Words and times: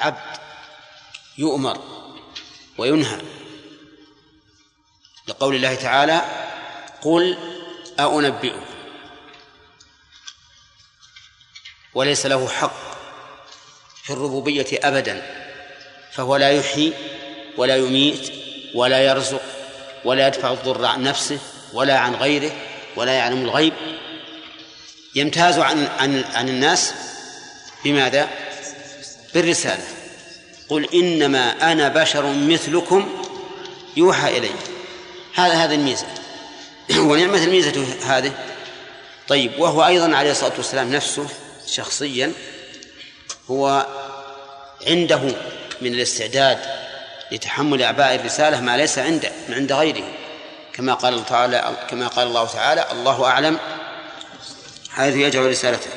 عبد 0.00 0.38
يؤمر 1.38 1.78
وينهى 2.78 3.18
لقول 5.28 5.54
الله 5.54 5.74
تعالى 5.74 6.20
قل 7.02 7.38
أأنبئكم. 8.00 8.64
وليس 11.94 12.26
له 12.26 12.48
حق 12.48 12.90
في 14.04 14.12
الربوبية 14.12 14.66
أبدا 14.72 15.22
فهو 16.12 16.36
لا 16.36 16.50
يحيي 16.50 16.92
ولا 17.56 17.76
يميت 17.76 18.32
ولا 18.74 19.04
يرزق 19.04 19.42
ولا 20.04 20.26
يدفع 20.26 20.52
الضر 20.52 20.84
عن 20.84 21.02
نفسه 21.02 21.38
ولا 21.72 21.98
عن 21.98 22.14
غيره 22.14 22.52
ولا 22.96 23.12
يعلم 23.12 23.44
الغيب. 23.44 23.74
يمتاز 25.14 25.58
عن 25.58 25.86
عن 25.86 26.24
عن 26.34 26.48
الناس 26.48 26.94
بماذا؟ 27.84 28.49
بالرسالة. 29.34 29.82
قل 30.68 30.94
إنما 30.94 31.72
أنا 31.72 31.88
بشر 31.88 32.26
مثلكم 32.26 33.08
يوحى 33.96 34.38
إلي. 34.38 34.50
هذا 35.34 35.54
هذا 35.54 35.74
الميزة. 35.74 36.06
ونعمة 37.08 37.44
الميزة 37.44 37.86
هذه. 38.06 38.32
طيب 39.28 39.58
وهو 39.58 39.86
أيضا 39.86 40.16
عليه 40.16 40.30
الصلاة 40.30 40.52
والسلام 40.56 40.92
نفسه 40.92 41.26
شخصيا 41.66 42.32
هو 43.50 43.86
عنده 44.86 45.20
من 45.80 45.94
الاستعداد 45.94 46.58
لتحمل 47.32 47.82
أعباء 47.82 48.14
الرسالة 48.14 48.60
ما 48.60 48.76
ليس 48.76 48.98
عنده 48.98 49.32
من 49.48 49.54
عند 49.54 49.72
غيره. 49.72 50.04
كما 50.72 50.94
قال 50.94 51.26
تعالى 51.26 51.86
كما 51.90 52.08
قال 52.08 52.26
الله 52.26 52.46
تعالى 52.46 52.86
الله 52.92 53.24
أعلم 53.24 53.58
حيث 54.90 55.16
يجعل 55.16 55.50
رسالته. 55.50 55.90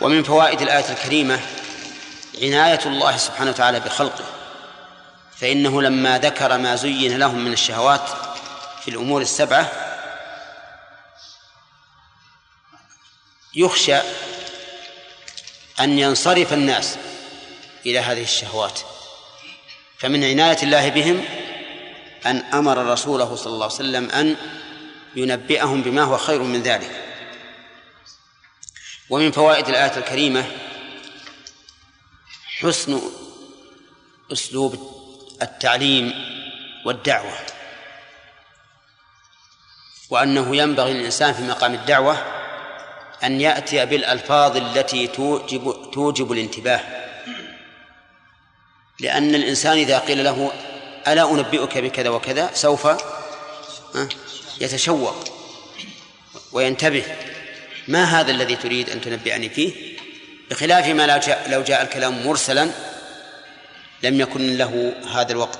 ومن 0.00 0.22
فوائد 0.22 0.62
الآية 0.62 0.92
الكريمة 0.92 1.40
عناية 2.42 2.80
الله 2.86 3.16
سبحانه 3.16 3.50
وتعالى 3.50 3.80
بخلقه. 3.80 4.24
فإنه 5.36 5.82
لما 5.82 6.18
ذكر 6.18 6.58
ما 6.58 6.76
زين 6.76 7.18
لهم 7.18 7.44
من 7.44 7.52
الشهوات 7.52 8.08
في 8.84 8.88
الأمور 8.90 9.22
السبعة 9.22 9.72
يخشى 13.54 13.96
أن 15.80 15.98
ينصرف 15.98 16.52
الناس 16.52 16.96
إلى 17.86 17.98
هذه 17.98 18.22
الشهوات. 18.22 18.80
فمن 19.98 20.24
عناية 20.24 20.62
الله 20.62 20.88
بهم 20.88 21.24
أن 22.26 22.36
أمر 22.36 22.86
رسوله 22.86 23.36
صلى 23.36 23.52
الله 23.52 23.64
عليه 23.64 23.74
وسلم 23.74 24.10
أن 24.10 24.36
ينبئهم 25.16 25.82
بما 25.82 26.02
هو 26.02 26.18
خير 26.18 26.42
من 26.42 26.62
ذلك. 26.62 27.04
ومن 29.10 29.32
فوائد 29.32 29.68
الآية 29.68 29.96
الكريمة 29.96 30.44
حسن 32.62 33.00
أسلوب 34.32 34.92
التعليم 35.42 36.14
والدعوة 36.86 37.32
وأنه 40.10 40.56
ينبغي 40.56 40.92
للإنسان 40.92 41.32
في 41.32 41.42
مقام 41.42 41.74
الدعوة 41.74 42.18
أن 43.24 43.40
يأتي 43.40 43.86
بالألفاظ 43.86 44.56
التي 44.56 45.06
توجب 45.06 45.90
توجب 45.92 46.32
الانتباه. 46.32 46.80
لأن 49.00 49.34
الإنسان 49.34 49.78
إذا 49.78 49.98
قيل 49.98 50.24
له 50.24 50.52
ألا 51.08 51.30
أنبئك 51.30 51.78
بكذا 51.78 52.10
وكذا 52.10 52.50
سوف 52.54 52.88
يتشوق 54.60 55.24
وينتبه 56.52 57.04
ما 57.88 58.04
هذا 58.04 58.30
الذي 58.30 58.56
تريد 58.56 58.90
أن 58.90 59.00
تنبئني 59.00 59.48
فيه؟ 59.48 59.97
بخلاف 60.50 60.86
ما 60.86 61.06
لو 61.06 61.16
جاء, 61.18 61.50
لو 61.50 61.62
جاء 61.62 61.82
الكلام 61.82 62.26
مرسلا 62.26 62.70
لم 64.02 64.20
يكن 64.20 64.56
له 64.56 64.94
هذا 65.12 65.32
الوقت. 65.32 65.58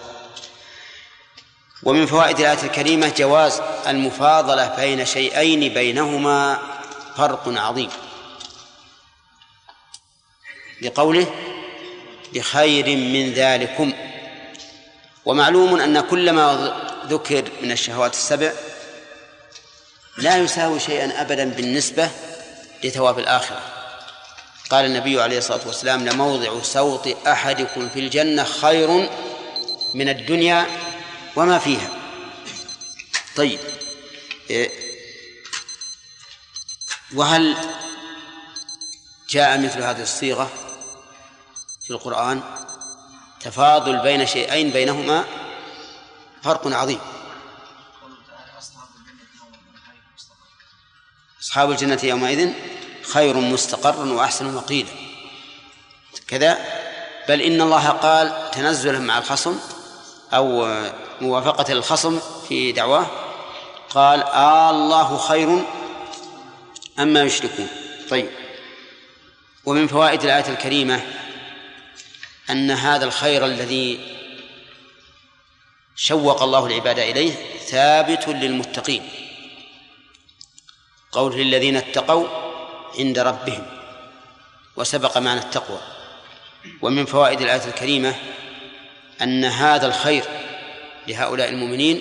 ومن 1.83 2.07
فوائد 2.07 2.41
الآية 2.41 2.63
الكريمة 2.63 3.13
جواز 3.17 3.61
المفاضلة 3.87 4.77
بين 4.77 5.05
شيئين 5.05 5.75
بينهما 5.75 6.59
فرق 7.17 7.43
عظيم. 7.47 7.91
لقوله 10.83 11.27
بخير 12.35 12.87
من 12.97 13.33
ذلكم. 13.33 13.93
ومعلوم 15.25 15.81
أن 15.81 16.01
كل 16.01 16.33
ما 16.33 16.75
ذكر 17.07 17.51
من 17.63 17.73
الشهوات 17.73 18.13
السبع 18.13 18.53
لا 20.19 20.37
يساوي 20.37 20.81
شيئا 20.81 21.21
أبدا 21.21 21.45
بالنسبة 21.45 22.11
لثواب 22.85 23.19
الآخرة. 23.19 23.78
قال 24.71 24.85
النبي 24.85 25.23
عليه 25.23 25.39
الصلاة 25.39 25.67
والسلام 25.67 26.09
لموضع 26.09 26.63
سوط 26.63 27.27
أحدكم 27.27 27.89
في 27.89 28.01
الجنة 28.01 28.45
خير 28.45 29.11
من 29.95 30.09
الدنيا 30.09 30.67
وما 31.37 31.59
فيها. 31.59 31.91
طيب 33.37 33.61
إيه، 34.51 34.71
وهل 37.15 37.57
جاء 39.29 39.59
مثل 39.59 39.83
هذه 39.83 40.03
الصيغة 40.03 40.51
في 41.85 41.91
القرآن؟ 41.91 42.43
تفاضل 43.41 43.99
بين 43.99 44.27
شيئين 44.27 44.71
بينهما 44.71 45.25
فرق 46.43 46.67
عظيم. 46.67 47.01
أصحاب 51.41 51.71
الجنة 51.71 52.01
يومئذ 52.03 52.53
خير 53.13 53.37
مستقرا 53.37 54.13
وأحسن 54.13 54.55
مقيلا. 54.55 54.89
كذا. 56.29 56.59
بل 57.29 57.43
إن 57.43 57.61
الله 57.61 57.89
قال 57.89 58.51
تنزلا 58.51 58.99
مع 58.99 59.19
الخصم 59.19 59.59
أو 60.33 60.77
موافقة 61.21 61.73
الخصم 61.73 62.21
في 62.49 62.73
دعواه. 62.73 63.07
قال 63.91 64.23
آه 64.23 64.71
الله 64.71 65.19
خير 65.19 65.65
أما 66.99 67.23
يشركون. 67.23 67.69
طيب. 68.11 68.29
ومن 69.65 69.87
فوائد 69.87 70.23
الآية 70.23 70.49
الكريمة 70.49 71.01
أن 72.51 72.71
هذا 72.71 73.05
الخير 73.05 73.45
الذي 73.47 74.15
شوق 75.97 76.43
الله 76.43 76.67
العباد 76.67 76.99
إليه 76.99 77.33
ثابت 77.67 78.29
للمتقين. 78.29 79.11
قول 81.13 81.37
للذين 81.37 81.77
اتقوا 81.77 82.48
عند 82.99 83.19
ربهم 83.19 83.67
وسبق 84.77 85.19
معنى 85.19 85.41
التقوى. 85.41 85.79
ومن 86.83 87.07
فوائد 87.07 87.41
الآية 87.41 87.65
الكريمة 87.65 88.15
أن 89.23 89.45
هذا 89.45 89.87
الخير 89.87 90.25
لهؤلاء 91.07 91.49
المؤمنين 91.49 92.01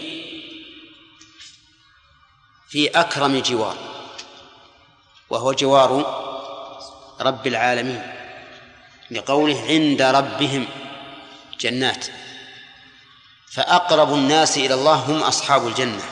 في 2.70 2.88
أكرم 2.88 3.40
جوار 3.40 3.78
وهو 5.30 5.54
جوار 5.54 5.92
رب 7.22 7.48
العالمين 7.48 8.12
لقوله 9.12 9.62
عند 9.68 10.02
ربهم 10.02 10.68
جنات. 11.60 12.06
فأقرب 13.52 14.14
الناس 14.14 14.58
إلى 14.58 14.74
الله 14.74 14.96
هم 14.96 15.24
أصحاب 15.24 15.68
الجنة 15.68 16.04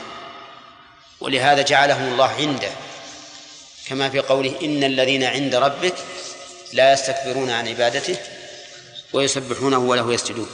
ولهذا 1.20 1.62
جعلهم 1.62 2.12
الله 2.12 2.28
عنده. 2.28 2.72
كما 3.88 4.10
في 4.10 4.20
قوله 4.20 4.54
إن 4.62 4.84
الذين 4.84 5.24
عند 5.24 5.54
ربك 5.54 5.94
لا 6.72 6.92
يستكبرون 6.92 7.50
عن 7.50 7.68
عبادته 7.68 8.16
ويسبحونه 9.12 9.78
وله 9.78 10.14
يسجدون. 10.14 10.50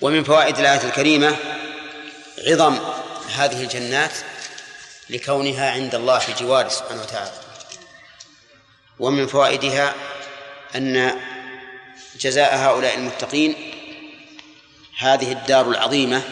ومن 0.00 0.24
فوائد 0.24 0.58
الآية 0.58 0.84
الكريمة 0.84 1.36
عظم 2.46 2.78
هذه 3.34 3.62
الجنات 3.62 4.12
لكونها 5.10 5.70
عند 5.70 5.94
الله 5.94 6.18
في 6.18 6.32
جواره 6.44 6.68
سبحانه 6.68 7.02
وتعالى. 7.02 7.32
ومن 8.98 9.26
فوائدها 9.26 9.94
أن 10.76 11.12
جزاء 12.20 12.56
هؤلاء 12.56 12.94
المتقين 12.94 13.54
هذه 14.98 15.32
الدار 15.32 15.70
العظيمة 15.70 16.22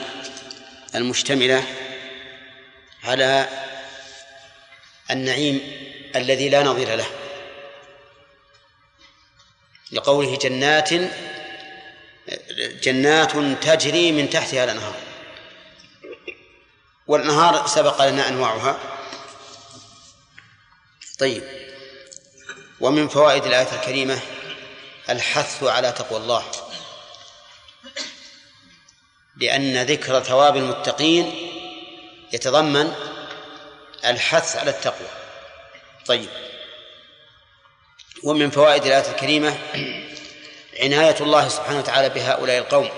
المشتملة 0.95 1.65
على 3.05 3.49
النعيم 5.11 5.61
الذي 6.17 6.49
لا 6.49 6.63
نظير 6.63 6.95
له 6.95 7.07
لقوله 9.93 10.37
جنات 10.37 10.91
جنات 12.83 13.33
تجري 13.65 14.13
من 14.13 14.31
تحتها 14.31 14.65
الأنهار. 14.65 14.95
والأنهار 17.07 17.67
سبق 17.67 18.09
لنا 18.09 18.29
أنواعها. 18.29 18.79
طيب 21.19 21.43
ومن 22.81 23.09
فوائد 23.09 23.45
الآية 23.45 23.75
الكريمة 23.75 24.21
الحث 25.09 25.63
على 25.63 25.93
تقوى 25.93 26.19
الله 26.19 26.45
لأن 29.37 29.83
ذكر 29.83 30.21
ثواب 30.21 30.57
المتقين 30.57 31.35
يتضمن 32.33 32.93
الحث 34.07 34.57
على 34.57 34.71
التقوى. 34.71 35.09
طيب. 36.07 36.29
ومن 38.23 38.51
فوائد 38.51 38.87
الآية 38.87 39.11
الكريمة 39.11 39.59
عناية 40.81 41.17
الله 41.21 41.49
سبحانه 41.49 41.79
وتعالى 41.79 42.09
بهؤلاء 42.09 42.59
القوم. 42.59 42.91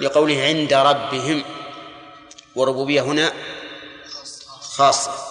لقوله 0.00 0.42
عند 0.42 0.72
ربهم 0.72 1.44
وربوبية 2.54 3.00
هنا 3.00 3.32
خاصة. 4.60 5.26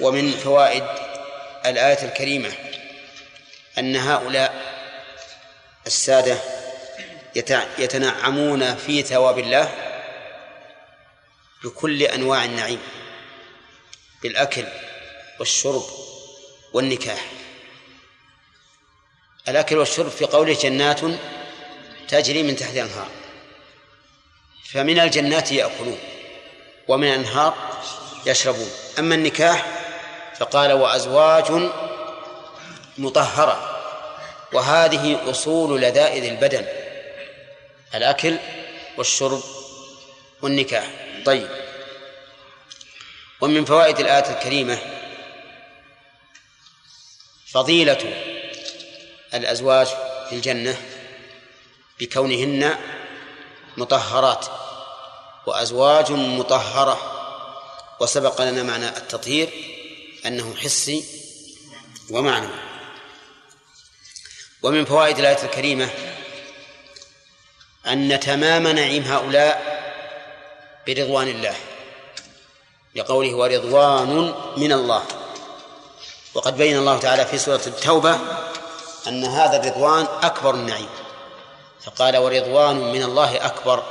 ومن 0.00 0.30
فوائد 0.30 0.84
الآية 1.66 2.04
الكريمة 2.04 2.52
أن 3.78 3.96
هؤلاء 3.96 4.70
السادة 5.86 6.59
يتنعمون 7.78 8.74
في 8.74 9.02
ثواب 9.02 9.38
الله 9.38 9.74
بكل 11.64 12.02
أنواع 12.02 12.44
النعيم 12.44 12.80
بالأكل 14.22 14.64
والشرب 15.38 15.82
والنكاح. 16.72 17.26
الأكل 19.48 19.78
والشرب 19.78 20.08
في 20.08 20.24
قوله 20.24 20.58
جنات 20.62 21.00
تجري 22.08 22.42
من 22.42 22.56
تحت 22.56 22.72
الأنهار 22.72 23.08
فمن 24.72 25.00
الجنات 25.00 25.52
يأكلون 25.52 25.98
ومن 26.88 27.08
الأنهار 27.08 27.54
يشربون. 28.26 28.70
أما 28.98 29.14
النكاح 29.14 29.66
فقال 30.38 30.72
وأزواج 30.72 31.70
مطهرة 32.98 33.80
وهذه 34.52 35.30
أصول 35.30 35.80
لذائذ 35.80 36.24
البدن. 36.24 36.79
الأكل 37.94 38.38
والشرب 38.96 39.42
والنكاح. 40.42 40.90
طيب. 41.26 41.48
ومن 43.40 43.64
فوائد 43.64 44.00
الآية 44.00 44.30
الكريمة 44.38 44.78
فضيلة 47.46 48.24
الأزواج 49.34 49.86
في 50.28 50.32
الجنة 50.32 50.76
بكونهن 52.00 52.78
مطهرات 53.76 54.46
وأزواج 55.46 56.12
مطهرة. 56.12 57.16
وسبق 58.00 58.40
لنا 58.42 58.62
معنى 58.62 58.88
التطهير 58.88 59.50
أنه 60.26 60.54
حسي 60.56 61.04
ومعنوي. 62.10 62.58
ومن 64.62 64.84
فوائد 64.84 65.18
الآية 65.18 65.44
الكريمة 65.44 65.90
أن 67.86 68.20
تمام 68.20 68.68
نعيم 68.68 69.02
هؤلاء 69.02 69.80
برضوان 70.86 71.28
الله 71.28 71.56
لقوله 72.94 73.34
ورضوان 73.34 74.34
من 74.56 74.72
الله. 74.72 75.04
وقد 76.34 76.56
بين 76.56 76.78
الله 76.78 76.98
تعالى 76.98 77.26
في 77.26 77.38
سورة 77.38 77.62
التوبة 77.66 78.18
أن 79.06 79.24
هذا 79.24 79.56
الرضوان 79.56 80.06
أكبر 80.22 80.54
النعيم 80.54 80.88
فقال 81.84 82.16
ورضوان 82.16 82.76
من 82.92 83.02
الله 83.02 83.46
أكبر. 83.46 83.84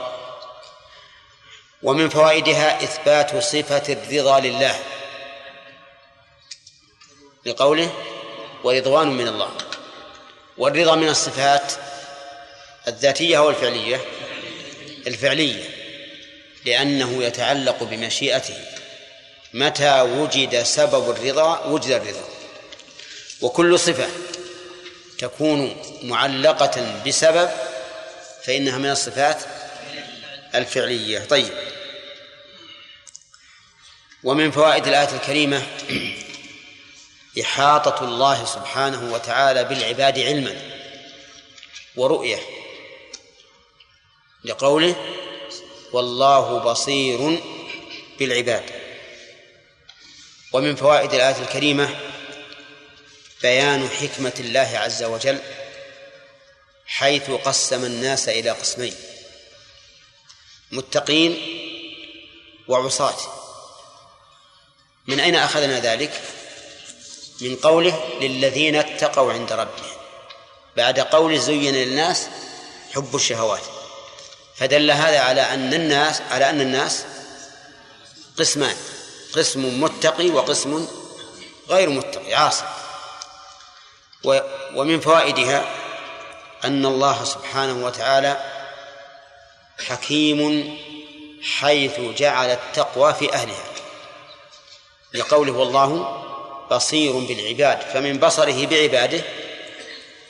ومن 1.84 2.10
فوائدها 2.10 2.84
إثبات 2.84 3.44
صفة 3.44 3.94
الرضا 3.94 4.40
لله. 4.40 4.80
لقوله 7.46 7.94
ورضوان 8.64 9.08
من 9.08 9.28
الله. 9.28 9.50
والرضا 10.58 10.96
من 10.96 11.10
الصفات 11.10 11.74
الذاتية 12.90 13.38
أو 13.38 13.50
الفعلية 13.50 14.02
الفعلية 15.08 15.80
لأنه 16.66 17.24
يتعلق 17.24 17.84
بمشيئته. 17.84 18.58
متى 19.54 20.02
وجد 20.02 20.64
سبب 20.64 21.10
الرضا 21.10 21.66
وجد 21.66 21.92
الرضا. 21.92 22.30
وكل 23.42 23.80
صفة 23.80 24.08
تكون 25.18 25.76
معلقة 26.04 27.02
بسبب 27.08 27.50
فإنها 28.44 28.78
من 28.78 28.90
الصفات 28.90 29.44
الفعلية. 30.56 31.20
طيب. 31.20 31.54
ومن 34.24 34.52
فوائد 34.52 34.88
الآية 34.88 35.16
الكريمة 35.16 35.64
إحاطة 37.42 38.06
الله 38.06 38.46
سبحانه 38.46 39.14
وتعالى 39.14 39.64
بالعباد 39.64 40.20
علما 40.20 40.56
ورؤية. 41.96 42.59
لقوله 44.44 44.96
والله 45.94 46.60
بصير 46.60 47.42
بالعباد. 48.20 48.64
ومن 50.54 50.76
فوائد 50.76 51.14
الآية 51.14 51.42
الكريمة 51.42 52.00
بيان 53.42 53.90
حكمة 53.90 54.34
الله 54.40 54.72
عز 54.74 55.04
وجل 55.04 55.40
حيث 56.86 57.32
قسم 57.32 57.86
الناس 57.86 58.30
إلى 58.30 58.50
قسمين 58.50 58.94
متقين 60.72 61.38
وعصاة. 62.68 63.18
من 65.08 65.20
أين 65.20 65.36
أخذنا 65.36 65.80
ذلك؟ 65.80 66.22
من 67.42 67.56
قوله 67.56 68.10
للذين 68.22 68.76
اتقوا 68.76 69.34
عند 69.34 69.52
ربهم. 69.52 69.98
بعد 70.78 71.00
قول 71.00 71.40
زين 71.40 71.76
للناس 71.76 72.28
حب 72.96 73.16
الشهوات. 73.16 73.79
فدل 74.60 74.92
هذا 74.92 75.20
على 75.20 75.42
أن 75.42 75.74
الناس 75.74 76.22
على 76.32 76.50
أن 76.50 76.62
الناس 76.62 77.06
قسمان 78.40 78.76
قسم 79.36 79.82
متقي 79.84 80.30
وقسم 80.30 80.88
غير 81.70 81.90
متقي 81.90 82.34
عاصي. 82.34 82.66
ومن 84.76 85.00
فوائدها 85.00 85.66
أن 86.64 86.86
الله 86.86 87.24
سبحانه 87.24 87.86
وتعالى 87.86 88.38
حكيم 89.88 90.78
حيث 91.60 92.00
جعل 92.00 92.50
التقوى 92.50 93.14
في 93.14 93.34
أهلها. 93.34 93.66
لقوله 95.14 95.52
والله 95.52 96.24
بصير 96.72 97.14
بالعباد 97.14 97.82
فمن 97.82 98.18
بصره 98.18 98.66
بعباده 98.66 99.22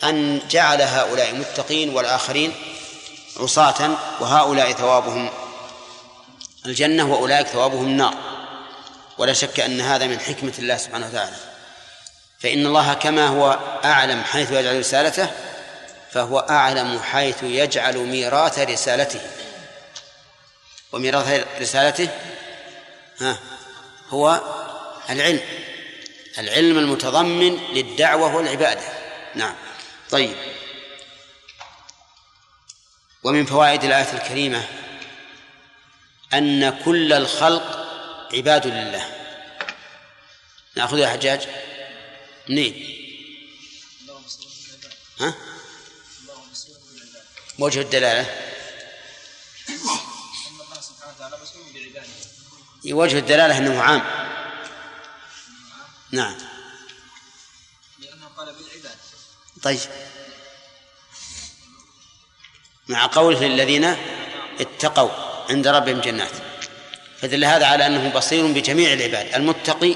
أن 0.03 0.41
جعل 0.49 0.81
هؤلاء 0.81 1.35
متقين 1.35 1.89
والآخرين 1.95 2.53
عصاة 3.39 3.97
وهؤلاء 4.19 4.71
ثوابهم 4.71 5.29
الجنة 6.65 7.13
وأولئك 7.13 7.47
ثوابهم 7.47 7.85
النار. 7.85 8.13
ولا 9.17 9.33
شك 9.33 9.59
أن 9.59 9.81
هذا 9.81 10.07
من 10.07 10.19
حكمة 10.19 10.53
الله 10.59 10.77
سبحانه 10.77 11.07
وتعالى. 11.07 11.35
فإن 12.39 12.65
الله 12.65 12.93
كما 12.93 13.27
هو 13.27 13.59
أعلم 13.85 14.23
حيث 14.23 14.51
يجعل 14.51 14.79
رسالته 14.79 15.29
فهو 16.11 16.39
أعلم 16.39 16.99
حيث 16.99 17.43
يجعل 17.43 17.97
ميراث 17.97 18.59
رسالته. 18.59 19.21
وميراث 20.91 21.45
رسالته 21.61 22.09
ها 23.19 23.39
هو 24.09 24.41
العلم. 25.09 25.39
العلم 26.37 26.77
المتضمن 26.77 27.59
للدعوة 27.73 28.35
والعبادة. 28.35 28.81
نعم. 29.35 29.55
طيب. 30.11 30.35
ومن 33.23 33.45
فوائد 33.45 33.83
الآية 33.83 34.13
الكريمة 34.13 34.67
أن 36.33 36.79
كل 36.83 37.13
الخلق 37.13 37.89
عباد 38.33 38.67
لله. 38.67 39.15
نأخذ 40.75 40.97
يا 40.97 41.07
حجاج؟ 41.07 41.47
منين؟ 42.49 42.95
ها؟ 45.19 45.35
وجه 47.59 47.81
الدلالة. 47.81 48.25
وجه 52.85 53.19
الدلالة 53.19 53.57
أنه 53.57 53.81
عام. 53.81 54.01
نعم. 56.11 56.37
لأنه 57.99 58.27
قال 58.37 58.53
بالعباد. 58.53 58.97
طيب. 59.63 60.08
مع 62.89 63.05
قوله 63.05 63.47
للذين 63.47 63.95
اتقوا 64.59 65.09
عند 65.49 65.67
ربهم 65.67 66.01
جنات. 66.01 66.31
فدل 67.21 67.45
هذا 67.45 67.65
على 67.65 67.85
أنه 67.85 68.09
بصير 68.09 68.47
بجميع 68.47 68.93
العباد 68.93 69.35
المتقي 69.35 69.95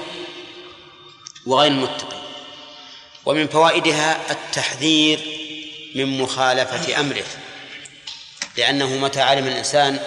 وغير 1.46 1.70
المتقي. 1.70 2.16
ومن 3.26 3.48
فوائدها 3.48 4.30
التحذير 4.30 5.20
من 5.94 6.18
مخالفة 6.18 7.00
أمره 7.00 7.24
لأنه 8.56 8.86
متى 8.86 9.20
علم 9.20 9.46
الإنسان 9.46 10.00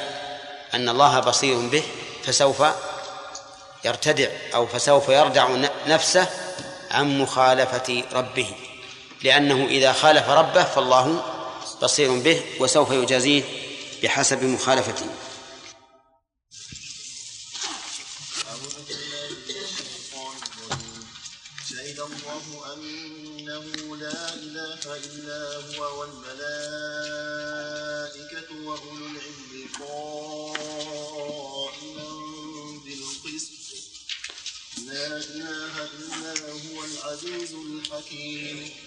أن 0.73 0.89
الله 0.89 1.19
بصير 1.19 1.57
به 1.57 1.83
فسوف 2.23 2.63
يرتدع 3.85 4.27
أو 4.55 4.67
فسوف 4.67 5.09
يردع 5.09 5.47
نفسه 5.87 6.27
عن 6.91 7.19
مخالفة 7.19 8.03
ربه. 8.13 8.51
لأنه 9.23 9.65
إذا 9.69 9.93
خالف 9.93 10.29
ربه 10.29 10.63
فالله 10.63 11.23
بصير 11.81 12.19
به 12.19 12.43
وسوف 12.59 12.91
يجازيه 12.91 13.43
بحسب 14.03 14.43
مخالفته. 14.43 15.09
شهد 21.69 21.99
الله 21.99 22.73
أنه 22.73 23.65
لا 23.95 24.33
إله 24.33 24.83
إلا 25.05 25.41
هو 25.67 25.81
والملائكة 25.99 26.47
وأولو 28.65 29.05
العلم 29.05 29.53
قائما 29.79 30.49
بالقسط. 32.85 33.53
لا 34.87 35.07
إله 35.17 35.73
إلا 35.99 36.33
هو 36.65 36.77
العزيز 36.83 37.51
الحكيم. 37.53 38.86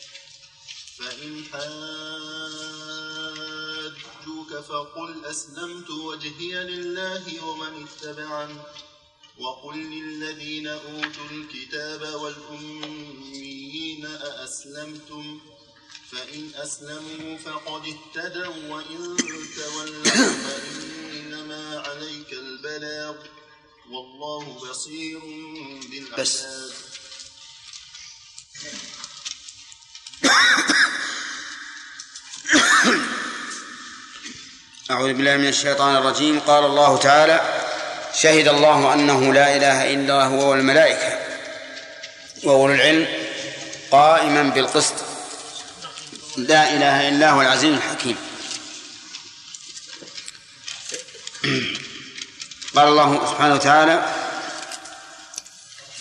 فإن 1.01 1.43
حاجوك 4.21 4.53
فقل 4.69 5.25
أسلمت 5.25 5.89
وجهي 5.89 6.63
لله 6.63 7.45
ومن 7.45 7.87
اتبعني 7.87 8.57
وقل 9.37 9.77
للذين 9.77 10.67
أوتوا 10.67 11.29
الكتاب 11.31 12.13
والأميين 12.21 14.05
أأسلمتم؟ 14.05 15.39
فإن 16.11 16.51
أسلموا 16.55 17.37
فقد 17.37 17.81
اهتدوا 17.87 18.67
وإن 18.69 19.17
تولوا 19.55 20.03
فإنما 20.03 21.79
عليك 21.79 22.33
البلاغ 22.33 23.15
والله 23.91 24.69
بصير 24.69 25.19
بالعباد 25.89 26.71
أعوذ 34.91 35.13
بالله 35.13 35.37
من 35.37 35.47
الشيطان 35.47 35.95
الرجيم. 35.95 36.39
قال 36.39 36.65
الله 36.65 36.97
تعالى 36.97 37.41
شهد 38.13 38.47
الله 38.47 38.93
أنه 38.93 39.33
لا 39.33 39.55
إله 39.55 39.93
إلا 39.93 40.23
هو 40.23 40.51
والملائكة 40.51 41.19
وأولو 42.43 42.73
العلم 42.73 43.07
قائما 43.91 44.43
بالقسط. 44.43 44.93
لا 46.37 46.73
إله 46.73 47.09
إلا 47.09 47.29
هو 47.29 47.41
العزيز 47.41 47.73
الحكيم. 47.73 48.17
قال 52.75 52.87
الله 52.87 53.25
سبحانه 53.31 53.55
وتعالى 53.55 54.05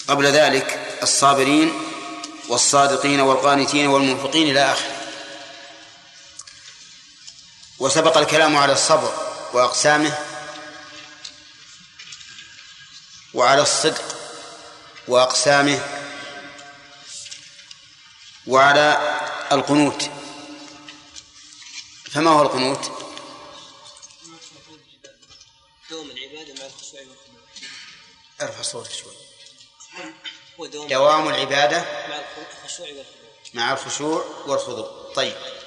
قبل 0.08 0.26
ذلك 0.26 0.78
الصابرين 1.02 1.72
والصادقين 2.48 3.20
والقانتين 3.20 3.86
والمنفقين 3.86 4.50
إلى 4.50 4.72
آخره. 4.72 4.89
وسبق 7.80 8.16
الكلام 8.18 8.56
على 8.56 8.72
الصبر 8.72 9.12
وأقسامه 9.52 10.18
وعلى 13.34 13.62
الصدق 13.62 14.16
وأقسامه 15.08 15.80
وعلى 18.46 19.18
القنوت. 19.52 20.10
فما 22.10 22.30
هو 22.30 22.42
القنوت؟ 22.42 22.90
دوم 25.90 26.10
العبادة 26.10 26.54
مع 26.54 26.66
الخشوع 26.66 27.00
والخضوع 27.00 27.40
ارفع 28.40 28.62
صوتك 28.62 28.90
شوي. 28.92 29.14
دوام 30.88 31.28
العبادة 31.28 31.80
مع 32.08 32.20
الخشوع 32.64 32.86
والخضوع 32.86 33.04
مع 33.54 33.72
الخشوع 33.72 34.24
والخضوع. 34.46 35.12
طيب. 35.14 35.59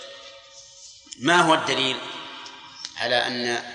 ما 1.19 1.41
هو 1.41 1.53
الدليل 1.53 1.99
على 2.97 3.27
أن 3.27 3.73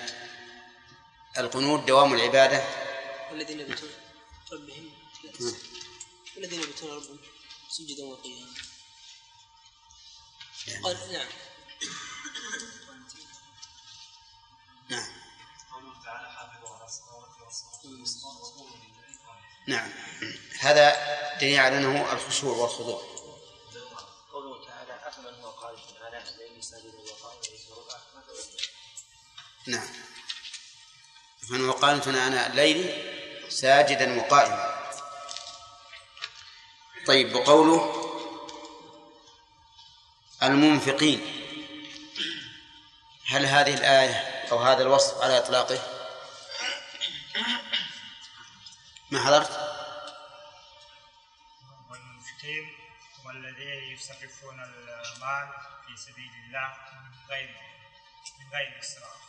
القنوت 1.37 1.83
دوام 1.83 2.13
العبادة؟ 2.13 2.63
والذين 3.31 3.59
يبتون 3.59 3.89
ربهم 4.51 4.91
والذين 6.35 6.61
يبتون 6.61 6.89
ربهم 6.89 7.19
سجدا 7.69 8.03
وقياما. 8.05 8.53
قال 10.83 10.97
نعم. 11.11 11.27
نعم. 14.89 15.11
قوله 15.71 16.03
تعالى 16.03 16.31
حافظوا 16.31 16.75
على 16.75 16.85
الصلوات 16.85 17.29
والصلاة 17.85 18.41
وقوموا 18.41 18.77
لله 18.77 19.03
قانتين. 19.27 19.67
نعم. 19.67 19.91
هذا 20.59 21.37
دليل 21.37 21.59
على 21.59 21.77
أنه 21.77 22.11
الخشوع 22.13 22.57
والخضوع. 22.57 23.01
قوله 24.31 24.67
تعالى 24.67 25.07
أفمن 25.07 25.33
هو 25.43 25.49
قانت 25.49 25.79
على 26.01 26.17
وقائما 26.17 26.57
يسر 26.57 26.77
أحمد 26.77 27.28
نعم. 29.67 29.87
فمن 31.49 31.65
هو 31.65 31.71
قانت 31.71 32.07
آناء 32.07 32.49
الليل 32.49 33.09
ساجدا 33.51 34.19
وقائما. 34.19 34.79
طيب 37.07 37.35
وقوله 37.35 38.05
المنفقين. 40.43 41.35
هل 43.25 43.45
هذه 43.45 43.73
الآية 43.73 44.15
أو 44.51 44.57
هذا 44.57 44.81
الوصف 44.81 45.21
على 45.21 45.37
إطلاقه؟ 45.37 45.79
ما 49.11 49.25
حضرت؟ 49.25 49.51
والمنفقين 51.89 52.75
والذين 53.25 53.93
يصرفون 53.93 54.59
المال 54.63 55.47
في 55.87 55.97
سبيل 55.97 56.31
الله 56.45 56.73
من 56.93 57.27
غير 57.29 57.55
من 58.39 58.49
غير 58.53 58.79
إسراف. 58.79 59.28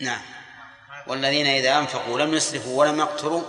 نعم. 0.00 0.20
والذين 1.06 1.46
إذا 1.46 1.78
أنفقوا 1.78 2.18
لم 2.18 2.34
يسرفوا 2.34 2.80
ولم 2.80 2.98
يقتروا 2.98 3.42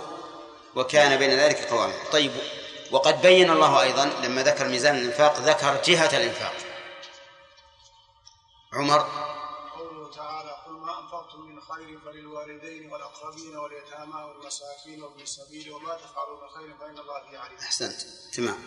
وكان 0.74 1.18
بين 1.18 1.30
ذلك 1.30 1.70
قوام. 1.70 1.92
طيب 2.12 2.32
وقد 2.90 3.22
بين 3.22 3.50
الله 3.50 3.82
أيضا 3.82 4.04
لما 4.04 4.42
ذكر 4.42 4.68
ميزان 4.68 4.96
الإنفاق 4.96 5.40
ذكر 5.40 5.82
جهة 5.82 6.16
الإنفاق. 6.16 6.54
عمر؟ 8.72 8.98
قوله 9.78 10.10
تعالى 10.16 10.56
قل 10.66 10.72
ما 10.72 11.00
أنفقتم 11.00 11.40
من 11.40 11.60
خير 11.60 11.98
فللوالدين 12.04 12.92
والأقربين 12.92 13.56
واليتامى 13.56 14.22
والمساكين 14.22 15.02
وابن 15.02 15.20
السبيل 15.20 15.72
وما 15.72 15.94
تفعلوا 15.94 16.42
من 16.42 16.48
خير 16.48 16.76
فإن 16.80 16.98
الله 16.98 17.30
به 17.30 17.38
عليم. 17.38 17.58
أحسنت. 17.58 18.00
تمام. 18.32 18.58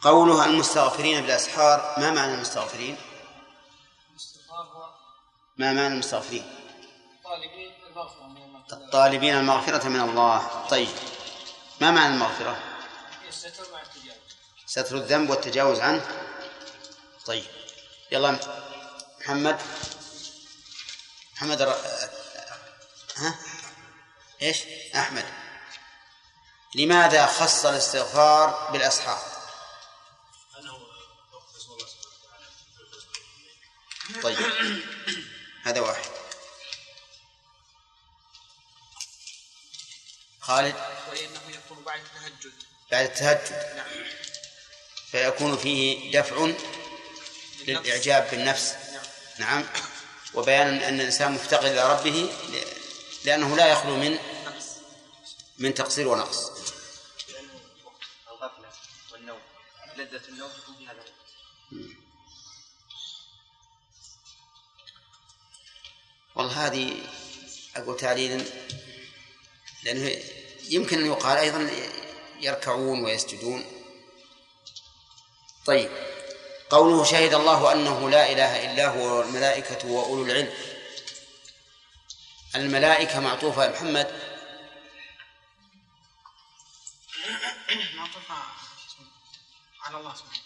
قوله 0.00 0.44
المستغفرين 0.44 1.20
بالأسحار. 1.20 1.94
ما 1.98 2.10
معنى 2.10 2.34
المستغفرين؟ 2.34 2.96
ما 5.56 5.72
معنى 5.72 5.94
المستغفرين؟ 5.94 6.44
طالبين 7.24 7.72
المغفرة 7.86 8.26
من 8.26 8.62
الطالبين 8.72 9.36
المغفرة 9.36 9.88
من 9.88 10.00
الله. 10.00 10.66
طيب 10.68 10.88
ما 11.80 11.90
معنى 11.90 12.14
المغفرة؟ 12.14 12.58
الستر 13.28 13.72
مع 13.72 13.82
التجاوز. 13.82 14.18
ستر 14.66 14.96
الذنب 14.96 15.30
والتجاوز 15.30 15.80
عنه 15.80 16.06
طيب 17.26 17.44
يلا 18.12 18.38
محمد. 19.20 19.60
محمد 21.34 21.62
ر... 21.62 21.74
ها؟ 23.16 23.34
إيش؟ 24.42 24.62
أحمد. 24.94 25.24
لماذا 26.74 27.26
خص 27.26 27.66
الاستغفار 27.66 28.70
بالاسحار 28.72 29.18
طيب. 34.22 34.38
هذا 35.62 35.80
واحد. 35.80 36.10
خالد؟ 40.40 40.74
ولأنه 41.10 41.40
يكون 41.48 41.84
بعد 41.84 42.00
التهجد. 42.00 42.52
بعد 42.90 43.04
التهجد. 43.04 43.76
نعم. 43.76 44.04
فيكون 45.10 45.56
فيه 45.56 46.20
دفع 46.20 46.52
للإعجاب 47.66 48.30
بالنفس. 48.30 48.74
نعم. 49.38 49.60
نعم. 49.62 49.64
وبيان 50.34 50.68
أن 50.68 51.00
الإنسان 51.00 51.32
مفتقر 51.32 51.66
إلى 51.66 51.92
ربه 51.92 52.32
لأنه 53.24 53.56
لا 53.56 53.66
يخلو 53.66 53.96
من 53.96 54.18
من 55.58 55.74
تقصير 55.74 56.08
ونقص. 56.08 56.50
لأنه 57.28 57.60
الغفلة 58.30 58.72
والنوم. 59.12 59.40
لذة 59.96 60.28
النوم 60.28 60.50
تكون 60.50 60.76
في 60.76 60.86
هذا 60.86 61.04
والله 66.34 66.66
هذه 66.66 66.96
أقول 67.76 67.96
تعليلا 67.96 68.44
لأنه 69.84 70.22
يمكن 70.70 70.98
أن 70.98 71.06
يقال 71.06 71.38
أيضا 71.38 71.70
يركعون 72.40 73.04
ويسجدون. 73.04 73.64
طيب 75.66 75.90
قوله 76.70 77.04
شهد 77.04 77.34
الله 77.34 77.72
أنه 77.72 78.10
لا 78.10 78.32
إله 78.32 78.72
إلا 78.72 78.88
هو 78.88 79.18
والملائكة 79.18 79.88
وأولو 79.90 80.24
العلم. 80.24 80.52
الملائكة 82.54 83.20
معطوفة 83.20 83.64
يا 83.64 83.70
محمد؟ 83.70 84.20
معطوفة 87.96 88.34
على 89.82 89.96
الله 89.96 90.14
سبحانه 90.14 90.42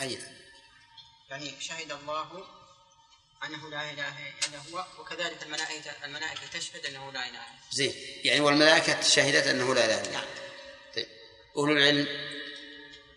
أي 0.00 0.18
يعني 1.30 1.60
شهد 1.60 1.92
الله 1.92 2.46
أنه 3.46 3.70
لا 3.70 3.90
إله 3.90 4.32
إلا 4.48 4.58
هو 4.72 4.86
وكذلك 4.98 5.42
الملائكة 5.42 6.04
الملائكة 6.04 6.46
تشهد 6.46 6.86
أنه 6.86 7.12
لا 7.12 7.20
إله 7.20 7.28
إلا 7.28 7.38
هو. 7.38 7.70
زين. 7.70 7.94
يعني 8.24 8.40
والملائكة 8.40 9.00
شهدت 9.00 9.46
أنه 9.46 9.74
لا 9.74 9.84
إله 9.84 10.00
إلا 10.00 10.08
الله 10.08 10.24
طيب. 10.94 11.08
أولو 11.56 11.72
العلم 11.72 12.08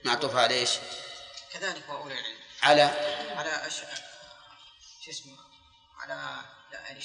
معطوفة 0.03 0.41
على 0.41 0.53
إيش؟ 0.55 0.71
كذلك 1.53 1.89
وأولي 1.89 2.13
العلم. 2.13 2.37
على؟ 2.63 2.81
على 3.35 3.67
أش... 3.67 3.73
شو 5.05 5.11
اسمه؟ 5.11 5.37
على 5.99 6.43
لا 6.71 6.79
يعني 6.79 6.99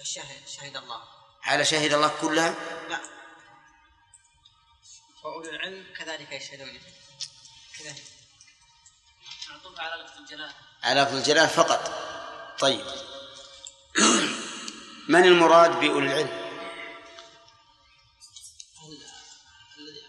الشهد 0.00 0.48
شهد 0.48 0.76
الله. 0.76 1.02
على 1.42 1.64
شهد 1.64 1.92
الله 1.92 2.12
كلها؟ 2.20 2.54
لا. 2.88 3.00
وأولي 5.24 5.50
العلم 5.50 5.86
كذلك 5.98 6.32
يشهدون. 6.32 6.80
كذلك. 7.78 8.02
معطوف 9.50 9.80
على 9.80 10.02
لفظ 10.02 10.18
الجلالة 10.18 10.54
على 10.82 11.00
لفظ 11.00 11.14
الجلال 11.14 11.48
فقط. 11.48 12.08
طيب. 12.60 12.84
من 15.08 15.24
المراد 15.24 15.80
بأولي 15.80 16.06
العلم؟ 16.06 16.28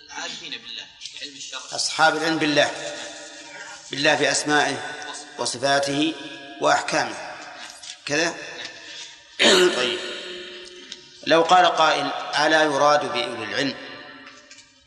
العارفين 0.05 0.51
بالله 0.51 0.83
علم 1.21 1.35
الشرع. 1.35 1.59
أصحاب 1.71 2.17
العلم 2.17 2.37
بالله. 2.37 2.71
بالله 3.91 4.15
بأسمائه 4.15 4.95
وصفاته 5.37 6.13
وأحكامه. 6.61 7.35
كذا؟ 8.05 8.35
طيب. 9.79 9.99
لو 11.27 11.41
قال 11.41 11.65
قائل 11.65 12.11
ألا 12.45 12.63
يراد 12.63 13.13
بأولي 13.13 13.43
العلم؟ 13.43 13.75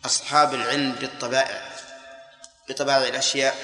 أصحاب 0.04 0.54
العلم 0.54 0.92
بالطبائع. 0.92 1.72
بطبائع 2.68 3.08
الأشياء 3.08 3.56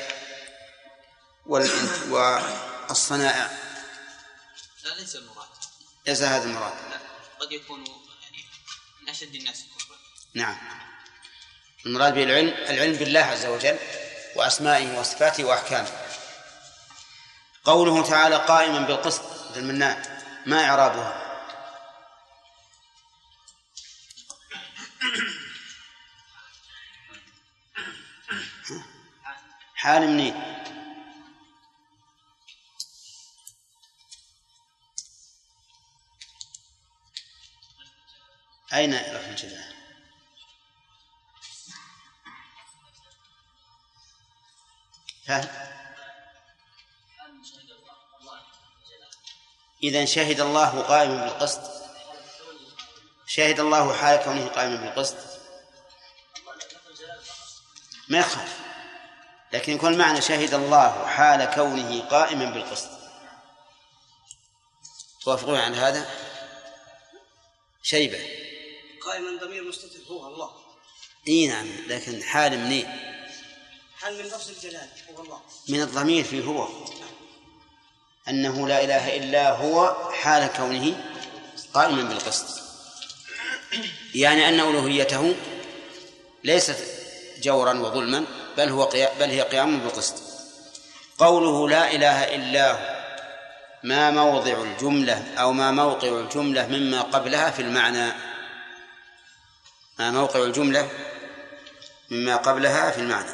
والصنائع 1.47 3.50
لا 4.88 4.95
ليس 4.95 5.16
المراد. 5.16 5.49
ليس 6.07 6.23
هذا 6.23 6.45
المراد. 6.45 6.73
لا 6.90 6.99
قد 7.40 7.52
يكون 7.52 7.85
يعني 8.23 8.45
من 9.02 9.09
أشد 9.09 9.35
الناس 9.35 9.64
كفرا. 9.78 9.97
نعم. 10.35 10.57
المراد 11.87 12.14
بالعلم 12.14 12.49
العلم 12.49 12.97
بالله 12.97 13.21
عز 13.21 13.47
وجل 13.47 13.78
وأسمائه 14.37 14.99
وصفاته 14.99 15.45
وأحكامه. 15.45 15.92
قوله 17.64 18.02
تعالى 18.02 18.37
قائما 18.37 18.78
بالقسط 18.78 19.23
مثل 19.50 19.61
المنان 19.61 20.21
ما 20.47 20.64
إعرابها؟ 20.64 21.28
حال 29.74 30.09
منين؟ 30.09 30.58
أين 38.72 38.94
لفظ 38.94 39.28
الجلال 39.28 39.78
فهم 45.26 45.48
إذا 49.83 50.04
شهد 50.04 50.40
الله 50.40 50.81
قائما 50.83 51.24
بالقسط. 51.24 51.61
شهد 53.26 53.61
الله 53.61 53.92
حال 53.92 54.24
كونه 54.24 54.46
قائما 54.46 54.76
بالقسط. 54.76 55.16
ما 58.09 58.18
يخالف. 58.18 58.59
لكن 59.52 59.72
يكون 59.72 59.92
المعنى 59.92 60.20
شهد 60.20 60.54
الله 60.54 61.07
حال 61.07 61.44
كونه 61.54 62.09
قائما 62.09 62.44
بالقسط. 62.44 62.90
توافقون 65.22 65.59
على 65.59 65.76
هذا؟ 65.76 66.11
شيبة. 67.83 68.38
قائما 69.09 69.44
ضمير 69.44 69.64
مستتر 69.64 69.99
هو 70.11 70.27
الله. 70.27 70.51
إي 71.29 71.47
نعم 71.47 71.66
لكن 71.88 72.23
حال 72.23 72.59
منين 72.59 72.87
حال 74.01 74.18
من 74.18 74.25
لفظ 74.25 74.51
الجلال 74.51 74.88
هو 75.11 75.23
الله. 75.23 75.40
من 75.68 75.81
الضمير 75.83 76.25
في 76.25 76.47
هو. 76.47 76.68
أنه 78.29 78.68
لا 78.68 78.85
إله 78.85 79.16
إلا 79.16 79.51
هو 79.51 79.97
حال 80.12 80.51
كونه 80.57 81.14
قائما 81.75 82.03
بالقسط. 82.03 82.62
يعني 84.14 84.49
أن 84.49 84.61
ألوهيته 84.61 85.35
ليست 86.44 86.79
جورا 87.42 87.79
وظلما 87.79 88.25
بل 88.57 88.68
هو 88.68 88.85
قيا 88.85 89.14
بل 89.21 89.31
هي 89.31 89.42
قيام 89.42 89.81
بالقسط. 89.81 90.14
قوله 91.18 91.68
لا 91.68 91.92
إله 91.92 92.35
إلا 92.35 92.73
هو 92.73 92.99
ما 93.83 94.11
موضع 94.11 94.62
الجملة 94.62 95.35
أو 95.35 95.53
ما 95.53 95.71
موقع 95.71 96.09
الجملة 96.09 96.66
مما 96.66 97.03
قبلها 97.03 97.51
في 97.51 97.62
المعنى. 97.62 98.28
موقع 100.00 100.42
الجملة 100.42 100.90
مما 102.11 102.37
قبلها 102.37 102.90
في 102.90 103.00
المعنى. 103.00 103.30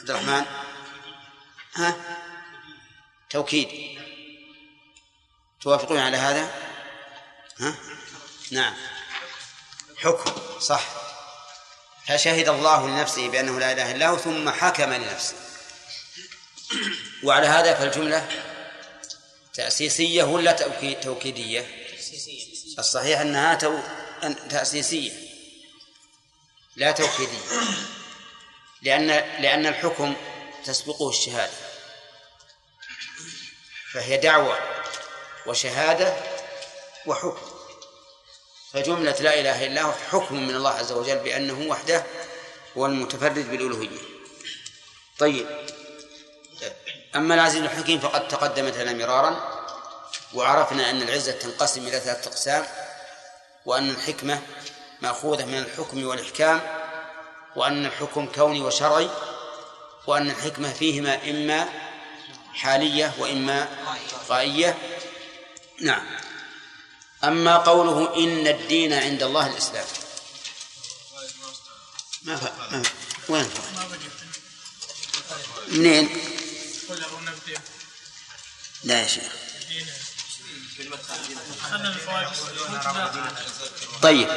عبد 0.00 0.10
الرحمن؟ 0.10 0.44
ها؟ 1.74 1.96
توكيد. 3.30 3.98
توافقون 5.60 5.98
على 5.98 6.16
هذا؟ 6.16 6.50
ها؟ 7.60 7.74
نعم. 8.50 8.74
حكم 9.96 10.32
صح. 10.60 10.84
فشهد 12.08 12.48
الله 12.48 12.88
لنفسه 12.88 13.28
بأنه 13.28 13.58
لا 13.58 13.72
إله 13.72 13.90
إلا 13.90 14.08
هو 14.08 14.16
ثم 14.16 14.50
حكم 14.50 14.92
لنفسه. 14.92 15.34
وعلى 17.22 17.46
هذا 17.46 17.74
فالجملة 17.74 18.28
تأسيسية 19.54 20.22
ولا 20.22 20.52
توكي- 20.52 20.94
توكيدية؟ 20.94 21.66
الصحيح 22.78 23.20
أنها 23.20 23.54
تأسيسية. 24.50 25.27
لا 26.78 26.92
توكيدية 26.92 27.38
لأن 28.82 29.06
لأن 29.42 29.66
الحكم 29.66 30.14
تسبقه 30.64 31.08
الشهادة. 31.08 31.52
فهي 33.92 34.16
دعوة 34.16 34.58
وشهادة 35.46 36.16
وحكم. 37.06 37.48
فجملة 38.72 39.16
لا 39.20 39.40
إله 39.40 39.66
إلا 39.66 39.82
هو 39.82 39.92
حكم 39.92 40.46
من 40.46 40.54
الله 40.54 40.70
عز 40.70 40.92
وجل 40.92 41.18
بأنه 41.18 41.70
وحده 41.70 42.04
هو 42.76 42.86
المتفرد 42.86 43.50
بالألوهية. 43.50 43.98
طيب. 45.18 45.46
أما 47.16 47.34
العزيز 47.34 47.62
الحكيم 47.62 48.00
فقد 48.00 48.28
تقدمت 48.28 48.76
لنا 48.76 48.92
مرارا 48.92 49.58
وعرفنا 50.34 50.90
أن 50.90 51.02
العزة 51.02 51.32
تنقسم 51.32 51.86
إلى 51.86 52.00
ثلاثة 52.00 52.30
أقسام 52.30 52.66
وأن 53.66 53.90
الحكمة 53.90 54.42
مأخوذة 55.02 55.44
من 55.44 55.58
الحكم 55.58 56.06
والإحكام 56.06 56.60
وأن 57.56 57.86
الحكم 57.86 58.26
كوني 58.26 58.60
وشرعي 58.60 59.10
وأن 60.06 60.30
الحكمة 60.30 60.72
فيهما 60.72 61.30
إما 61.30 61.68
حالية 62.54 63.14
وإما 63.18 63.68
غائية. 64.28 64.78
نعم. 65.80 66.06
أما 67.24 67.56
قوله 67.56 68.16
إن 68.16 68.46
الدين 68.46 68.92
عند 68.92 69.22
الله 69.22 69.46
الإسلام. 69.46 69.86
ما 72.22 72.36
ف... 72.36 72.72
ما 72.72 72.82
ف... 72.82 73.30
وين؟ 73.30 73.50
منين؟ 75.68 76.08
لا 78.84 79.02
يا 79.02 79.06
شيخ. 79.06 79.47
طيب. 84.02 84.28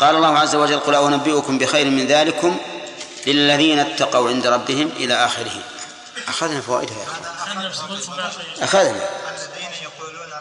قال 0.00 0.16
الله 0.16 0.38
عز 0.38 0.54
وجل 0.54 0.80
قل 0.80 0.94
أنبئكم 0.94 1.58
بخير 1.58 1.90
من 1.90 2.06
ذلكم 2.06 2.58
للذين 3.26 3.78
اتقوا 3.78 4.28
عند 4.28 4.46
ربهم 4.46 4.88
إلى 4.96 5.14
آخره. 5.14 5.62
أخذنا 6.28 6.60
فوائدها 6.60 6.96
يا 6.96 7.06
أنا 7.52 8.66
خير 8.66 8.96
أخذنا 8.96 9.26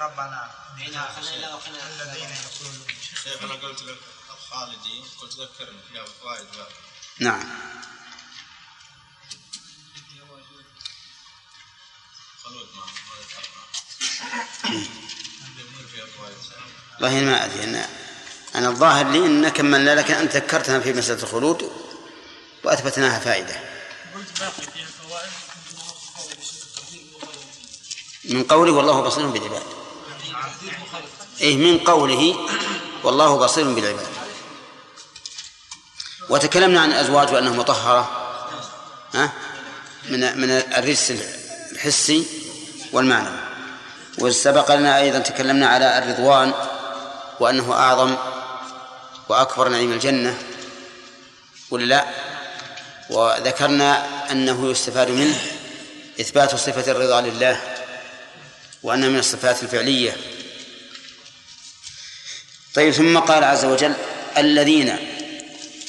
ربنا 0.02 0.52
هنا 0.78 1.08
خلينا 1.16 1.60
خلينا 1.66 1.88
الذين 1.90 2.30
يقولون. 2.30 2.86
شيخ 3.24 3.44
أنا 3.44 3.54
قلت 3.54 3.82
لك 3.82 3.98
الخالدين 4.30 5.04
قلت 5.22 5.34
ذكرني 5.34 5.80
فيها 5.92 6.06
فوائد 6.22 6.48
نعم. 7.20 7.44
خلود 12.44 12.68
ما 12.76 12.86
والله 17.02 17.20
ما 17.20 17.46
أدري. 17.46 17.64
أنا 17.64 17.90
أنا 18.56 18.70
الظاهر 18.70 19.08
لي 19.08 19.26
ان 19.26 19.50
كملنا 19.50 19.96
لكن 19.96 20.14
أنت 20.14 20.36
ذكرتها 20.36 20.80
في 20.80 20.94
مسألة 20.94 21.24
الخلود 21.24 21.72
وأثبتناها 22.64 23.20
فائدة. 23.20 23.56
من 28.26 28.44
قوله 28.44 28.72
والله 28.72 29.02
بصير 29.02 29.28
بالعباد. 29.28 29.64
إيه 31.42 31.58
من 31.58 31.78
قوله 31.78 32.36
والله 33.04 33.38
بصير 33.38 33.74
بالعباد. 33.74 34.08
وتكلمنا 36.30 36.82
عن 36.82 36.92
الأزواج 36.92 37.34
وأنها 37.34 37.54
مطهرة 37.54 38.02
ها 39.14 39.34
من 40.10 40.38
من 40.38 40.52
الرجس 40.52 41.12
الحسي 41.72 42.26
والمعنوي. 42.92 43.45
وسبق 44.18 44.76
لنا 44.76 45.00
أيضا 45.00 45.20
تكلمنا 45.20 45.68
على 45.68 45.98
الرضوان 45.98 46.54
وأنه 47.40 47.74
أعظم 47.74 48.16
وأكبر 49.30 49.70
نعيم 49.70 49.92
الجنة 49.92 50.38
ولا 51.72 51.86
لا. 51.86 52.06
وذكرنا 53.10 54.06
أنه 54.32 54.72
يستفاد 54.72 55.10
منه 55.10 55.42
إثبات 56.22 56.56
صفة 56.56 56.92
الرضا 56.92 57.22
لله 57.22 57.62
وأنها 58.84 59.10
من 59.10 59.20
الصفات 59.20 59.64
الفعلية. 59.64 60.18
طيب 62.76 62.94
ثم 62.94 63.18
قال 63.18 63.44
عز 63.44 63.66
وجل 63.66 63.94
الذين 64.38 64.98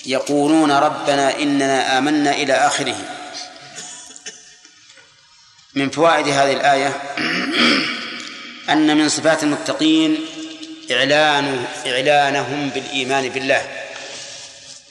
يقولون 0.07 0.73
ربنا 0.73 1.39
إننا 1.39 1.99
آمنا 1.99 2.33
إلى 2.33 2.53
آخره. 2.53 2.97
من 5.75 5.91
فوائد 5.91 6.29
هذه 6.29 6.53
الآية 6.53 7.03
أن 8.70 8.96
من 8.96 9.09
صفات 9.09 9.42
المتقين 9.42 10.26
إعلان 10.92 11.64
إعلانهم 11.87 12.68
بالإيمان 12.68 13.29
بالله. 13.29 13.62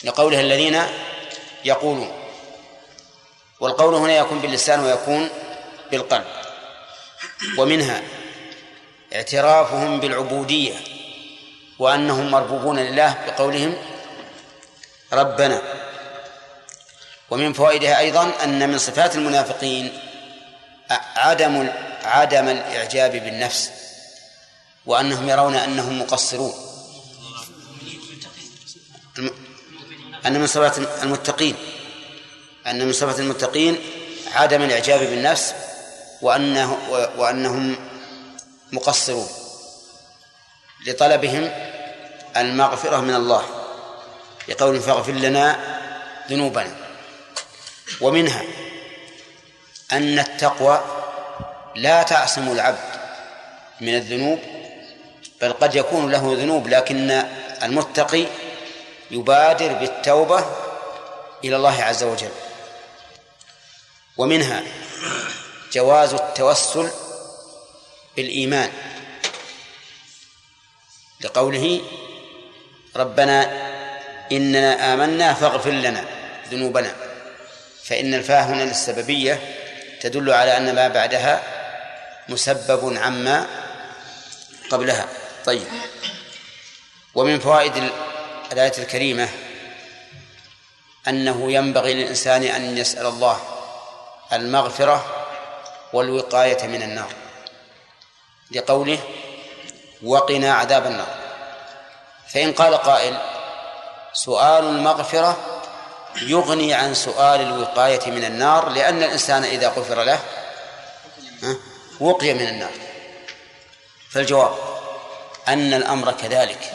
لقولها 0.03 0.41
الذين 0.41 0.81
يقولون. 1.65 2.11
والقول 3.59 3.93
هنا 3.93 4.17
يكون 4.17 4.39
باللسان 4.39 4.79
ويكون 4.79 5.29
بالقلب. 5.91 6.25
ومنها 7.57 8.01
اعترافهم 9.15 9.99
بالعبودية 9.99 10.73
وأنهم 11.79 12.31
مربوبون 12.31 12.79
لله 12.79 13.17
بقولهم 13.27 13.77
ربنا. 15.13 15.61
ومن 17.29 17.53
فوائدها 17.53 17.99
أيضا 17.99 18.31
أن 18.43 18.69
من 18.69 18.77
صفات 18.77 19.15
المنافقين 19.15 19.93
عدم 21.15 21.69
عدم 22.05 22.47
الإعجاب 22.47 23.11
بالنفس 23.11 23.71
وأنهم 24.85 25.29
يرون 25.29 25.55
أنهم 25.55 26.01
مقصرون. 26.01 26.53
أن 30.25 30.39
من 30.39 30.47
صفات 30.47 30.77
المتقين 31.03 31.55
أن 32.67 32.85
من 32.85 32.93
صفات 32.93 33.19
المتقين 33.19 33.79
عدم 34.33 34.61
الإعجاب 34.61 34.99
بالنفس 34.99 35.53
وأنه 36.21 36.77
وأنهم 37.17 37.75
مقصرون. 38.71 39.27
لطلبهم 40.87 41.51
المغفرة 42.37 43.01
من 43.01 43.15
الله 43.15 43.45
لقول 44.47 44.79
فاغفر 44.81 45.11
لنا 45.11 45.59
ذنوبنا. 46.29 46.75
ومنها 48.01 48.43
أن 49.91 50.19
التقوى 50.19 51.04
لا 51.75 52.03
تعصم 52.03 52.51
العبد 52.51 52.77
من 53.81 53.95
الذنوب 53.95 54.39
بل 55.41 55.53
قد 55.53 55.75
يكون 55.75 56.11
له 56.11 56.35
ذنوب 56.37 56.67
لكن 56.67 57.11
المتقي 57.63 58.25
يبادر 59.11 59.73
بالتوبة 59.73 60.45
إلى 61.43 61.55
الله 61.55 61.83
عز 61.83 62.03
وجل. 62.03 62.31
ومنها 64.17 64.63
جواز 65.73 66.13
التوسل 66.13 66.89
بالإيمان. 68.15 68.71
لقوله 71.21 71.81
ربنا 72.95 73.65
إننا 74.31 74.93
آمنا 74.93 75.33
فاغفر 75.33 75.71
لنا 75.71 76.05
ذنوبنا 76.51 76.95
فإن 77.83 78.13
الفاء 78.13 78.43
هنا 78.43 78.63
للسببية 78.63 79.41
تدل 80.01 80.31
على 80.31 80.57
أن 80.57 80.75
ما 80.75 80.87
بعدها 80.87 81.43
مسبب 82.29 82.97
عما 82.97 83.47
قبلها. 84.71 85.07
طيب. 85.45 85.67
ومن 87.15 87.39
فوائد 87.39 87.91
الآية 88.51 88.77
الكريمة 88.77 89.29
أنه 91.07 91.51
ينبغي 91.51 91.93
للإنسان 91.93 92.43
أن 92.43 92.77
يسأل 92.77 93.05
الله 93.05 93.39
المغفرة 94.33 95.25
والوقاية 95.93 96.67
من 96.67 96.81
النار. 96.81 97.13
لقوله 98.51 98.99
وقنا 100.03 100.53
عذاب 100.53 100.85
النار 100.85 101.15
فإن 102.27 102.53
قال 102.53 102.77
قائل 102.77 103.17
سؤال 104.13 104.63
المغفرة 104.63 105.37
يغني 106.21 106.73
عن 106.73 106.93
سؤال 106.93 107.41
الوقاية 107.41 108.11
من 108.11 108.25
النار 108.25 108.69
لأن 108.69 109.03
الإنسان 109.03 109.43
إذا 109.43 109.67
غفر 109.67 110.03
له 110.03 110.19
وقي 111.99 112.33
من 112.33 112.47
النار. 112.47 112.71
فالجواب 114.09 114.55
أن 115.47 115.73
الأمر 115.73 116.11
كذلك 116.11 116.71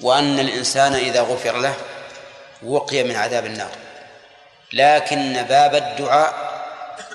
وأن 0.00 0.40
الإنسان 0.40 0.94
إذا 0.94 1.20
غفر 1.20 1.58
له 1.58 1.76
وقي 2.62 3.02
من 3.02 3.16
عذاب 3.16 3.46
النار. 3.46 3.70
لكن 4.72 5.42
باب 5.42 5.74
الدعاء 5.74 6.54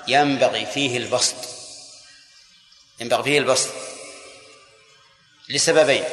ينبغي 0.08 0.66
فيه 0.66 0.96
البسط 0.96 1.36
ينبغي 3.00 3.22
فيه 3.22 3.38
البسط 3.38 3.70
لسببين. 5.48 6.04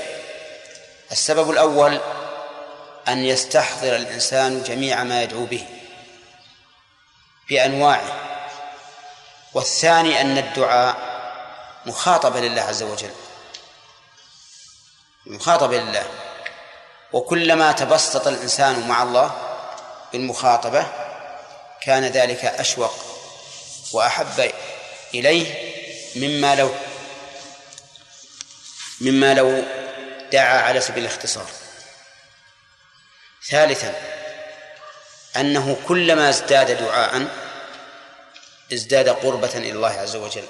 السبب 1.12 1.52
الأول 1.52 2.00
أن 3.08 3.26
يستحضر 3.26 3.96
الإنسان 3.96 4.64
جميع 4.64 5.04
ما 5.04 5.24
يدعو 5.24 5.46
به 5.46 5.66
بأنواعه. 7.50 8.27
والثاني 9.58 10.22
أن 10.22 10.38
الدعاء 10.38 10.96
مخاطبة 11.86 12.40
لله 12.40 12.62
عز 12.62 12.84
وجل. 12.84 13.12
مخاطبة 15.26 15.78
لله. 15.78 16.06
وكلما 17.14 17.72
تبسط 17.72 18.28
الإنسان 18.28 18.88
مع 18.88 19.04
الله 19.04 19.32
بالمخاطبة 20.12 20.88
كان 21.82 22.06
ذلك 22.06 22.46
أشوق 22.46 22.94
وأحب 23.94 24.52
إليه 25.14 25.74
مما 26.16 26.56
لو 26.56 26.72
مما 29.02 29.34
لو 29.34 29.64
دعا 30.32 30.62
على 30.62 30.82
سبيل 30.82 31.06
الاختصار. 31.06 31.48
ثالثا 33.50 33.94
أنه 35.36 35.78
كلما 35.88 36.30
ازداد 36.30 36.78
دعاء 36.84 37.47
ازداد 38.74 39.10
قربة 39.10 39.58
إلى 39.58 39.72
الله 39.72 39.90
عز 39.90 40.16
وجل. 40.16 40.44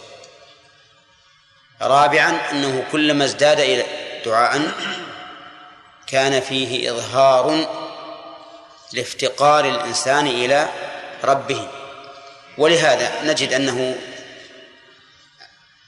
رابعا 1.82 2.52
أنه 2.52 2.88
كلما 2.92 3.26
ازداد 3.26 3.60
إلى 3.60 3.86
دعاء 4.26 4.72
كان 6.08 6.42
فيه 6.42 6.92
إظهار 6.92 7.68
لافتقار 8.94 9.66
الإنسان 9.66 10.28
إلى 10.28 10.70
ربه. 11.24 11.68
ولهذا 12.58 13.24
نجد 13.24 13.54
أنه 13.54 13.96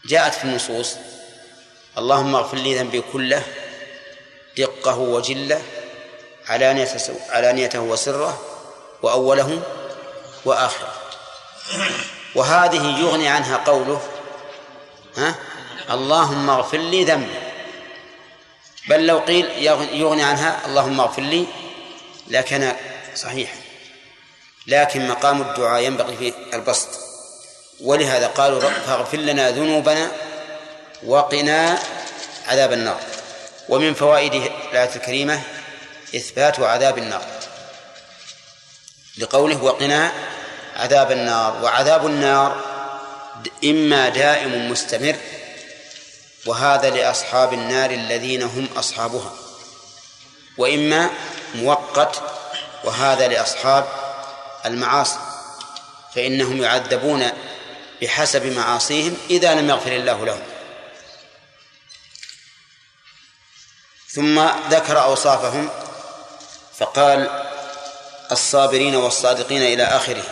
جاءت 0.06 0.34
في 0.34 0.44
النصوص 0.44 0.96
اللهم 1.98 2.36
اغفر 2.36 2.58
لي 2.58 2.76
ذنبي 2.76 3.02
كله 3.13 3.44
دقه 4.58 4.98
وجله 4.98 5.62
علانيته 7.30 7.80
وسره 7.80 8.42
وأوله 9.02 9.62
وآخره. 10.46 10.94
وهذه 12.36 13.00
يغني 13.00 13.28
عنها 13.28 13.58
قوله 13.58 14.02
ها؟ 15.18 15.36
اللهم 15.89 16.50
اغفر 16.50 16.78
لي 16.78 17.04
ذنبي. 17.04 17.39
بل 18.89 19.08
لو 19.08 19.20
قيل 19.20 19.46
يغني 19.94 20.24
عنها 20.24 20.65
اللهم 20.65 21.00
اغفر 21.00 21.22
لي 21.22 21.46
لكان 22.28 22.76
صحيحا. 23.15 23.58
لكن 24.68 25.08
مقام 25.08 25.42
الدعاء 25.42 25.82
ينبغي 25.82 26.18
فيه 26.18 26.34
البسط. 26.54 26.89
ولهذا 27.82 28.28
قالوا 28.28 28.60
فاغفر 28.60 29.18
لنا 29.18 29.52
ذنوبنا 29.52 30.12
وقنا 31.06 31.80
عذاب 32.48 32.74
النار. 32.74 33.00
ومن 33.70 33.94
فوائد 33.94 34.34
الآية 34.34 34.96
الكريمة 34.96 35.42
إثبات 36.15 36.60
عذاب 36.60 36.98
النار. 36.98 37.26
لقوله 39.18 39.63
وقنا 39.63 40.12
عذاب 40.80 41.12
النار 41.12 41.63
وعذاب 41.63 42.06
النار 42.06 42.63
إما 43.63 44.10
دائم 44.10 44.72
مستمر 44.72 45.15
وهذا 46.46 46.89
لأصحاب 46.89 47.54
النار 47.54 47.92
الذين 47.92 48.44
هم 48.44 48.68
أصحابها 48.78 49.34
وإما 50.58 51.10
مؤقت 51.56 52.22
وهذا 52.84 53.28
لأصحاب 53.28 53.86
المعاصي 54.65 55.20
فإنهم 56.15 56.63
يعذبون 56.63 57.28
بحسب 58.02 58.46
معاصيهم 58.46 59.18
إذا 59.30 59.56
لم 59.56 59.70
يغفر 59.70 59.92
الله 59.92 60.26
لهم. 60.26 60.42
ثم 64.10 64.48
ذكر 64.70 65.04
أوصافهم 65.04 65.70
فقال 66.78 67.46
الصابرين 68.32 68.96
والصادقين 68.96 69.62
إلى 69.62 69.84
آخره 69.84 70.24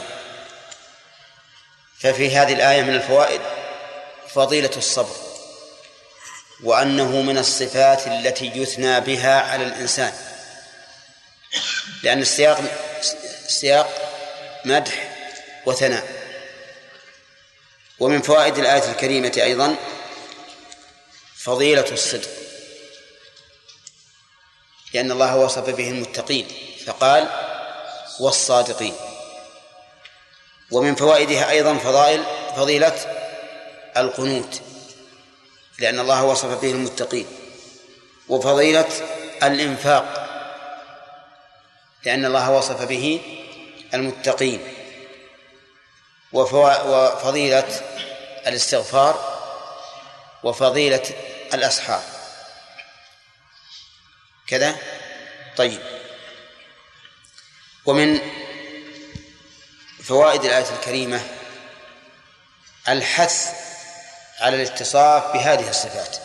ففي 2.00 2.36
هذه 2.36 2.54
الآية 2.54 2.82
من 2.82 2.96
الفوائد 2.96 3.42
فضيلة 4.28 4.72
الصبر 4.78 5.16
وأنه 6.64 7.22
من 7.22 7.38
الصفات 7.38 8.08
التي 8.08 8.52
يثنى 8.56 9.00
بها 9.00 9.42
على 9.42 9.64
الإنسان. 9.64 10.14
لأن 12.04 12.22
السياق 12.22 12.62
سياق 13.48 14.14
مدح 14.66 15.18
وثناء. 15.66 16.08
ومن 18.00 18.22
فوائد 18.22 18.58
الآية 18.58 18.92
الكريمة 18.92 19.34
أيضا 19.38 19.76
فضيلة 21.36 21.92
الصدق. 21.92 22.30
لأن 24.94 25.12
الله 25.12 25.38
وصف 25.38 25.70
به 25.70 25.90
المتقين 25.90 26.48
فقال 26.86 27.28
والصادقين. 28.20 28.96
ومن 30.72 30.96
فوائدها 30.96 31.50
أيضا 31.50 31.78
فضائل 31.78 32.24
فضيلة 32.56 32.96
القنوت 33.98 34.62
لأن 35.80 36.00
الله 36.00 36.24
وصف 36.24 36.62
به 36.62 36.72
المتقين 36.72 37.26
وفضيلة 38.30 38.90
الإنفاق 39.44 40.28
لأن 42.06 42.26
الله 42.26 42.52
وصف 42.52 42.82
به 42.82 43.22
المتقين 43.94 44.74
وفضيلة 46.34 47.82
الاستغفار 48.48 49.38
وفضيلة 50.44 51.04
الأسحار. 51.54 52.04
كذا؟ 54.48 54.76
طيب. 55.58 55.82
ومن 57.86 58.20
فوائد 60.08 60.46
الآية 60.46 60.66
الكريمة 60.80 61.22
الحث 62.88 63.50
على 64.40 64.56
الاتصاف 64.56 65.34
بهذه 65.34 65.70
الصفات 65.70 66.18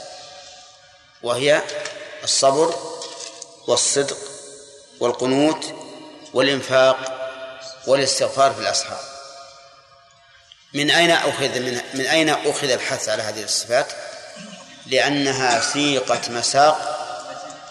وهي 1.23 1.62
الصبر 2.25 2.75
والصدق 3.66 4.16
والقنوت 5.01 5.75
والإنفاق 6.35 6.99
والاستغفار 7.87 8.55
في 8.55 8.61
الأسحار 8.61 9.01
من 10.75 10.90
أين 10.90 11.11
أخذ 11.11 11.61
من, 11.61 11.81
من 11.95 12.07
أين 12.07 12.29
أخذ 12.29 12.71
الحث 12.71 13.09
على 13.09 13.23
هذه 13.23 13.42
الصفات؟ 13.42 13.87
لأنها 14.87 15.61
سيقة 15.61 16.21
مساق 16.31 16.99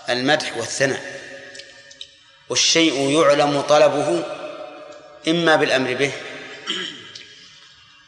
المدح 0.09 0.57
والثناء 0.57 1.21
والشيء 2.49 3.21
يعلم 3.21 3.61
طلبه 3.61 4.40
إما 5.27 5.55
بالأمر 5.55 5.93
به 5.93 6.11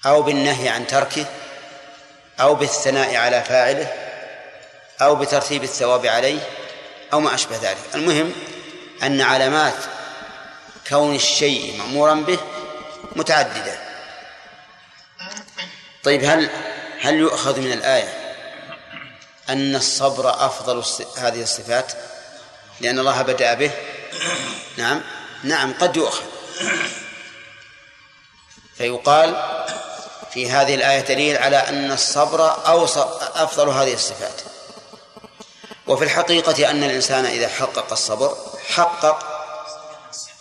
أو 0.06 0.21
بالنهي 0.21 0.69
عن 0.69 0.88
تركه 0.88 1.26
أو 2.39 2.56
بالثناء 2.56 3.15
على 3.15 3.43
فاعله 3.43 3.93
أو 5.02 5.15
بترتيب 5.15 5.63
الثواب 5.63 6.06
عليه 6.06 6.39
أو 7.13 7.19
ما 7.19 7.36
أشبه 7.36 7.58
ذلك. 7.58 7.78
المهم 7.95 8.34
أن 9.04 9.21
علامات 9.21 9.73
كون 10.89 11.15
الشيء 11.15 11.78
مأمورا 11.78 12.13
به 12.13 12.39
متعددة. 13.15 13.80
طيب 16.04 16.23
هل 16.23 16.49
هل 17.02 17.15
يؤخذ 17.15 17.60
من 17.60 17.71
الآية 17.71 18.36
أن 19.49 19.76
الصبر 19.76 20.30
أفضل 20.45 20.84
هذه 21.17 21.41
الصفات؟ 21.41 21.93
لأن 22.82 22.99
الله 22.99 23.21
بدأ 23.21 23.54
به. 23.54 23.71
نعم. 24.78 25.02
نعم 25.43 25.73
قد 25.73 25.97
يؤخذ. 25.97 26.23
فيقال 28.78 29.36
في 30.34 30.52
هذه 30.52 30.76
الآية 30.76 31.02
دليل 31.02 31.38
على 31.38 31.58
أن 31.58 31.92
الصبر 31.92 32.68
أوصى 32.68 33.20
أفضل 33.36 33.70
هذه 33.70 33.94
الصفات. 33.94 34.42
وفي 35.88 36.04
الحقيقة 36.04 36.70
أن 36.70 36.84
الإنسان 36.84 37.26
إذا 37.26 37.48
حقق 37.48 37.92
الصبر 37.92 38.38
حقق 38.70 39.20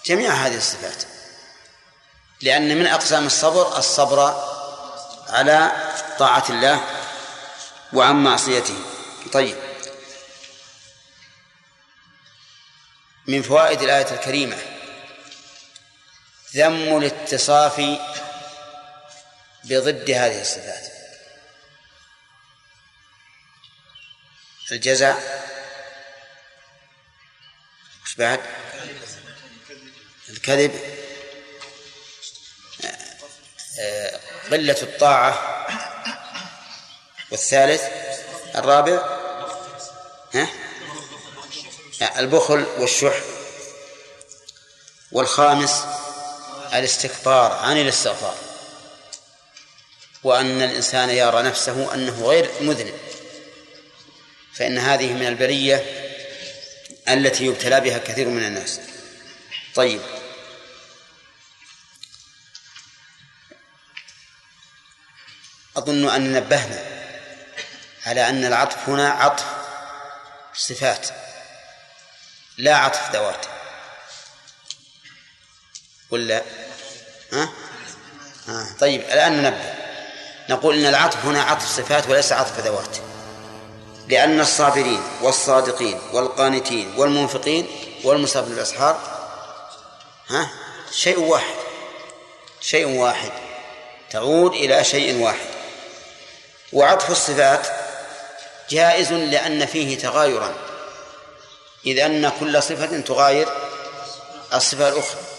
جميع 0.07 0.33
هذه 0.33 0.57
الصفات. 0.57 1.03
لأن 2.40 2.79
من 2.79 2.87
أقسام 2.87 3.27
الصبر 3.27 3.79
الصبر 3.79 4.45
على 5.29 5.73
طاعة 6.18 6.45
الله 6.51 6.81
وعن 7.92 8.25
معصيته. 8.25 8.77
طيب. 9.33 9.57
من 13.27 13.42
فوائد 13.42 13.83
الآية 13.83 14.14
الكريمة 14.14 14.71
ذم 16.57 16.97
الاتصاف 16.97 17.81
بضد 19.65 20.11
هذه 20.11 20.41
الصفات. 20.41 20.93
الجزع 24.73 25.17
وش 28.05 28.15
بعد؟ 28.15 28.41
الكذب. 30.29 30.81
قلة 34.51 34.83
الطاعة. 34.83 35.67
والثالث 37.31 37.83
الرابع. 38.55 39.19
ها؟ 40.35 40.49
البخل 42.19 42.67
والشح. 42.79 43.15
والخامس 45.12 45.85
الاستكبار 46.74 47.52
عن 47.52 47.76
الاستغفار. 47.76 48.37
وأن 50.22 50.62
الإنسان 50.62 51.11
يرى 51.11 51.42
نفسه 51.42 51.94
أنه 51.94 52.26
غير 52.26 52.50
مذنب. 52.61 52.98
فإن 54.54 54.78
هذه 54.78 55.12
من 55.12 55.26
البرية 55.26 55.76
التي 57.08 57.44
يبتلى 57.46 57.80
بها 57.80 57.98
كثير 57.98 58.28
من 58.28 58.44
الناس. 58.44 58.80
طيب. 59.74 60.00
أظن 65.76 66.08
أن 66.08 66.32
نبهنا 66.32 66.85
على 68.06 68.28
أن 68.28 68.44
العطف 68.44 68.88
هنا 68.88 69.11
عطف 69.11 69.44
صفات. 70.54 71.08
لا 72.58 72.76
عطف 72.76 73.12
ذوات. 73.12 73.46
ولا 76.11 76.42
ها؟ 77.33 77.49
آه. 78.49 78.66
طيب 78.81 79.01
الآن 79.01 79.42
ننبه. 79.42 79.75
نقول 80.51 80.79
إن 80.79 80.87
العطف 80.87 81.25
هنا 81.25 81.42
عطف 81.42 81.66
صفات 81.66 82.09
وليس 82.09 82.33
عطف 82.33 82.61
ذوات. 82.61 82.97
لأن 84.09 84.40
الصابرين 84.40 85.03
والصادقين 85.23 86.01
والقانتين 86.12 86.95
والمنفقين 86.97 87.66
والمصاب 88.05 88.49
بالأسحار 88.49 88.99
ها؟ 90.29 90.51
شيء 90.92 91.18
واحد. 91.18 91.55
شيء 92.61 92.87
واحد. 92.87 93.33
تعود 94.11 94.53
إلى 94.53 94.85
شيء 94.85 95.23
واحد. 95.23 95.49
وعطف 96.73 97.11
الصفات 97.11 97.66
جائز 98.71 99.12
لأن 99.12 99.66
فيه 99.66 99.99
تغايرا. 99.99 100.55
إذ 101.87 101.99
أن 101.99 102.33
كل 102.40 102.62
صفة 102.62 103.01
تغاير 103.01 103.49
الصفة 104.55 104.88
الأخرى. 104.88 105.32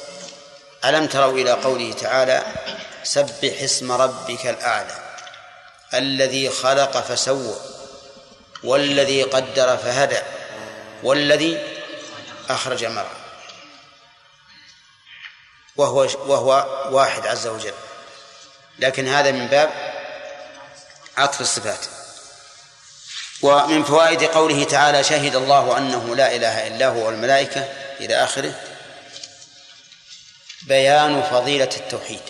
ألم 0.85 1.07
تروا 1.07 1.33
إلى 1.33 1.51
قوله 1.51 1.93
تعالى 1.93 2.43
سبح 3.03 3.61
اسم 3.61 3.91
ربك 3.91 4.47
الأعلى 4.47 4.95
الذي 5.93 6.49
خلق 6.49 6.97
فسوى 6.97 7.55
والذي 8.63 9.23
قدر 9.23 9.77
فهدى 9.77 10.19
والذي 11.03 11.63
أخرج 12.49 12.85
مرعى 12.85 13.23
وهو 15.75 16.07
وهو 16.25 16.67
واحد 16.91 17.27
عز 17.27 17.47
وجل. 17.47 17.73
لكن 18.79 19.07
هذا 19.07 19.31
من 19.31 19.47
باب 19.47 19.69
عطف 21.17 21.41
الصفات. 21.41 21.85
ومن 23.41 23.83
فوائد 23.83 24.23
قوله 24.23 24.63
تعالى 24.63 25.03
شهد 25.03 25.35
الله 25.35 25.77
أنه 25.77 26.15
لا 26.15 26.35
إله 26.35 26.67
إلا 26.67 26.87
هو 26.87 27.05
والملائكة 27.05 27.67
إلى 27.99 28.23
آخره. 28.23 28.72
بيان 30.67 31.23
فضيلة 31.23 31.69
التوحيد 31.77 32.21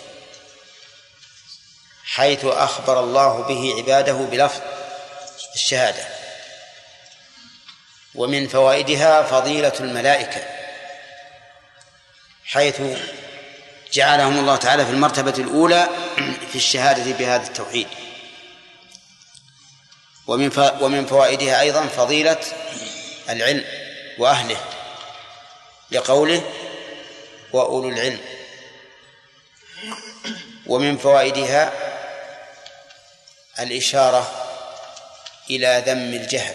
حيث 2.04 2.44
أخبر 2.44 3.00
الله 3.00 3.42
به 3.42 3.74
عباده 3.78 4.12
بلفظ 4.12 4.60
الشهادة. 5.54 6.04
ومن 8.14 8.48
فوائدها 8.48 9.22
فضيلة 9.22 9.72
الملائكة 9.80 10.42
حيث 12.44 12.80
جعلهم 13.92 14.38
الله 14.38 14.56
تعالى 14.56 14.84
في 14.84 14.90
المرتبة 14.90 15.34
الأولى 15.38 15.88
في 16.50 16.56
الشهادة 16.56 17.12
بهذا 17.12 17.46
التوحيد. 17.46 17.88
ومن 20.26 20.72
ومن 20.80 21.06
فوائدها 21.06 21.60
أيضا 21.60 21.86
فضيلة 21.86 22.40
العلم 23.28 23.64
وأهله 24.18 24.60
لقوله 25.90 26.42
وأولو 27.54 27.88
العلم. 27.88 28.20
ومن 30.66 30.98
فوائدها 30.98 31.72
الإشارة 33.60 34.46
إلى 35.50 35.82
ذم 35.86 36.14
الجهل 36.22 36.54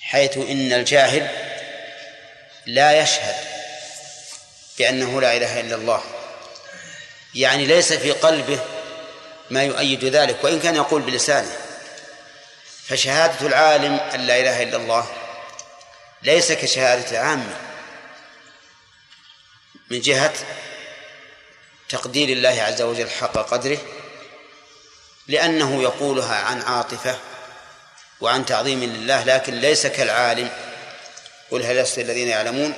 حيث 0.00 0.36
إن 0.36 0.72
الجاهل 0.72 1.30
لا 2.66 3.00
يشهد 3.00 3.34
بأنه 4.78 5.20
لا 5.20 5.36
إله 5.36 5.60
إلا 5.60 5.74
الله. 5.74 6.02
يعني 7.34 7.66
ليس 7.66 7.92
في 7.92 8.12
قلبه 8.12 8.60
ما 9.50 9.62
يؤيد 9.62 10.04
ذلك 10.04 10.44
وإن 10.44 10.60
كان 10.60 10.76
يقول 10.76 11.02
بلسانه. 11.02 11.56
فشهادة 12.86 13.46
العالم 13.46 13.94
أن 13.94 14.20
لا 14.20 14.40
إله 14.40 14.62
إلا 14.62 14.76
الله 14.76 15.06
ليس 16.22 16.52
كشهادة 16.52 17.10
العامة. 17.10 17.67
من 19.90 20.00
جهة 20.00 20.34
تقدير 21.88 22.28
الله 22.28 22.62
عز 22.62 22.82
وجل 22.82 23.10
حق 23.10 23.32
قدره 23.32 23.78
لأنه 25.28 25.82
يقولها 25.82 26.36
عن 26.36 26.62
عاطفة 26.62 27.18
وعن 28.20 28.46
تعظيم 28.46 28.84
لله 28.84 29.24
لكن 29.24 29.54
ليس 29.54 29.86
كالعالم. 29.86 30.50
قل 31.50 31.62
هل 31.62 31.76
يستوي 31.76 32.04
الذين 32.04 32.28
يعلمون؟ 32.28 32.74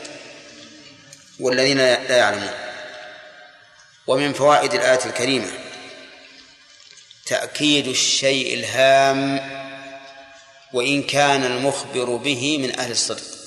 والذين 1.40 1.78
لا 1.78 2.16
يعلمون. 2.16 2.54
ومن 4.06 4.32
فوائد 4.32 4.74
الآية 4.74 5.04
الكريمة 5.06 5.50
تأكيد 7.26 7.86
الشيء 7.86 8.54
الهام 8.54 9.50
وإن 10.72 11.02
كان 11.02 11.44
المخبر 11.44 12.16
به 12.16 12.58
من 12.58 12.78
أهل 12.78 12.90
الصدق. 12.90 13.39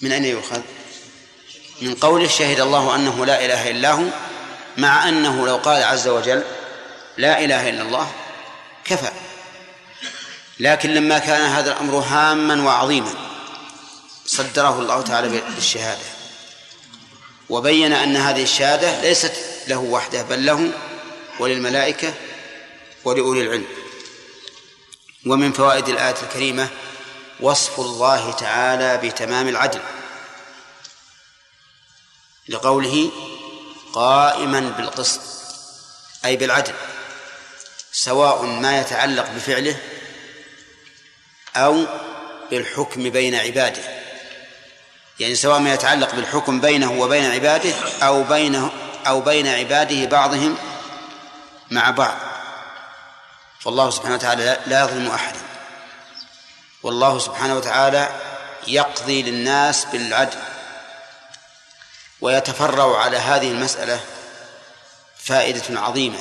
من 0.00 0.12
أين 0.12 0.24
يؤخذ؟ 0.24 0.60
من 1.82 1.94
قوله 1.94 2.28
شهد 2.28 2.60
الله 2.60 2.94
أنه 2.94 3.26
لا 3.26 3.44
إله 3.44 3.70
إلا 3.70 3.92
هو 3.92 4.04
مع 4.78 5.08
أنه 5.08 5.46
لو 5.46 5.56
قال 5.56 5.82
عز 5.82 6.08
وجل 6.08 6.42
لا 7.16 7.44
إله 7.44 7.68
إلا 7.68 7.82
الله 7.82 8.12
كفى 8.84 9.10
لكن 10.60 10.94
لما 10.94 11.18
كان 11.18 11.40
هذا 11.40 11.72
الأمر 11.72 11.98
هاما 11.98 12.64
وعظيما 12.64 13.14
صدره 14.26 14.80
الله 14.80 15.02
تعالى 15.02 15.42
بالشهادة 15.54 16.04
وبين 17.48 17.92
أن 17.92 18.16
هذه 18.16 18.42
الشهادة 18.42 19.02
ليست 19.02 19.32
له 19.68 19.78
وحده 19.78 20.22
بل 20.22 20.46
له 20.46 20.70
وللملائكة 21.40 22.14
ولأولي 23.04 23.42
العلم 23.42 23.66
ومن 25.26 25.52
فوائد 25.52 25.88
الآية 25.88 26.14
الكريمة 26.22 26.68
وصف 27.40 27.80
الله 27.80 28.32
تعالى 28.32 28.96
بتمام 28.96 29.48
العدل. 29.48 29.80
لقوله 32.48 33.10
قائما 33.92 34.60
بالقسط 34.60 35.20
أي 36.24 36.36
بالعدل 36.36 36.74
سواء 37.92 38.42
ما 38.42 38.80
يتعلق 38.80 39.30
بفعله 39.30 39.76
أو 41.56 41.86
بالحكم 42.50 43.10
بين 43.10 43.34
عباده. 43.34 43.82
يعني 45.20 45.34
سواء 45.34 45.58
ما 45.58 45.74
يتعلق 45.74 46.14
بالحكم 46.14 46.60
بينه 46.60 47.00
وبين 47.00 47.24
عباده 47.30 47.74
أو 48.02 48.22
بينه 48.22 48.70
أو 49.06 49.20
بين 49.20 49.46
عباده 49.46 50.06
بعضهم 50.06 50.56
مع 51.70 51.90
بعض. 51.90 52.16
فالله 53.60 53.90
سبحانه 53.90 54.14
وتعالى 54.14 54.60
لا 54.66 54.84
يظلم 54.84 55.10
أحدا. 55.10 55.53
والله 56.84 57.18
سبحانه 57.18 57.56
وتعالى 57.56 58.08
يقضي 58.66 59.22
للناس 59.22 59.84
بالعدل 59.84 60.38
ويتفرع 62.20 62.98
على 62.98 63.16
هذه 63.16 63.50
المسألة 63.50 64.00
فائدة 65.18 65.80
عظيمة 65.80 66.18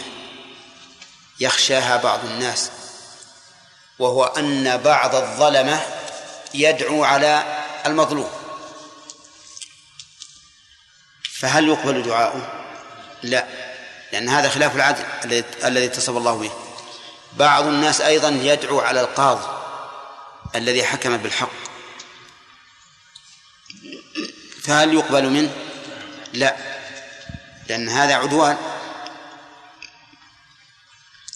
يخشاها 1.40 1.98
بعض 1.98 2.26
الناس 2.26 2.72
وهو 4.00 4.24
أن 4.24 4.78
بعض 4.78 5.16
الظلمة 5.16 5.82
يدعو 6.54 7.04
على 7.04 7.64
المظلوم. 7.86 8.30
فهل 11.34 11.68
يقبل 11.68 12.04
دعاؤه؟ 12.04 12.66
لا 13.24 13.48
لأن 14.12 14.30
هذا 14.30 14.50
خلاف 14.50 14.76
العدل 14.76 15.04
الذي 15.64 15.86
اتصف 15.86 16.10
الله 16.10 16.38
به. 16.38 16.52
بعض 17.34 17.66
الناس 17.66 18.02
أيضا 18.02 18.30
يدعو 18.30 18.80
على 18.80 19.02
القاضي. 19.02 19.63
الذي 20.56 20.84
حكم 20.84 21.18
بالحق. 21.18 21.50
فهل 24.64 24.94
يقبل 24.94 25.30
منه؟ 25.30 25.56
لا 26.34 26.56
لأن 27.70 27.90
هذا 27.90 28.16
عدوان. 28.16 28.58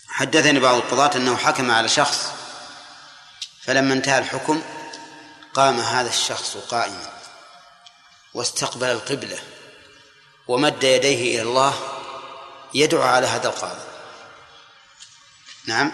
حدثني 0.08 0.60
بعض 0.60 0.75
القضاة 0.75 1.15
أنه 1.15 1.38
حكم 1.38 1.71
على 1.71 1.88
شخص 1.88 2.32
فلما 3.63 3.93
انتهى 3.93 4.19
الحكم 4.19 4.62
قام 5.53 5.80
هذا 5.80 6.10
الشخص 6.10 6.58
قائما 6.58 7.13
واستقبل 8.34 8.88
القبلة 8.88 9.39
ومد 10.47 10.84
يديه 10.84 11.36
إلى 11.36 11.41
الله 11.41 11.73
يدعو 12.73 13.01
على 13.01 13.27
هذا 13.27 13.47
القاضي. 13.47 13.82
نعم. 15.65 15.91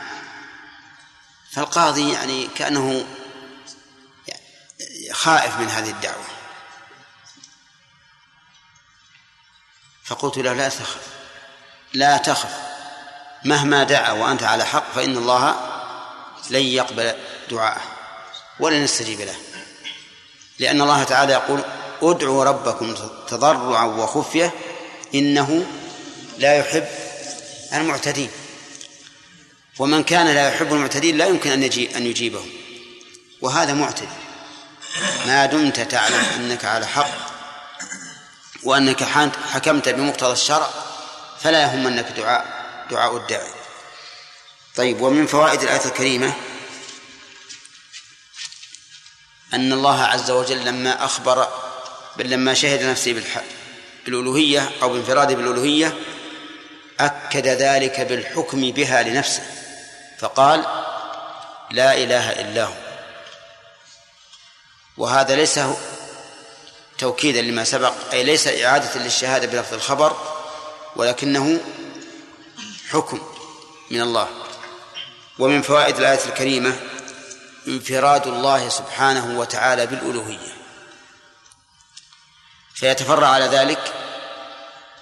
فالقاضي 1.55 2.13
يعني 2.13 2.47
كأنه 2.47 3.05
خائف 5.11 5.57
من 5.57 5.69
هذه 5.69 5.89
الدعوة. 5.89 6.25
فقلت 10.03 10.37
له 10.37 10.53
لا 10.53 10.69
تخف 10.69 11.07
لا 11.93 12.17
تخف. 12.17 12.55
مهما 13.45 13.83
دعا 13.83 14.11
وأنت 14.11 14.43
على 14.43 14.65
حق 14.65 14.93
فإن 14.95 15.17
الله 15.17 15.55
لن 16.49 16.61
يقبل 16.61 17.15
دعاءه 17.49 17.81
ولن 18.59 18.83
يستجيب 18.83 19.21
له. 19.21 19.35
لأن 20.59 20.81
الله 20.81 21.03
تعالى 21.03 21.33
يقول 21.33 21.63
ادعوا 22.01 22.43
ربكم 22.43 22.93
تضرعا 23.27 23.85
وخفية 23.85 24.53
إنه 25.15 25.65
لا 26.37 26.55
يحب 26.57 26.87
المعتدين. 27.73 28.29
ومن 29.79 30.03
كان 30.03 30.27
لا 30.27 30.47
يحب 30.47 30.73
المعتدين 30.73 31.17
لا 31.17 31.25
يمكن 31.25 31.51
أن 31.51 31.63
يجيب 31.63 31.91
أن 31.91 32.05
يجيبهم. 32.05 32.49
وهذا 33.41 33.73
معتدي 33.73 34.07
ما 35.25 35.45
دمت 35.45 35.79
تعلم 35.79 36.25
أنك 36.35 36.65
على 36.65 36.87
حق 36.87 37.33
وأنك 38.63 39.03
حكمت 39.51 39.89
بمقتضى 39.89 40.33
الشرع 40.33 40.69
فلا 41.39 41.61
يهمنك 41.61 42.05
دعاء 42.17 42.65
دعاء 42.91 43.17
الداعي. 43.17 43.51
طيب 44.75 45.01
ومن 45.01 45.27
فوائد 45.27 45.61
الآية 45.61 45.85
الكريمة 45.85 46.33
أن 49.53 49.73
الله 49.73 50.03
عز 50.03 50.31
وجل 50.31 50.65
لما 50.65 51.05
أخبر 51.05 51.47
بل 52.17 52.29
لما 52.29 52.53
شهد 52.53 52.83
نفسه 52.83 53.23
بالألوهية 54.05 54.71
أو 54.81 54.89
بانفراده 54.89 55.35
بالألوهية 55.35 55.97
أكد 56.99 57.47
ذلك 57.47 58.01
بالحكم 58.01 58.71
بها 58.71 59.03
لنفسه. 59.03 59.43
فقال 60.19 60.65
لا 61.71 61.97
إله 61.97 62.31
إلا 62.31 62.63
هو. 62.63 62.73
وهذا 64.97 65.35
ليس 65.35 65.59
توكيدا 66.97 67.41
لما 67.41 67.63
سبق 67.63 67.93
أي 68.13 68.23
ليس 68.23 68.47
إعادة 68.47 68.99
للشهادة 68.99 69.47
بلفظ 69.47 69.73
الخبر 69.73 70.17
ولكنه 70.95 71.59
حكم 72.89 73.21
من 73.91 74.01
الله. 74.01 74.27
ومن 75.39 75.61
فوائد 75.61 75.97
الآية 75.97 76.25
الكريمة 76.25 76.75
انفراد 77.67 78.27
الله 78.27 78.69
سبحانه 78.69 79.39
وتعالى 79.39 79.85
بالألوهية. 79.85 80.53
فيتفرع 82.75 83.27
على 83.27 83.45
ذلك 83.45 83.93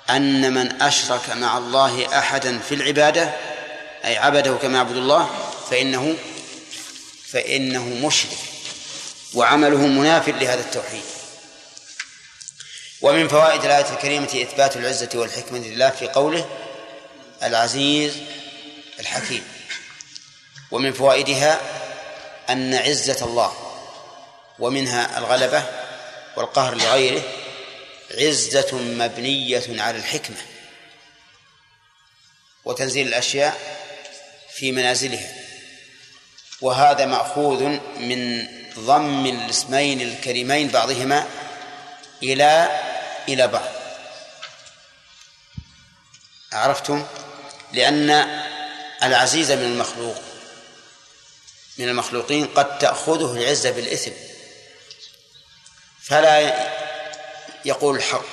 أن 0.10 0.54
من 0.54 0.82
أشرك 0.82 1.30
مع 1.30 1.58
الله 1.58 2.20
أحدا 2.20 2.60
في 2.60 2.76
العبادة 2.76 3.51
أي 4.06 4.18
عبده 4.18 4.54
كما 4.54 4.78
يعبد 4.78 4.96
الله 4.96 5.30
فإنه 5.70 6.18
فإنه 7.28 7.86
مشرك 7.86 8.38
وعمله 9.34 9.78
مناف 9.78 10.30
لهذا 10.30 10.62
التوحيد. 10.62 11.04
ومن 13.02 13.28
فوائد 13.28 13.66
الآية 13.66 13.94
الكريمة 13.94 14.26
إثبات 14.26 14.78
العزة 14.78 15.10
والحكمة 15.16 15.60
لله 15.60 15.90
في 15.90 16.08
قوله 16.08 16.50
العزيز 17.44 18.18
الحكيم. 19.00 19.48
ومن 20.72 20.94
فوائدها 20.94 21.62
أن 22.50 22.74
عزة 22.74 23.26
الله 23.26 23.54
ومنها 24.60 25.18
الغلبة 25.18 25.64
والقهر 26.36 26.76
لغيره 26.76 27.24
عزة 28.12 28.78
مبنية 28.78 29.82
على 29.82 29.98
الحكمة. 29.98 30.38
وتنزيل 32.66 33.08
الأشياء 33.08 33.81
في 34.62 34.72
منازلها. 34.72 35.34
وهذا 36.62 37.06
مأخوذ 37.06 37.64
من 37.98 38.48
ضم 38.80 39.26
الاسمين 39.26 40.02
الكريمين 40.02 40.68
بعضهما 40.68 41.28
إلى 42.24 42.80
إلى 43.30 43.48
بعض. 43.48 43.70
عرفتم؟ 46.54 47.06
لأن 47.74 48.10
العزيز 49.04 49.52
من 49.52 49.64
المخلوق 49.64 50.22
من 51.78 51.90
المخلوقين 51.90 52.48
قد 52.48 52.78
تأخذه 52.78 53.38
العزة 53.38 53.72
بالإثم. 53.72 54.12
فلا 56.02 56.70
يقول 57.66 57.96
الحق 57.96 58.26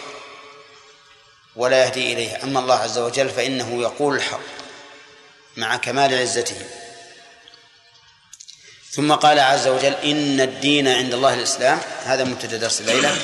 ولا 1.57 1.85
يهدي 1.85 2.13
إليه. 2.13 2.43
أما 2.43 2.61
الله 2.61 2.75
عز 2.75 2.99
وجل 2.99 3.31
فإنه 3.31 3.83
يقول 3.83 4.17
الحق. 4.17 4.68
مع 5.57 5.77
كمال 5.77 6.19
عزته 6.19 6.57
ثم 8.91 9.13
قال 9.13 9.39
عز 9.39 9.69
وجل 9.69 9.95
إن 9.95 10.41
الدين 10.41 10.89
عند 10.89 11.15
الله 11.15 11.35
الإسلام. 11.35 11.81
هذا 12.05 12.25
مبتدا 12.25 12.57
درس 12.57 12.81
الليلة. 12.81 13.17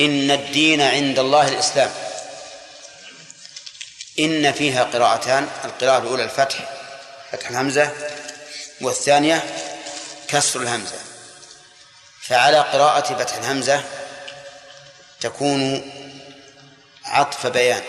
إن 0.00 0.30
الدين 0.30 0.80
عند 0.82 1.18
الله 1.18 1.48
الإسلام. 1.48 1.90
إن 4.18 4.52
فيها 4.52 4.84
قراءتان 4.84 5.48
القراءة 5.64 5.98
الأولى 6.02 6.24
الفتح 6.24 6.68
فتح 7.32 7.50
الهمزة 7.50 7.92
والثانية 8.80 9.44
كسر 10.28 10.60
الهمزة. 10.62 10.98
فعلى 12.22 12.60
قراءة 12.60 13.14
فتح 13.14 13.34
الهمزة 13.34 13.84
تكون 15.20 15.90
عطف 17.04 17.46
بيان 17.46 17.82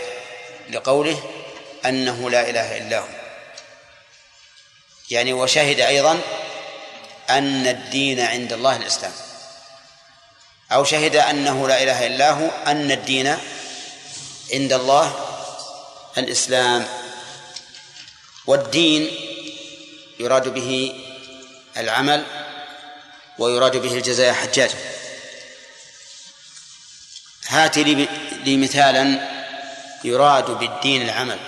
لقوله 0.69 1.23
أنه 1.85 2.29
لا 2.29 2.49
إله 2.49 2.77
إلا 2.77 2.99
هو. 2.99 3.07
يعني 5.11 5.33
وشهد 5.33 5.79
أيضا 5.79 6.19
أن 7.29 7.67
الدين 7.67 8.19
عند 8.19 8.53
الله 8.53 8.75
الإسلام. 8.75 9.11
أو 10.71 10.83
شهد 10.83 11.15
أنه 11.15 11.67
لا 11.67 11.83
إله 11.83 12.07
إلا 12.07 12.31
هو 12.31 12.49
أن 12.67 12.91
الدين 12.91 13.37
عند 14.53 14.73
الله 14.73 15.15
الإسلام. 16.17 16.87
والدين 18.47 19.11
يراد 20.19 20.47
به 20.47 20.95
العمل 21.77 22.23
ويراد 23.39 23.77
به 23.77 23.93
الجزاء 23.93 24.33
حجاج. 24.33 24.71
هات 27.47 27.77
لي 27.77 28.57
مثالا 28.57 29.29
يراد 30.03 30.51
بالدين 30.51 31.01
العمل. 31.01 31.39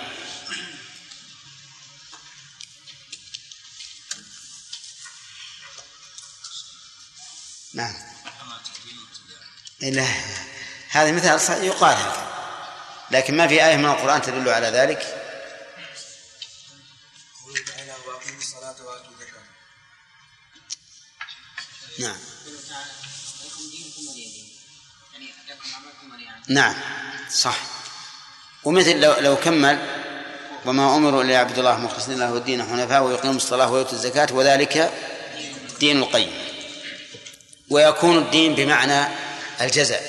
نعم. 7.80 7.94
لا 9.80 10.06
هذا 10.90 11.12
مثال 11.12 11.64
يقال 11.64 11.96
هذا. 11.96 12.30
لكن 13.10 13.36
ما 13.36 13.48
في 13.48 13.64
آية 13.66 13.76
من 13.76 13.86
القرآن 13.86 14.22
تدل 14.22 14.48
على 14.48 14.66
ذلك؟ 14.66 15.16
نعم. 21.98 22.16
نعم. 26.48 26.74
صح. 27.30 27.56
ومثل 28.64 29.00
لو 29.00 29.14
لو 29.14 29.36
كمل 29.36 29.78
وما 30.64 30.96
أمروا 30.96 31.22
إلا 31.22 31.32
يعبدوا 31.32 31.58
الله 31.58 31.78
مخلصين 31.78 32.18
له 32.18 32.36
الدين 32.36 32.62
حنفاء 32.62 33.02
ويقيموا 33.02 33.36
الصلاة 33.36 33.72
ويؤتوا 33.72 33.92
الزكاة 33.92 34.28
وذلك 34.32 34.92
دين 35.80 35.98
القيم. 35.98 36.49
ويكون 37.70 38.18
الدين 38.18 38.54
بمعنى 38.54 39.04
الجزاء. 39.60 40.02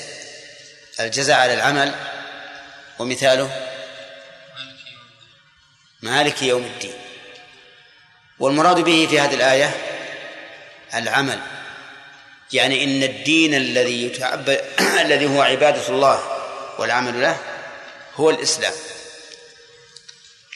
الجزاء 0.99 1.39
على 1.39 1.53
العمل 1.53 1.95
ومثاله 2.99 3.68
مالك 6.01 6.41
يوم 6.43 6.64
الدين. 6.64 6.93
والمراد 8.39 8.80
به 8.80 9.07
في 9.09 9.20
هذه 9.20 9.34
الآية 9.34 9.76
العمل. 10.93 11.39
يعني 12.53 12.84
إن 12.84 13.03
الدين 13.03 13.55
الذي 13.55 14.05
يتعبد 14.05 14.62
الذي 15.05 15.26
هو 15.26 15.41
عبادة 15.41 15.88
الله 15.89 16.24
والعمل 16.80 17.22
له 17.22 17.38
هو 18.16 18.30
الإسلام. 18.30 18.74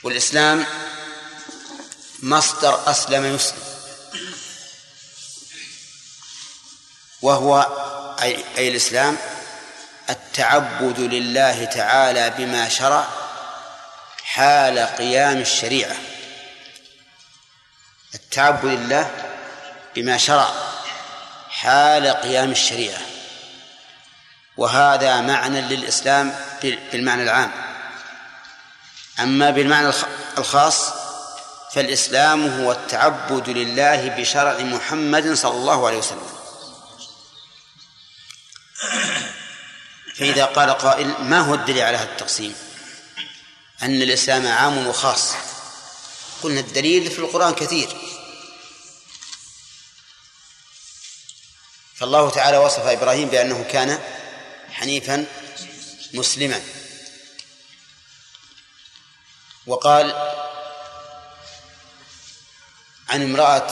والإسلام 0.03 0.65
مصدر 2.23 2.91
أسلم 2.91 3.35
يسلم. 3.35 3.74
وهو 7.25 7.67
أي, 8.21 8.43
أي 8.57 8.69
الإسلام 8.69 9.17
التعبد 10.09 10.99
لله 10.99 11.65
تعالى 11.65 12.33
بما 12.37 12.69
شرع 12.69 13.07
حال 14.23 14.79
قيام 14.79 15.37
الشريعة. 15.37 15.95
التعبد 18.15 18.65
لله 18.65 19.11
بما 19.95 20.17
شرع 20.17 20.49
حال 21.49 22.07
قيام 22.07 22.51
الشريعة. 22.51 23.01
وهذا 24.57 25.21
معنى 25.21 25.61
للإسلام 25.61 26.35
بالمعنى 26.63 27.23
العام. 27.23 27.51
أما 29.19 29.49
بالمعنى 29.49 29.91
الخاص 30.37 30.89
فالإسلام 31.71 32.61
هو 32.61 32.71
التعبد 32.71 33.49
لله 33.49 34.09
بشرع 34.09 34.59
محمد 34.59 35.33
صلى 35.33 35.53
الله 35.53 35.87
عليه 35.87 35.97
وسلم. 35.97 36.34
فإذا 40.15 40.45
قال 40.45 40.69
قائل 40.69 41.07
ما 41.07 41.39
هو 41.39 41.53
الدليل 41.53 41.81
على 41.81 41.97
هذا 41.97 42.11
التقسيم؟ 42.11 42.55
أن 43.81 44.01
الإسلام 44.01 44.47
عام 44.47 44.87
وخاص. 44.87 45.33
قلنا 46.43 46.59
الدليل 46.59 47.11
في 47.11 47.19
القرآن 47.19 47.53
كثير. 47.53 47.89
فالله 51.95 52.29
تعالى 52.29 52.57
وصف 52.57 52.85
إبراهيم 52.85 53.29
بأنه 53.29 53.65
كان 53.71 53.99
حنيفا 54.69 55.25
مسلما. 56.13 56.61
وقال 59.67 60.31
عن 63.09 63.23
امرأة 63.23 63.67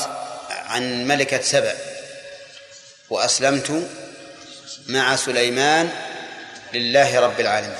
عن 0.49 1.07
ملكة 1.07 1.41
سبأ 1.41 1.77
وأسلمت 3.09 3.89
مع 4.87 5.15
سليمان 5.15 5.89
لله 6.73 7.19
رب 7.19 7.39
العالمين. 7.39 7.77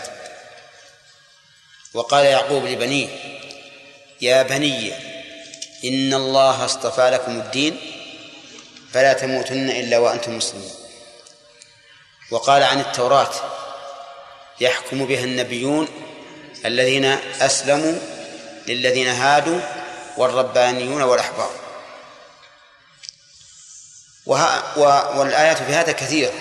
وقال 1.93 2.25
يعقوب 2.25 2.65
لبنيه 2.65 3.07
يا 4.21 4.43
بني 4.43 4.93
إن 5.85 6.13
الله 6.13 6.65
اصطفى 6.65 7.09
لكم 7.09 7.39
الدين 7.39 7.77
فلا 8.93 9.13
تموتن 9.13 9.69
إلا 9.69 9.97
وأنتم 9.97 10.37
مسلمون. 10.37 10.71
وقال 12.31 12.63
عن 12.63 12.79
التوراة 12.79 13.31
يحكم 14.59 15.05
بها 15.05 15.23
النبيون 15.23 15.87
الذين 16.65 17.05
أسلموا 17.41 17.99
للذين 18.67 19.07
هادوا 19.07 19.59
والربانيون 20.17 21.01
والأحبار. 21.01 21.51
والآيات 25.15 25.57
في 25.57 25.73
هذا 25.73 25.91
كثيرة. 25.91 26.33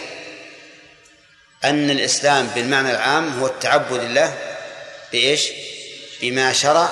أن 1.64 1.90
الإسلام 1.90 2.46
بالمعنى 2.46 2.90
العام 2.90 3.40
هو 3.40 3.46
التعبد 3.46 3.92
لله 3.92 4.38
بإيش؟ 5.12 5.48
بما 6.20 6.52
شرع 6.52 6.88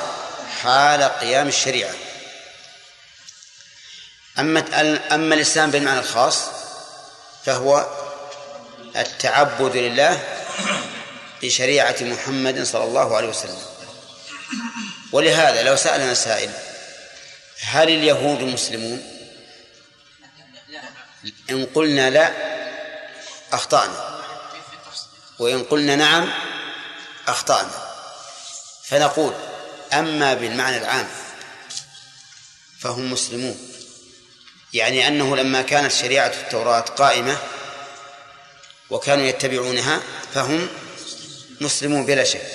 حال 0.62 1.02
قيام 1.02 1.48
الشريعة. 1.48 1.94
أما 4.38 4.64
أما 5.14 5.34
الإسلام 5.34 5.70
بالمعنى 5.70 5.98
الخاص 5.98 6.44
فهو 7.46 7.86
التعبد 8.96 9.76
لله 9.76 10.20
بشريعة 11.42 11.96
محمد 12.00 12.62
صلى 12.62 12.84
الله 12.84 13.16
عليه 13.16 13.28
وسلم. 13.28 13.62
ولهذا 15.12 15.62
لو 15.62 15.76
سألنا 15.76 16.14
سائل 16.14 16.50
هل 17.60 17.88
اليهود 17.88 18.42
مسلمون؟ 18.42 19.02
إن 21.50 21.66
قلنا 21.74 22.10
لا 22.10 22.30
أخطأنا. 23.52 24.09
وإن 25.40 25.64
قلنا 25.64 25.96
نعم 25.96 26.32
أخطأنا. 27.28 27.70
فنقول 28.84 29.34
أما 29.92 30.34
بالمعنى 30.34 30.76
العام 30.76 31.08
فهم 32.80 33.12
مسلمون. 33.12 33.58
يعني 34.72 35.08
أنه 35.08 35.36
لما 35.36 35.62
كانت 35.62 35.92
شريعة 35.92 36.26
التوراة 36.26 36.80
قائمة 36.80 37.38
وكانوا 38.90 39.24
يتبعونها 39.24 40.00
فهم 40.34 40.68
مسلمون 41.60 42.06
بلا 42.06 42.24
شك. 42.24 42.46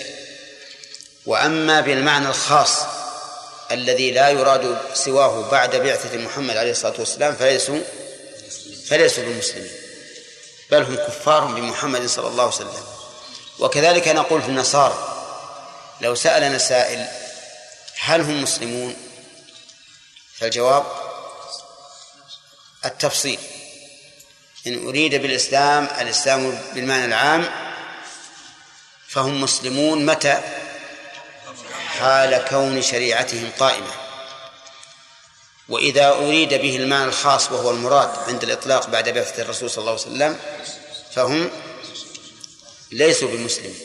وأما 1.26 1.82
بالمعنى 1.82 2.28
الخاص 2.28 2.82
الذي 3.72 4.12
لا 4.12 4.30
يراد 4.30 4.78
سواه 4.94 5.50
بعد 5.50 5.76
بعثة 5.76 6.18
محمد 6.18 6.58
عليه 6.58 6.72
الصلاة 6.72 6.94
والسلام 7.00 7.36
فليسوا 7.36 7.80
فليسوا 8.88 9.24
بمسلمين 9.24 9.85
بل 10.72 10.84
هم 10.84 10.96
كفار 10.96 11.46
بمحمد 11.46 12.06
صلى 12.06 12.28
الله 12.28 12.44
عليه 12.44 12.56
وسلم. 12.56 12.84
وكذلك 13.60 14.08
نقول 14.08 14.42
في 14.42 14.48
النصارى 14.48 15.12
لو 16.02 16.16
سألنا 16.16 16.58
سائل 16.58 17.08
هل 18.00 18.22
هم 18.22 18.44
مسلمون؟ 18.44 18.96
فالجواب 20.38 20.86
التفصيل. 22.86 23.40
إن 24.68 24.88
أريد 24.88 25.16
بالإسلام 25.16 25.88
الإسلام 26.02 26.60
بالمعنى 26.74 27.06
العام 27.06 27.50
فهم 29.08 29.42
مسلمون 29.42 30.06
متى؟ 30.06 30.42
حال 32.00 32.46
كون 32.50 32.82
شريعتهم 32.82 33.50
قائمة. 33.60 34.05
وإذا 35.70 36.10
أريد 36.10 36.54
به 36.54 36.76
المعنى 36.76 37.06
الخاص 37.06 37.52
وهو 37.52 37.72
المراد 37.72 38.10
عند 38.28 38.44
الإطلاق 38.44 38.90
بعد 38.90 39.10
بعثة 39.10 39.42
الرسول 39.42 39.70
صلى 39.70 39.82
الله 39.82 39.92
عليه 39.92 40.02
وسلم 40.02 40.40
فهم 41.12 41.50
ليسوا 42.92 43.30
بمسلمين 43.30 43.76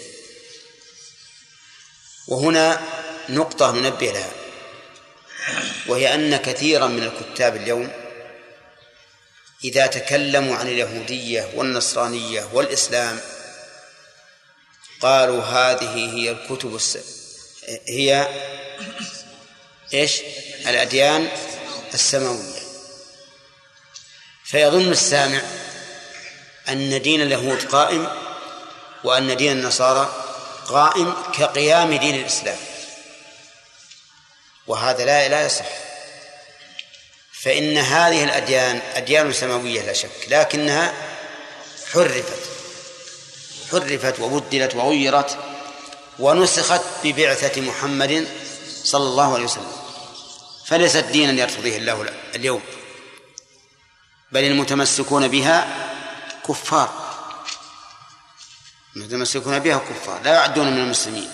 وهنا 2.28 2.80
نقطة 3.28 3.72
ننبه 3.72 4.12
لها 4.12 4.32
وهي 5.86 6.14
أن 6.14 6.36
كثيرا 6.36 6.86
من 6.86 7.02
الكتاب 7.02 7.56
اليوم 7.56 7.90
إذا 9.64 9.86
تكلموا 9.86 10.56
عن 10.56 10.68
اليهودية 10.68 11.50
والنصرانية 11.54 12.48
والإسلام 12.52 13.20
قالوا 15.00 15.42
هذه 15.42 16.14
هي 16.14 16.30
الكتب 16.30 16.74
الس... 16.74 16.98
هي 17.88 18.28
إيش؟ 19.94 20.20
الأديان 20.66 21.28
السماوية. 21.94 22.60
فيظن 24.44 24.92
السامع 24.92 25.40
أن 26.68 27.02
دين 27.02 27.22
اليهود 27.22 27.62
قائم 27.64 28.08
وأن 29.04 29.36
دين 29.36 29.52
النصارى 29.52 30.14
قائم 30.66 31.14
كقيام 31.32 31.94
دين 31.94 32.14
الإسلام. 32.14 32.58
وهذا 34.66 35.04
لا 35.04 35.28
لا 35.28 35.46
يصح. 35.46 35.66
فإن 37.32 37.78
هذه 37.78 38.24
الأديان 38.24 38.80
أديان 38.94 39.32
سماوية 39.32 39.82
لا 39.82 39.92
شك 39.92 40.10
لكنها 40.28 40.92
حرفت 41.92 42.38
حرفت 43.72 44.20
وبدلت 44.20 44.74
وغيرت 44.74 45.38
ونسخت 46.18 46.82
ببعثة 47.04 47.60
محمد 47.60 48.28
صلى 48.84 49.04
الله 49.04 49.34
عليه 49.34 49.44
وسلم. 49.44 49.79
فليست 50.70 51.04
دينا 51.04 51.42
يرتضيه 51.42 51.76
الله 51.76 52.06
اليوم. 52.34 52.62
بل 54.32 54.44
المتمسكون 54.44 55.28
بها 55.28 55.68
كفار. 56.48 57.16
المتمسكون 58.96 59.58
بها 59.58 59.78
كفار 59.78 60.22
لا 60.22 60.34
يعدون 60.34 60.72
من 60.72 60.78
المسلمين. 60.78 61.30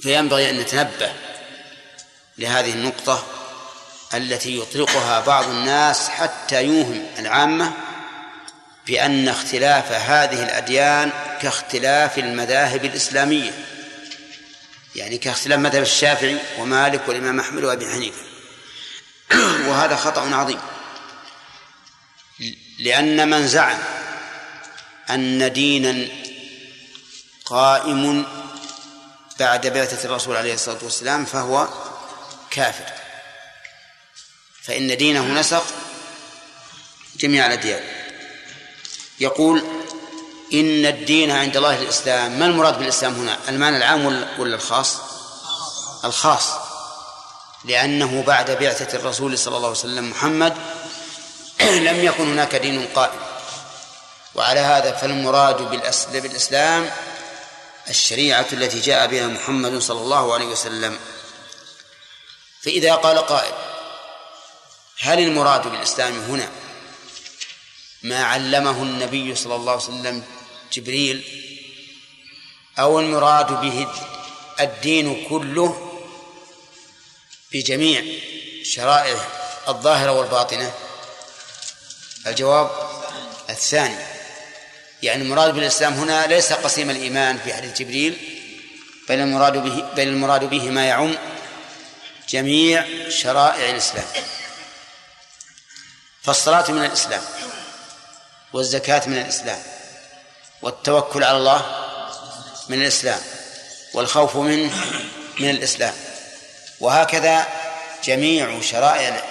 فينبغي 0.00 0.50
أن 0.50 0.58
نتنبه 0.58 1.12
لهذه 2.38 2.72
النقطة 2.72 3.26
التي 4.14 4.58
يطلقها 4.58 5.20
بعض 5.20 5.48
الناس 5.48 6.08
حتى 6.08 6.64
يوهم 6.64 7.06
العامة 7.18 7.72
بأن 8.86 9.28
اختلاف 9.28 9.92
هذه 9.92 10.42
الأديان 10.42 11.12
كاختلاف 11.42 12.18
المذاهب 12.18 12.84
الإسلامية. 12.84 13.52
يعني 14.96 15.18
كاختلاف 15.18 15.58
مذهب 15.58 15.82
الشافعي 15.82 16.38
ومالك 16.58 17.08
والإمام 17.08 17.40
أحمد 17.40 17.64
وأبي 17.64 17.90
حنيفة. 17.90 18.22
وهذا 19.68 19.96
خطأ 19.96 20.34
عظيم. 20.34 20.60
لأن 22.78 23.30
من 23.30 23.48
زعم 23.48 23.78
أن 25.10 25.52
دينا 25.52 26.08
قائم 27.44 28.26
بعد 29.40 29.66
بعثة 29.66 30.04
الرسول 30.08 30.36
عليه 30.36 30.54
الصلاة 30.54 30.78
والسلام 30.82 31.24
فهو 31.24 31.68
كافر. 32.50 32.92
فإن 34.62 34.96
دينه 34.96 35.40
نسق 35.40 35.64
جميع 37.16 37.46
الأديان. 37.46 37.84
يقول 39.20 39.81
إن 40.52 40.86
الدين 40.86 41.30
عند 41.30 41.56
الله 41.56 41.82
الإسلام 41.82 42.38
ما 42.38 42.46
المراد 42.46 42.78
بالإسلام 42.78 43.14
هنا؟ 43.14 43.38
المعنى 43.48 43.76
العام 43.76 44.06
ولا 44.38 44.54
الخاص؟ 44.54 44.96
الخاص. 46.04 46.48
لأنه 47.64 48.22
بعد 48.22 48.50
بعثة 48.50 48.98
الرسول 48.98 49.38
صلى 49.38 49.56
الله 49.56 49.68
عليه 49.68 49.78
وسلم 49.78 50.10
محمد 50.10 50.56
لم 51.88 52.04
يكن 52.04 52.32
هناك 52.32 52.54
دين 52.54 52.86
قائم. 52.94 53.20
وعلى 54.34 54.60
هذا 54.60 54.92
فالمراد 54.92 55.62
بالإسلام 56.12 56.90
الشريعة 57.88 58.46
التي 58.52 58.80
جاء 58.80 59.06
بها 59.06 59.26
محمد 59.26 59.78
صلى 59.78 60.00
الله 60.00 60.34
عليه 60.34 60.46
وسلم. 60.46 60.98
فإذا 62.62 62.94
قال 62.94 63.18
قائل 63.18 63.52
هل 65.00 65.18
المراد 65.18 65.68
بالإسلام 65.68 66.20
هنا؟ 66.20 66.48
ما 68.02 68.24
علمه 68.24 68.82
النبي 68.82 69.34
صلى 69.34 69.54
الله 69.54 69.72
عليه 69.72 69.82
وسلم 69.82 70.24
جبريل 70.72 71.24
أو 72.78 73.00
المراد 73.00 73.60
به 73.60 73.88
الدين 74.60 75.26
كله 75.28 75.88
بجميع 77.52 78.04
شرائعه 78.64 79.28
الظاهرة 79.68 80.12
والباطنة. 80.12 80.72
الجواب 82.26 82.70
الثاني 83.50 83.96
يعني 85.02 85.22
المراد 85.22 85.54
بالإسلام 85.54 85.92
هنا 85.92 86.26
ليس 86.26 86.52
قسيم 86.52 86.90
الإيمان 86.90 87.38
في 87.38 87.54
حديث 87.54 87.78
جبريل 87.78 88.16
بل 89.08 89.14
المراد 89.14 89.52
به 89.52 89.94
بل 89.96 90.08
المراد 90.08 90.44
به 90.44 90.70
ما 90.70 90.84
يعم 90.86 91.18
جميع 92.28 92.86
شرائع 93.08 93.70
الإسلام. 93.70 94.06
فالصلاة 96.22 96.70
من 96.70 96.84
الإسلام 96.84 97.22
والزكاة 98.52 99.02
من 99.06 99.18
الإسلام. 99.18 99.71
والتوكل 100.62 101.24
على 101.24 101.38
الله 101.38 101.88
من 102.68 102.82
الإسلام 102.82 103.20
والخوف 103.94 104.36
منه 104.36 104.84
من 105.40 105.50
الإسلام. 105.50 105.94
وهكذا 106.80 107.46
جميع 108.04 108.60
شرائع 108.60 109.24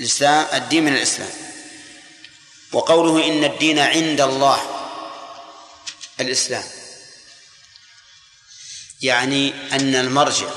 الإسلام 0.00 0.46
الدين 0.54 0.84
من 0.84 0.92
الإسلام. 0.96 1.30
وقوله 2.72 3.26
إن 3.26 3.44
الدين 3.44 3.78
عند 3.78 4.20
الله 4.20 4.60
الإسلام. 6.20 6.64
يعني 9.02 9.54
أن 9.72 9.94
المرجع 9.94 10.48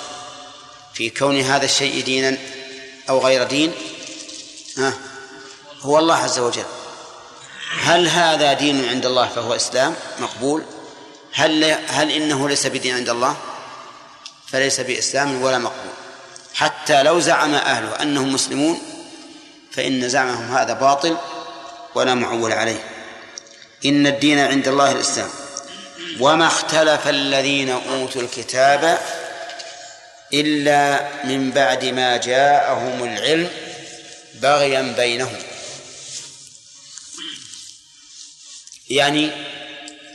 في 0.93 1.09
كون 1.09 1.41
هذا 1.41 1.65
الشيء 1.65 2.03
دينا 2.03 2.37
أو 3.09 3.25
غير 3.25 3.43
دين 3.43 3.73
هو 5.81 5.99
الله 5.99 6.15
عز 6.15 6.39
وجل. 6.39 6.65
هل 7.81 8.07
هذا 8.07 8.53
دين 8.53 8.89
عند 8.89 9.05
الله 9.05 9.27
فهو 9.27 9.55
إسلام؟ 9.55 9.95
مقبول. 10.19 10.63
هل 11.33 11.63
هل 11.87 12.11
إنه 12.11 12.49
ليس 12.49 12.67
بدين 12.67 12.95
عند 12.95 13.09
الله؟ 13.09 13.35
فليس 14.47 14.79
بإسلام 14.79 15.41
ولا 15.41 15.57
مقبول. 15.57 15.93
حتى 16.53 17.03
لو 17.03 17.19
زعم 17.19 17.53
أهله 17.53 18.01
أنهم 18.01 18.33
مسلمون 18.33 18.81
فإن 19.71 20.09
زعمهم 20.09 20.55
هذا 20.55 20.73
باطل 20.73 21.17
ولا 21.95 22.15
معول 22.15 22.51
عليه. 22.51 22.83
إن 23.85 24.07
الدين 24.07 24.39
عند 24.39 24.67
الله 24.67 24.91
الإسلام. 24.91 25.29
وما 26.19 26.47
اختلف 26.47 27.07
الذين 27.07 27.69
أوتوا 27.69 28.21
الكتاب 28.21 28.99
إلا 30.33 31.07
من 31.23 31.51
بعد 31.51 31.85
ما 31.85 32.17
جاءهم 32.17 33.03
العلم 33.03 33.49
بغيا 34.41 34.93
بينهم. 34.97 35.52
يعني 38.93 39.31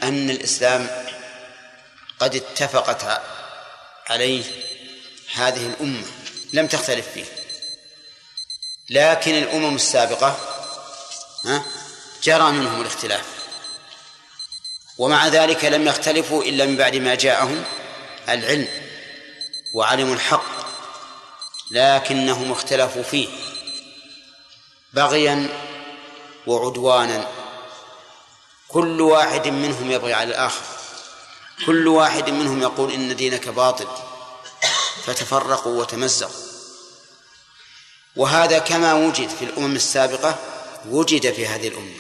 أن 0.03 0.31
الإسلام 0.31 0.91
قد 2.21 2.35
اتفقت 2.37 3.23
عليه 4.07 4.45
هذه 5.35 5.67
الأمة 5.67 6.07
لم 6.53 6.67
تختلف 6.67 7.09
فيه. 7.09 7.25
لكن 8.91 9.35
الأمم 9.35 9.77
السابقة 9.77 10.37
جرى 12.23 12.53
منهم 12.53 12.81
الاختلاف. 12.81 13.25
ومع 14.99 15.29
ذلك 15.29 15.65
لم 15.65 15.87
يختلفوا 15.89 16.45
إلا 16.45 16.67
من 16.67 16.77
بعد 16.77 16.97
ما 16.97 17.15
جاءهم 17.15 17.65
العلم 18.29 18.69
وعلموا 19.75 20.15
الحق 20.15 20.59
لكنهم 21.71 22.53
اختلفوا 22.53 23.03
فيه 23.03 23.29
بغيا 24.93 25.49
وعدوانا. 26.47 27.38
كل 28.69 29.01
واحد 29.01 29.49
منهم 29.49 29.91
يبغي 29.91 30.15
على 30.15 30.31
الآخر. 30.31 30.63
كل 31.67 31.89
واحد 31.89 32.31
منهم 32.31 32.63
يقول 32.63 32.93
إن 32.93 33.17
دينك 33.17 33.49
باطل. 33.49 33.89
فتفرقوا 35.05 35.81
وتمزقوا. 35.81 36.49
وهذا 38.17 38.59
كما 38.59 38.95
وجد 38.95 39.29
في 39.29 39.45
الأمم 39.45 39.77
السابقة 39.77 40.39
وجد 40.87 41.33
في 41.33 41.47
هذه 41.47 41.69
الأمة. 41.69 41.99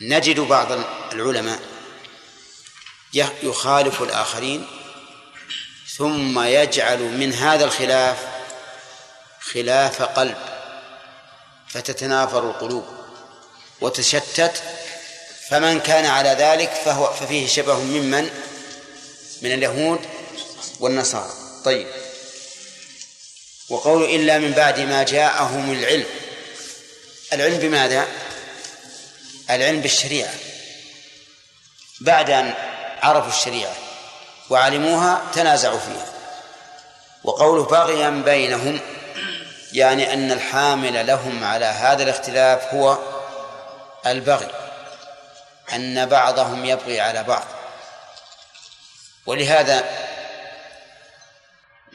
نجد 0.00 0.40
بعض 0.40 0.72
العلماء 1.12 1.60
يخالف 3.42 4.02
الآخرين 4.02 4.66
ثم 5.96 6.40
يجعل 6.40 6.98
من 6.98 7.32
هذا 7.32 7.64
الخلاف 7.64 8.18
خلاف 9.40 10.02
قلب. 10.02 10.53
فتتنافر 11.74 12.50
القلوب 12.50 12.84
وتشتت 13.80 14.62
فمن 15.48 15.80
كان 15.80 16.06
على 16.06 16.28
ذلك 16.28 16.70
فهو 16.84 17.12
ففيه 17.12 17.46
شبه 17.46 17.78
ممن؟ 17.78 18.30
من 19.42 19.52
اليهود 19.52 20.00
والنصارى. 20.80 21.32
طيب. 21.64 21.86
وقول 23.68 24.04
إلا 24.04 24.38
من 24.38 24.52
بعد 24.52 24.80
ما 24.80 25.02
جاءهم 25.02 25.72
العلم. 25.72 26.06
العلم 27.32 27.58
بماذا؟ 27.58 28.06
العلم 29.50 29.80
بالشريعة. 29.80 30.34
بعد 32.00 32.30
أن 32.30 32.54
عرفوا 33.02 33.32
الشريعة 33.32 33.74
وعلموها 34.50 35.22
تنازعوا 35.34 35.78
فيها. 35.78 36.12
وقوله 37.24 37.64
بغيا 37.64 38.10
بينهم 38.10 38.80
يعني 39.74 40.12
أن 40.12 40.32
الحامل 40.32 41.06
لهم 41.06 41.44
على 41.44 41.64
هذا 41.64 42.02
الاختلاف 42.02 42.74
هو 42.74 42.98
البغي 44.06 44.50
أن 45.74 46.06
بعضهم 46.06 46.64
يبغي 46.64 47.00
على 47.00 47.22
بعض. 47.22 47.44
ولهذا 49.26 49.84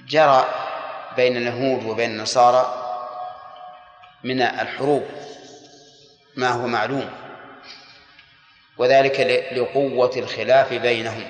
جرى 0.07 0.47
بين 1.15 1.37
اليهود 1.37 1.85
وبين 1.85 2.11
النصارى 2.11 2.85
من 4.23 4.41
الحروب 4.41 5.05
ما 6.35 6.49
هو 6.49 6.67
معلوم. 6.67 7.09
وذلك 8.77 9.19
لقوة 9.51 10.11
الخلاف 10.17 10.73
بينهم. 10.73 11.27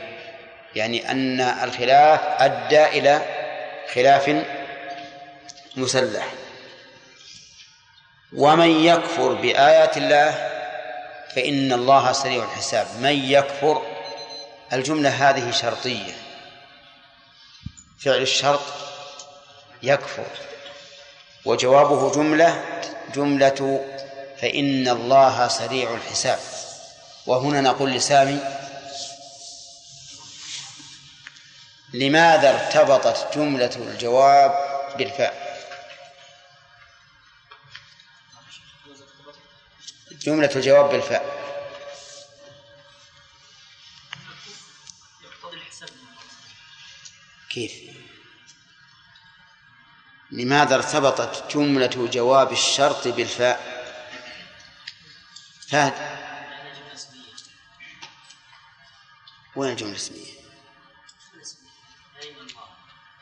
يعني 0.76 1.12
أن 1.12 1.41
الخلاف 1.41 2.20
أدى 2.24 2.86
إلى 2.86 3.22
خلاف 3.93 4.45
مسلح. 5.76 6.39
ومن 8.34 8.86
يكفر 8.86 9.34
بآيات 9.34 9.97
الله 9.97 10.32
فإن 11.36 11.73
الله 11.73 12.11
سريع 12.11 12.43
الحساب. 12.43 12.88
من 13.01 13.32
يكفر 13.32 13.82
الجملة 14.73 15.09
هذه 15.09 15.51
شرطية. 15.51 16.13
فعل 17.99 18.21
الشرط 18.21 18.61
يكفر. 19.84 20.27
وجوابه 21.45 22.11
جملة 22.11 22.63
جملة 23.15 23.86
فإن 24.41 24.88
الله 24.88 25.47
سريع 25.47 25.93
الحساب. 25.93 26.39
وهنا 27.27 27.61
نقول 27.61 27.91
لسامي 27.91 28.39
لماذا 31.93 32.49
ارتبطت 32.49 33.38
جملة 33.38 33.71
الجواب 33.75 34.51
بالفاء 34.97 35.49
جملة 40.20 40.55
الجواب 40.55 40.89
بالفاء. 40.89 41.39
كيف؟ 47.49 47.72
لماذا 50.32 50.76
ارتبطت 50.76 51.55
جملة 51.55 52.07
جواب 52.11 52.51
الشرط 52.51 53.07
بالفاء؟ 53.07 53.80
فهد. 55.70 56.20
وين 59.55 59.72
الجملة 59.72 59.91
الاسمية؟ 59.91 60.39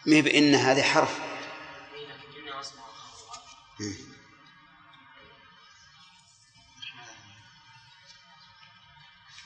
ما 0.05 0.19
بإن 0.19 0.55
هذه 0.55 0.81
حرف. 0.81 1.19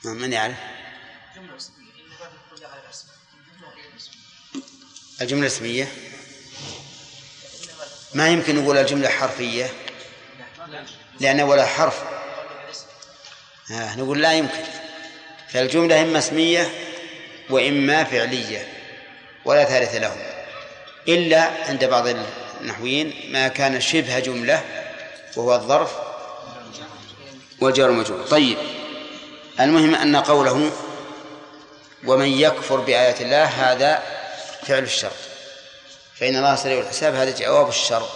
من 0.04 0.32
يعرف؟ 0.32 0.56
الجملة 5.20 5.42
الاسمية 5.42 5.92
ما 8.14 8.28
يمكن 8.28 8.62
نقول 8.62 8.78
الجملة 8.78 9.08
حرفية؟ 9.08 9.70
لأن 11.20 11.40
ولا 11.40 11.66
حرف. 11.66 12.02
آه 13.70 13.96
نقول 13.96 14.22
لا 14.22 14.32
يمكن. 14.32 14.64
فالجملة 15.48 16.02
إما 16.02 16.18
اسمية 16.18 16.70
وإما 17.50 18.04
فعلية 18.04 18.72
ولا 19.44 19.64
ثالث 19.64 19.94
لهم. 19.94 20.18
إلا 21.08 21.68
عند 21.68 21.84
بعض 21.84 22.06
النحويين 22.60 23.32
ما 23.32 23.48
كان 23.48 23.80
شبه 23.80 24.18
جملة 24.18 24.64
وهو 25.36 25.54
الظرف 25.54 25.92
والجار 27.60 27.90
المجرور. 27.90 28.22
طيب. 28.26 28.58
المهم 29.60 29.94
أن 29.94 30.16
قوله 30.16 30.72
ومن 32.06 32.28
يكفر 32.28 32.76
بآيات 32.76 33.20
الله 33.20 33.44
هذا 33.44 34.02
فعل 34.66 34.82
الشرط 34.82 35.12
فإن 36.14 36.36
الله 36.36 36.56
سريع 36.56 36.80
الحساب 36.80 37.14
هذا 37.14 37.38
جواب 37.38 37.68
الشرط 37.68 38.10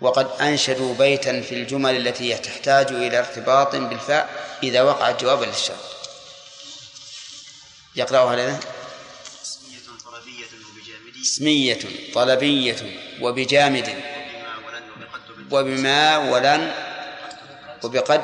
وقد 0.00 0.28
أنشدوا 0.40 0.94
بيتا 0.94 1.40
في 1.40 1.54
الجمل 1.54 1.96
التي 1.96 2.34
تحتاج 2.34 2.86
إلى 2.92 3.18
ارتباط 3.18 3.76
بالفاء 3.76 4.28
إذا 4.62 4.82
وقعت 4.82 5.22
جوابا 5.22 5.44
للشرط 5.44 5.98
يقرأها 7.96 8.36
لنا؟ 8.36 8.60
اسمية 9.42 9.78
طلبية 10.04 10.46
وبجامد. 10.46 11.22
اسمية 11.22 11.78
طلبية 12.14 12.76
وبجامد 13.20 14.02
وبما 15.50 16.16
ولن 16.18 16.72
وبقد 17.84 18.22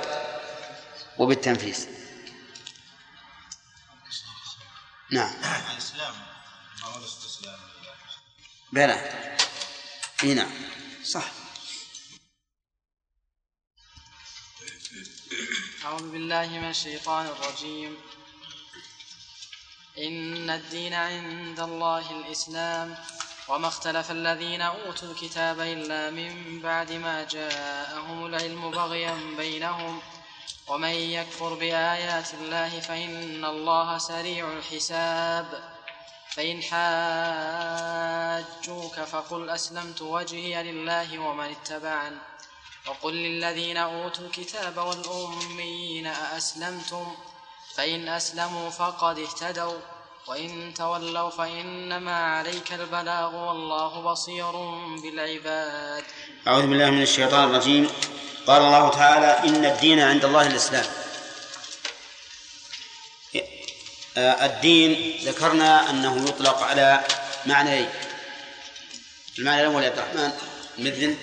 وبالتنفيذ. 1.19 1.87
نعم. 5.11 5.35
الإسلام 5.73 6.15
الاستسلام 6.97 7.61
بلى. 8.73 9.37
إي 10.23 10.35
نعم. 10.35 10.51
صح. 11.05 11.33
أعوذ 15.85 16.11
بالله 16.11 16.47
من 16.47 16.71
الشيطان 16.71 17.27
الرجيم. 17.27 17.97
إن 19.99 20.51
الدين 20.51 20.95
عند 20.95 21.61
الله 21.61 22.11
الإسلام. 22.11 23.05
وما 23.49 23.69
اختلف 23.69 24.11
الذين 24.11 24.63
أوتوا 24.63 25.13
الكتاب 25.13 25.61
إلا 25.61 26.11
من 26.11 26.61
بعد 26.61 26.93
ما 26.93 27.25
جاءهم 27.25 28.27
العلم 28.27 28.71
بغيا 28.71 29.15
بينهم. 29.37 30.03
ومن 30.69 30.89
يكفر 30.89 31.55
بآيات 31.55 32.35
الله 32.35 32.81
فإن 32.81 33.45
الله 33.45 33.99
سريع 33.99 34.53
الحساب. 34.53 35.47
فإن 36.31 36.63
حاجوك 38.63 38.95
فقل 38.95 39.51
أسلمت 39.51 40.03
وجهي 40.03 40.63
لله 40.63 41.19
ومن 41.19 41.45
اتبعن 41.45 42.19
وقل 42.87 43.15
للذين 43.15 43.77
أوتوا 43.77 44.25
الكتاب 44.25 44.79
والأميين 44.79 46.07
أأسلمتم؟ 46.07 47.15
فإن 47.77 48.09
أسلموا 48.09 48.71
فقد 48.71 49.19
اهتدوا. 49.19 49.79
وإن 50.27 50.75
تولوا 50.75 51.31
فإنما 51.31 52.25
عليك 52.25 52.73
البلاغ 52.73 53.35
والله 53.35 54.01
بصير 54.01 54.53
بالعباد. 55.03 56.05
أعوذ 56.47 56.67
بالله 56.67 56.91
من 56.91 57.03
الشيطان 57.03 57.51
الرجيم. 57.51 57.89
قال 58.47 58.63
الله 58.63 58.91
تعالى 58.91 59.49
إن 59.49 59.65
الدين 59.65 60.01
عند 60.01 60.25
الله 60.25 60.47
الإسلام. 60.47 60.87
الدين 64.17 65.19
ذكرنا 65.29 65.91
أنه 65.91 66.29
يطلق 66.29 66.63
على 66.63 67.07
معنيين 67.47 67.91
المعنى 69.39 69.61
الأول 69.61 69.83
يا 69.83 69.89
عبد 69.89 69.99
الرحمن 69.99 70.33
مثل 70.79 71.17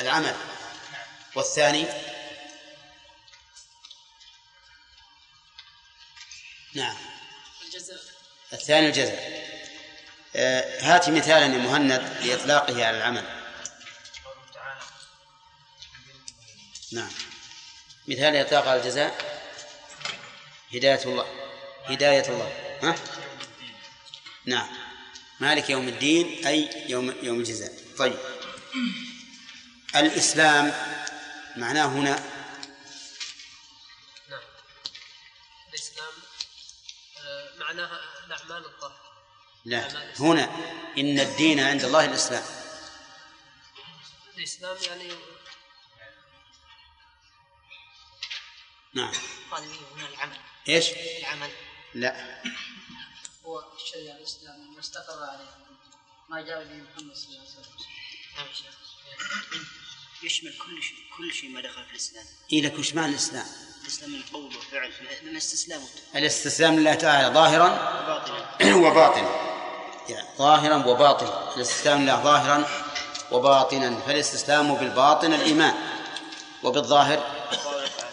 العمل 0.00 0.36
والثاني 1.34 1.86
نعم 6.74 6.96
الجزاء 7.64 7.98
الثاني 8.52 8.86
الجزاء. 8.86 9.51
هات 10.34 11.08
مثالا 11.08 11.46
يا 11.54 11.58
مهند 11.58 11.92
لإطلاقه 12.22 12.86
على 12.86 12.96
العمل. 12.96 13.24
نعم. 16.92 17.10
مثال 18.08 18.36
إطلاق 18.36 18.68
على 18.68 18.80
الجزاء. 18.80 19.42
هداية 20.74 21.04
الله. 21.04 21.26
هداية 21.84 22.28
الله. 22.28 22.78
ها؟ 22.82 22.94
نعم. 24.46 24.68
مالك 25.40 25.70
يوم 25.70 25.88
الدين 25.88 26.46
أي 26.46 26.90
يوم 26.90 27.14
يوم 27.22 27.38
الجزاء. 27.38 27.72
طيب. 27.98 28.18
الإسلام 29.96 30.72
معناه 31.56 31.86
هنا. 31.86 32.24
نعم. 34.30 34.42
الإسلام 35.68 36.12
آه، 37.18 37.50
معناها 37.58 38.00
الأعمال 38.26 38.64
الظاهرة 38.66 39.01
لا. 39.64 40.12
هنا 40.20 40.44
إن 40.98 41.20
الدين 41.20 41.60
عند 41.60 41.84
الله 41.84 42.04
الإسلام. 42.04 42.44
الإسلام 44.36 44.76
يعني 44.82 45.12
نعم. 48.94 49.12
قال 49.50 49.62
هنا 49.64 50.08
العمل. 50.08 50.36
إيش؟ 50.68 50.90
العمل. 50.90 51.50
لا. 51.94 52.42
هو 53.44 53.64
الشريعة 53.76 54.16
الإسلام 54.16 54.74
ما 54.74 54.80
استقر 54.80 55.24
عليه. 55.24 55.56
ما 56.28 56.40
جاء 56.40 56.64
به 56.64 56.74
محمد 56.74 57.16
صلى 57.16 57.28
الله 57.28 57.40
عليه 57.40 57.50
وسلم. 57.50 57.76
نعم 58.36 58.46
شيخ. 58.54 58.74
يشمل 60.24 60.50
كل 60.52 60.82
شيء 60.82 60.96
كل 61.18 61.32
شيء 61.32 61.50
ما 61.50 61.60
دخل 61.60 61.84
في 61.84 61.90
الإسلام. 61.90 62.24
إيه 62.52 62.62
لك 62.62 62.78
وش 62.78 62.94
معنى 62.94 63.08
الإسلام؟ 63.12 63.46
الإسلام 63.82 64.10
من 64.10 64.22
قول 64.32 64.56
وفعل 64.56 64.90
من 65.22 65.36
استسلامه 65.36 65.84
الاستسلام 66.16 66.76
لله 66.80 66.94
تعالى 66.94 67.34
ظاهرا؟ 67.34 67.68
باطلا 68.06 68.74
وباطنا. 68.86 69.28
يعني 70.08 70.28
ظاهرا 70.38 70.86
وباطنا. 70.86 71.54
الاستسلام 71.56 72.02
لله 72.02 72.22
ظاهرا 72.22 72.68
وباطنا. 73.32 74.00
فالاستسلام 74.00 74.74
بالباطن 74.74 75.32
الإيمان 75.34 75.74
وبالظاهر 76.62 77.18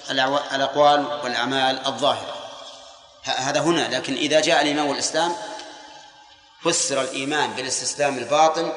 الأعوا- 0.08 0.54
الأقوال 0.54 1.06
والأعمال 1.24 1.86
الظاهرة. 1.88 2.36
ه- 3.24 3.30
هذا 3.30 3.60
هنا. 3.60 3.96
لكن 3.98 4.14
إذا 4.14 4.40
جاء 4.42 4.62
الإيمان 4.62 4.86
والإسلام 4.86 5.36
فسر 6.64 7.02
الإيمان 7.02 7.52
بالاستسلام 7.54 8.18
الباطن 8.18 8.74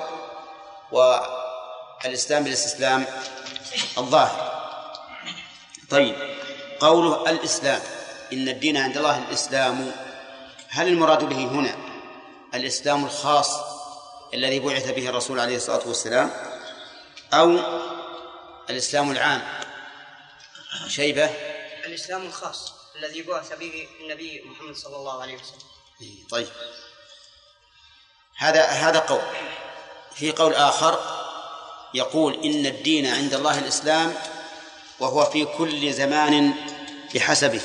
والإسلام 2.05 2.45
بالاستسلام 2.45 3.07
الظاهر. 3.99 4.53
طيب 5.91 6.17
قوله 6.81 7.31
الإسلام 7.31 7.83
إن 8.33 8.49
الدين 8.49 8.77
عند 8.77 8.97
الله 8.97 9.19
الإسلام 9.19 9.93
هل 10.69 10.89
المراد 10.89 11.25
به 11.25 11.37
هنا 11.37 11.77
الإسلام 12.55 13.05
الخاص 13.05 13.57
الذي 14.35 14.61
بعث 14.61 14.91
به 14.91 15.09
الرسول 15.09 15.41
عليه 15.41 15.57
الصلاة 15.57 15.89
والسلام 15.89 16.31
أو 17.33 17.59
الإسلام 18.71 19.11
العام؟ 19.11 19.43
شيبة. 20.89 21.31
الإسلام 21.85 22.23
الخاص 22.27 22.73
الذي 22.97 23.23
بعث 23.23 23.59
به 23.59 23.89
النبي 24.01 24.43
محمد 24.45 24.77
صلى 24.77 24.97
الله 24.97 25.23
عليه 25.23 25.35
وسلم. 25.35 25.69
طيب. 26.31 26.49
هذا 28.37 28.65
هذا 28.65 28.99
قول. 28.99 29.23
في 30.15 30.33
قول 30.33 30.55
آخر 30.55 31.12
يقول 31.95 32.39
إن 32.45 32.67
الدين 32.67 33.07
عند 33.07 33.35
الله 33.35 33.59
الإسلام 33.59 34.15
وهو 35.01 35.25
في 35.25 35.45
كل 35.45 35.93
زمان 35.93 36.53
بحسبه. 37.15 37.61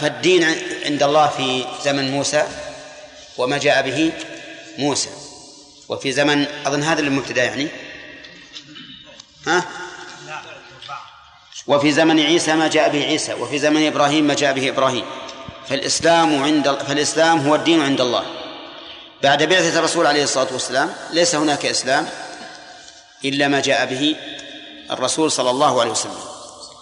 فالدين 0.00 0.44
عند 0.86 1.02
الله 1.02 1.26
في 1.26 1.64
زمن 1.84 2.10
موسى 2.10 2.48
وما 3.38 3.58
جاء 3.58 3.82
به 3.82 4.12
موسى. 4.78 5.10
وفي 5.88 6.12
زمن 6.12 6.46
أظن 6.66 6.82
هذا 6.82 7.00
المبتدأ 7.00 7.44
يعني. 7.44 7.68
ها؟ 9.46 9.64
وفي 11.66 11.92
زمن 11.92 12.20
عيسى 12.20 12.54
ما 12.54 12.68
جاء 12.68 12.88
به 12.88 13.04
عيسى 13.04 13.34
وفي 13.34 13.58
زمن 13.58 13.86
إبراهيم 13.86 14.24
ما 14.24 14.34
جاء 14.34 14.52
به 14.52 14.68
إبراهيم. 14.68 15.04
فالإسلام 15.68 16.42
عند 16.42 16.78
فالإسلام 16.88 17.48
هو 17.48 17.54
الدين 17.54 17.80
عند 17.80 18.00
الله. 18.00 18.24
بعد 19.22 19.42
بعثة 19.42 19.78
الرسول 19.78 20.06
عليه 20.06 20.22
الصلاة 20.22 20.52
والسلام 20.52 20.92
ليس 21.10 21.34
هناك 21.34 21.66
إسلام 21.66 22.08
إلا 23.24 23.48
ما 23.48 23.60
جاء 23.60 23.86
به 23.86 24.16
الرسول 24.90 25.30
صلى 25.30 25.50
الله 25.50 25.80
عليه 25.80 25.90
وسلم 25.90 26.20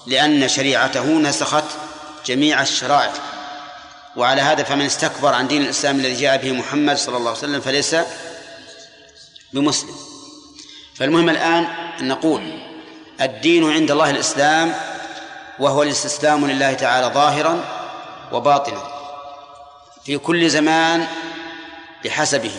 لأن 0.07 0.49
شريعته 0.49 1.05
نسخت 1.05 1.65
جميع 2.27 2.63
الشرائع. 2.63 3.13
وعلى 4.17 4.43
هذا 4.43 4.63
فمن 4.63 4.87
استكبر 4.87 5.35
عن 5.35 5.49
دين 5.49 5.63
الإسلام 5.63 5.97
الذي 5.97 6.15
جاء 6.15 6.37
به 6.37 6.53
محمد 6.53 6.97
صلى 6.97 7.17
الله 7.17 7.29
عليه 7.29 7.39
وسلم 7.39 7.61
فليس 7.61 7.97
بمسلم. 9.53 9.97
فالمهم 10.95 11.29
الآن 11.29 11.65
أن 12.01 12.09
نقول 12.09 12.53
الدين 13.21 13.73
عند 13.73 13.91
الله 13.91 14.11
الإسلام 14.11 14.75
وهو 15.59 15.83
الاستسلام 15.83 16.47
لله 16.47 16.73
تعالى 16.73 17.15
ظاهرا 17.15 17.65
وباطنا. 18.33 18.83
في 20.05 20.19
كل 20.19 20.51
زمان 20.51 21.07
بحسبه. 22.05 22.53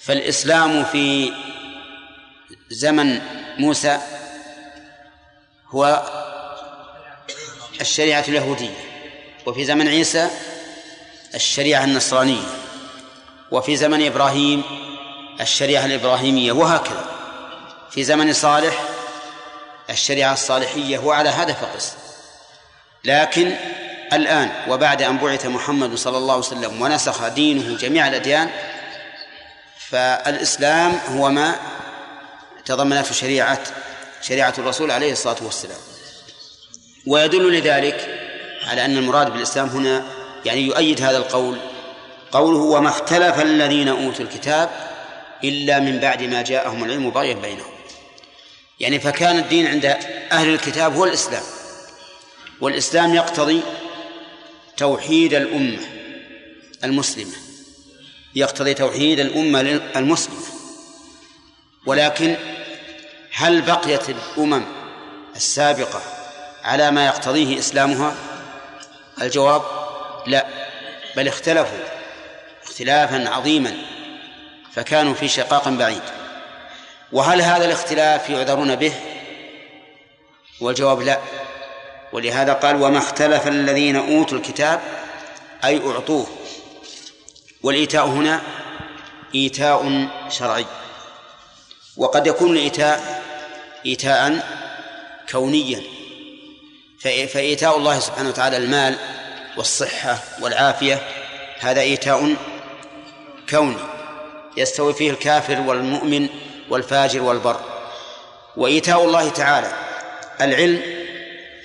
فالإسلام 0.00 0.84
في 0.84 1.32
زمن 2.70 3.20
موسى 3.58 3.98
هو 5.68 6.02
الشريعة 7.80 8.24
اليهودية 8.28 8.74
وفي 9.46 9.64
زمن 9.64 9.88
عيسى 9.88 10.30
الشريعة 11.34 11.84
النصرانية 11.84 12.46
وفي 13.50 13.76
زمن 13.76 14.06
إبراهيم 14.06 14.62
الشريعة 15.40 15.84
الإبراهيمية 15.84 16.52
وهكذا. 16.52 17.04
في 17.90 18.04
زمن 18.04 18.32
صالح 18.32 18.82
الشريعة 19.90 20.32
الصالحية 20.32 20.98
وعلى 20.98 21.28
هذا 21.28 21.52
فقس 21.52 21.92
لكن 23.04 23.54
الآن 24.12 24.50
وبعد 24.68 25.02
أن 25.02 25.18
بعث 25.18 25.46
محمد 25.46 25.94
صلى 25.94 26.18
الله 26.18 26.34
عليه 26.34 26.44
وسلم 26.44 26.82
ونسخ 26.82 27.28
دينه 27.28 27.76
جميع 27.76 28.08
الأديان 28.08 28.50
فالإسلام 29.88 31.00
هو 31.08 31.30
ما 31.30 31.54
تضمنته 32.64 33.12
شريعة 33.12 33.58
شريعة 34.22 34.54
الرسول 34.58 34.90
عليه 34.90 35.12
الصلاة 35.12 35.36
والسلام. 35.42 35.78
ويدل 37.06 37.58
لذلك 37.58 38.28
على 38.68 38.84
أن 38.84 38.96
المراد 38.96 39.32
بالإسلام 39.32 39.68
هنا 39.68 40.04
يعني 40.44 40.60
يؤيد 40.60 41.02
هذا 41.02 41.16
القول. 41.16 41.58
قوله 42.32 42.58
وما 42.58 42.88
اختلف 42.88 43.40
الذين 43.40 43.88
أوتوا 43.88 44.24
الكتاب 44.24 44.70
إلا 45.44 45.78
من 45.78 45.98
بعد 45.98 46.22
ما 46.22 46.42
جاءهم 46.42 46.84
العلم 46.84 47.10
بغيا 47.10 47.34
بينهم. 47.34 47.72
يعني 48.80 49.00
فكان 49.00 49.38
الدين 49.38 49.66
عند 49.66 49.84
أهل 50.32 50.54
الكتاب 50.54 50.96
هو 50.96 51.04
الإسلام. 51.04 51.42
والإسلام 52.60 53.14
يقتضي 53.14 53.62
توحيد 54.76 55.34
الأمة 55.34 55.78
المسلمة. 56.84 57.32
يقتضي 58.34 58.74
توحيد 58.74 59.20
الأمة 59.20 59.60
المسلمة. 59.96 60.42
ولكن 61.86 62.36
هل 63.34 63.62
بقيت 63.62 64.08
الأمم 64.08 64.62
السابقة 65.36 66.02
على 66.64 66.90
ما 66.90 67.06
يقتضيه 67.06 67.58
إسلامها؟ 67.58 68.14
الجواب 69.22 69.62
لا 70.26 70.46
بل 71.16 71.28
اختلفوا 71.28 71.78
اختلافا 72.64 73.28
عظيما 73.28 73.76
فكانوا 74.74 75.14
في 75.14 75.28
شقاق 75.28 75.68
بعيد. 75.68 76.02
وهل 77.12 77.42
هذا 77.42 77.64
الاختلاف 77.64 78.30
يعذرون 78.30 78.76
به؟ 78.76 78.92
والجواب 80.60 81.02
لا. 81.02 81.18
ولهذا 82.12 82.52
قال 82.52 82.82
وما 82.82 82.98
اختلف 82.98 83.48
الذين 83.48 83.96
أوتوا 83.96 84.38
الكتاب 84.38 84.80
أي 85.64 85.80
أعطوه. 85.86 86.26
والإيتاء 87.62 88.06
هنا 88.06 88.40
إيتاء 89.34 90.08
شرعي. 90.28 90.66
وقد 91.96 92.26
يكون 92.26 92.50
الإيتاء 92.50 93.22
إيتاء 93.86 94.46
كونيا. 95.30 95.82
فإيتاء 97.00 97.76
الله 97.76 97.98
سبحانه 97.98 98.28
وتعالى 98.28 98.56
المال 98.56 98.96
والصحة 99.56 100.18
والعافية 100.40 101.02
هذا 101.60 101.80
إيتاء 101.80 102.36
كوني. 103.50 103.76
يستوي 104.56 104.94
فيه 104.94 105.10
الكافر 105.10 105.60
والمؤمن 105.60 106.28
والفاجر 106.70 107.22
والبر. 107.22 107.60
وإيتاء 108.56 109.04
الله 109.04 109.28
تعالى 109.28 109.72
العلم 110.40 111.01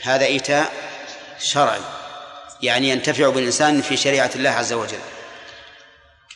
هذا 0.07 0.25
إيتاء 0.25 0.71
شرعي 1.39 1.81
يعني 2.61 2.89
ينتفع 2.89 3.29
بالإنسان 3.29 3.81
في 3.81 3.97
شريعة 3.97 4.31
الله 4.35 4.49
عز 4.49 4.73
وجل. 4.73 4.99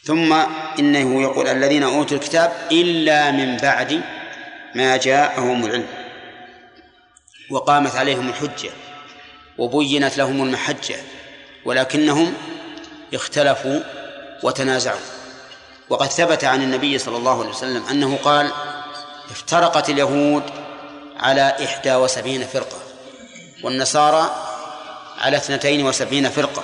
ثم 0.03 0.33
إنه 0.79 1.21
يقول 1.21 1.47
الذين 1.47 1.83
أوتوا 1.83 2.17
الكتاب 2.17 2.53
إلا 2.71 3.31
من 3.31 3.57
بعد 3.57 4.01
ما 4.75 4.97
جاءهم 4.97 5.65
العلم 5.65 5.87
وقامت 7.49 7.95
عليهم 7.95 8.29
الحجة 8.29 8.69
وبينت 9.57 10.17
لهم 10.17 10.43
المحجة 10.43 10.95
ولكنهم 11.65 12.33
اختلفوا 13.13 13.79
وتنازعوا. 14.43 14.99
وقد 15.89 16.07
ثبت 16.07 16.43
عن 16.43 16.61
النبي 16.61 16.97
صلى 16.97 17.17
الله 17.17 17.39
عليه 17.39 17.49
وسلم 17.49 17.83
أنه 17.91 18.19
قال 18.23 18.51
افترقت 19.31 19.89
اليهود 19.89 20.43
على 21.19 21.55
إحدى 21.65 21.95
وسبعين 21.95 22.43
فرقة. 22.43 22.80
والنصارى 23.63 24.35
على 25.17 25.37
اثنتين 25.37 25.85
وسبعين 25.85 26.29
فرقة 26.29 26.63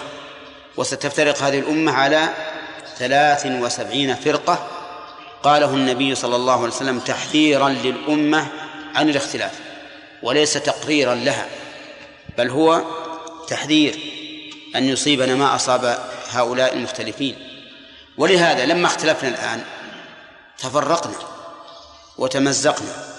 وستفترق 0.78 1.44
هذه 1.44 1.60
الأمة 1.60 1.92
على 1.92 2.30
ثلاث 2.98 3.46
وسبعين 3.46 4.16
فرقة 4.16 4.68
قاله 5.44 5.74
النبي 5.74 6.16
صلى 6.16 6.36
الله 6.36 6.54
عليه 6.54 6.74
وسلم 6.74 7.00
تحذيرا 7.00 7.70
للأمة 7.70 8.48
عن 8.96 9.10
الاختلاف 9.10 9.52
وليس 10.24 10.54
تقريرا 10.54 11.16
لها 11.16 11.48
بل 12.38 12.50
هو 12.50 12.82
تحذير 13.48 14.00
أن 14.76 14.84
يصيبنا 14.84 15.36
ما 15.36 15.56
أصاب 15.56 16.00
هؤلاء 16.30 16.74
المختلفين. 16.74 17.36
ولهذا 18.18 18.66
لما 18.66 18.88
اختلفنا 18.88 19.30
الآن 19.30 19.64
تفرقنا 20.58 21.18
وتمزقنا. 22.18 23.17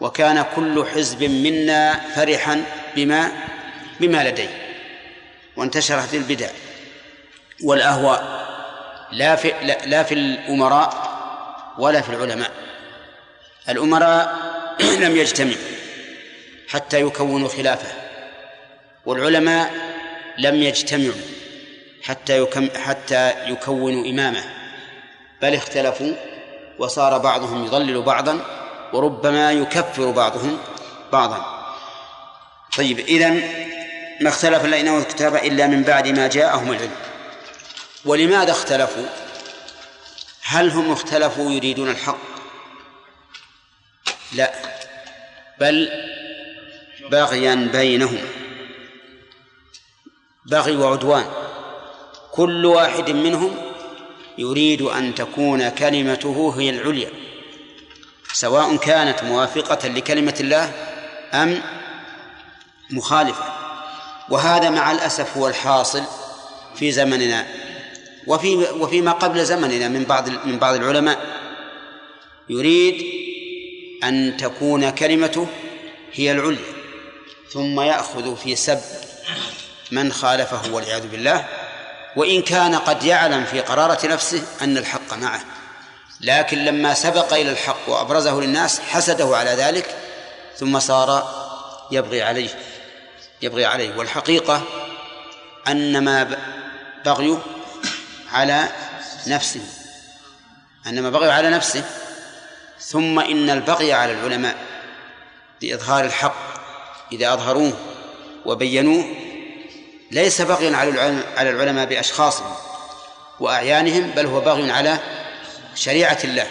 وكان 0.00 0.44
كل 0.56 0.86
حزب 0.94 1.22
منا 1.22 2.00
فرحا 2.14 2.64
بما 2.96 3.32
بما 4.00 4.28
لديه 4.28 4.48
وانتشرت 5.56 6.14
البدع 6.14 6.48
والأهواء 7.64 8.40
لا 9.12 9.36
في 9.36 9.52
لا 9.86 10.02
في 10.02 10.14
الأمراء 10.14 11.10
ولا 11.78 12.00
في 12.00 12.08
العلماء. 12.08 12.50
الأمراء 13.68 14.36
لم 15.04 15.16
يجتمعوا 15.16 15.70
حتى 16.68 17.00
يكونوا 17.00 17.48
خلافة 17.48 17.88
والعلماء 19.06 19.70
لم 20.38 20.62
يجتمعوا 20.62 21.20
حتى 22.02 22.38
يكم 22.38 22.68
حتى 22.76 23.32
يكونوا 23.50 24.06
إمامة 24.06 24.44
بل 25.42 25.54
اختلفوا 25.54 26.12
وصار 26.78 27.18
بعضهم 27.18 27.64
يضلل 27.64 28.02
بعضا 28.02 28.40
وربما 28.92 29.52
يكفر 29.52 30.10
بعضهم 30.10 30.58
بعضا. 31.12 31.66
طيب 32.76 32.98
إذن 32.98 33.42
ما 34.20 34.28
اختلف 34.28 34.64
الذين 34.64 34.88
أوتوا 34.88 35.08
الكتاب 35.08 35.34
إلا 35.34 35.66
من 35.66 35.82
بعد 35.82 36.08
ما 36.08 36.28
جاءهم 36.28 36.72
العلم. 36.72 36.96
ولماذا 38.04 38.50
اختلفوا؟ 38.50 39.06
هل 40.42 40.70
هم 40.70 40.92
اختلفوا 40.92 41.50
يريدون 41.50 41.90
الحق؟ 41.90 42.18
لا 44.32 44.52
بل 45.60 45.90
بغيا 47.10 47.68
بينهم. 47.72 48.18
بغي 50.46 50.76
وعدوان. 50.76 51.26
كل 52.32 52.66
واحد 52.66 53.10
منهم 53.10 53.56
يريد 54.38 54.82
أن 54.82 55.14
تكون 55.14 55.68
كلمته 55.68 56.54
هي 56.58 56.70
العليا. 56.70 57.10
سواء 58.32 58.76
كانت 58.76 59.22
موافقة 59.22 59.88
لكلمة 59.88 60.34
الله 60.40 60.72
أم 61.34 61.62
مخالفة. 62.90 63.44
وهذا 64.28 64.70
مع 64.70 64.92
الأسف 64.92 65.36
هو 65.36 65.48
الحاصل 65.48 66.02
في 66.76 66.92
زمننا 66.92 67.46
وفي 68.26 68.56
وفيما 68.56 69.12
قبل 69.12 69.44
زمننا 69.44 69.88
من 69.88 70.04
بعض 70.04 70.28
من 70.28 70.58
بعض 70.58 70.74
العلماء. 70.74 71.18
يريد 72.48 73.04
أن 74.04 74.36
تكون 74.36 74.90
كلمته 74.90 75.46
هي 76.12 76.32
العليا 76.32 76.72
ثم 77.52 77.80
يأخذ 77.80 78.36
في 78.36 78.56
سب 78.56 78.80
من 79.90 80.12
خالفه 80.12 80.72
والعياذ 80.72 81.06
بالله. 81.06 81.48
وإن 82.16 82.42
كان 82.42 82.74
قد 82.74 83.04
يعلم 83.04 83.44
في 83.44 83.60
قرارة 83.60 84.06
نفسه 84.06 84.42
أن 84.62 84.76
الحق 84.76 85.14
معه. 85.14 85.44
لكن 86.20 86.64
لما 86.64 86.94
سبق 86.94 87.32
إلى 87.32 87.50
الحق 87.50 87.88
وأبرزه 87.88 88.40
للناس 88.40 88.80
حسده 88.80 89.36
على 89.36 89.50
ذلك 89.50 89.96
ثم 90.56 90.78
صار 90.78 91.40
يبغي 91.90 92.22
عليه 92.22 92.50
يبغي 93.42 93.64
عليه. 93.64 93.96
والحقيقة 93.96 94.62
أن 95.68 96.04
ما 96.04 96.36
بغيه 97.04 97.38
على 98.32 98.68
نفسه 99.26 99.60
أن 100.86 101.02
ما 101.02 101.10
بغيه 101.10 101.32
على 101.32 101.50
نفسه. 101.50 101.84
ثم 102.80 103.20
إن 103.20 103.50
البغي 103.50 103.92
على 103.92 104.12
العلماء 104.12 104.56
بإظهار 105.60 106.04
الحق 106.04 106.34
إذا 107.12 107.32
أظهروه 107.32 107.72
وبينوه 108.44 109.04
ليس 110.10 110.42
بغيا 110.42 110.76
على 111.36 111.50
العلماء 111.50 111.86
بأشخاصهم 111.86 112.54
وأعيانهم 113.40 114.10
بل 114.10 114.26
هو 114.26 114.40
بغي 114.40 114.70
على 114.70 114.98
شريعة 115.74 116.18
الله. 116.24 116.46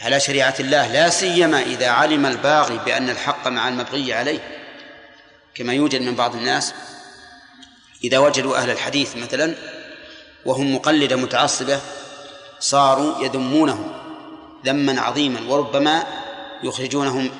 على 0.00 0.20
شريعة 0.20 0.54
الله 0.60 0.86
لا 0.92 1.08
سيما 1.08 1.62
إذا 1.62 1.88
علم 1.88 2.26
الباغي 2.26 2.78
بأن 2.78 3.10
الحق 3.10 3.48
مع 3.48 3.68
المبغي 3.68 4.14
عليه. 4.14 4.40
كما 5.54 5.72
يوجد 5.72 6.02
من 6.02 6.14
بعض 6.14 6.34
الناس 6.36 6.74
إذا 8.04 8.18
وجدوا 8.18 8.56
أهل 8.56 8.70
الحديث 8.70 9.16
مثلا 9.16 9.54
وهم 10.44 10.74
مقلدة 10.74 11.16
متعصبة 11.16 11.80
صاروا 12.60 13.24
يذمونهم 13.24 13.92
ذما 14.64 15.00
عظيما 15.00 15.40
وربما 15.52 16.06
يخرجونهم 16.62 17.30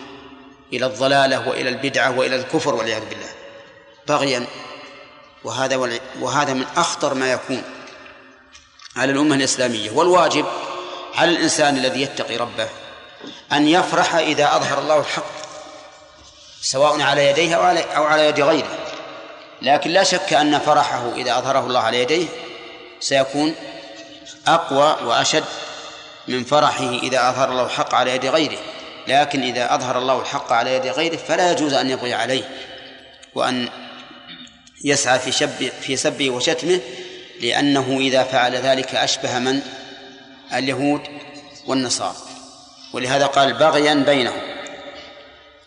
إلى 0.72 0.86
الضلالة 0.86 1.48
وإلى 1.48 1.68
البدعة 1.68 2.18
وإلى 2.18 2.36
الكفر 2.36 2.74
والعياذ 2.74 3.08
بالله. 3.08 3.28
بغيا. 4.08 4.46
وهذا 5.44 6.00
وهذا 6.20 6.52
من 6.52 6.66
أخطر 6.76 7.14
ما 7.14 7.32
يكون 7.32 7.62
على 8.96 9.12
الأمة 9.12 9.34
الإسلامية. 9.34 9.90
والواجب 9.90 10.46
على 11.14 11.30
الإنسان 11.30 11.76
الذي 11.76 12.02
يتقي 12.02 12.36
ربه 12.36 12.68
أن 13.52 13.68
يفرح 13.68 14.14
إذا 14.14 14.56
أظهر 14.56 14.78
الله 14.78 14.98
الحق 14.98 15.38
سواء 16.60 17.00
على 17.00 17.30
يديه 17.30 17.54
أو 17.54 17.62
على, 17.62 17.80
أو 17.96 18.04
على 18.04 18.26
يد 18.26 18.40
غيره. 18.40 18.78
لكن 19.62 19.90
لا 19.90 20.02
شك 20.02 20.32
أن 20.32 20.58
فرحه 20.58 21.12
إذا 21.16 21.38
أظهره 21.38 21.66
الله 21.66 21.80
على 21.80 22.02
يديه 22.02 22.26
سيكون 23.00 23.54
أقوى 24.46 25.08
وأشد 25.08 25.44
من 26.28 26.44
فرحه 26.44 26.90
إذا 26.90 27.28
أظهر 27.28 27.50
الله 27.50 27.64
الحق 27.64 27.94
على 27.94 28.14
يد 28.14 28.26
غيره. 28.26 28.58
لكن 29.08 29.42
إذا 29.42 29.74
أظهر 29.74 29.98
الله 29.98 30.20
الحق 30.20 30.52
على 30.52 30.74
يد 30.74 30.86
غيره 30.86 31.16
فلا 31.16 31.52
يجوز 31.52 31.72
أن 31.72 31.90
يبغي 31.90 32.14
عليه 32.14 32.50
وأن 33.34 33.68
يسعى 34.84 35.18
في 35.18 35.32
شب 35.32 35.70
في 35.80 35.96
سبه 35.96 36.30
وشتمه 36.30 36.80
لأنه 37.40 37.96
إذا 38.00 38.22
فعل 38.22 38.56
ذلك 38.56 38.94
أشبه 38.94 39.38
من 39.38 39.60
اليهود 40.54 41.00
والنصارى. 41.66 42.16
ولهذا 42.92 43.26
قال 43.26 43.52
بغيا 43.52 43.94
بينهم. 43.94 44.40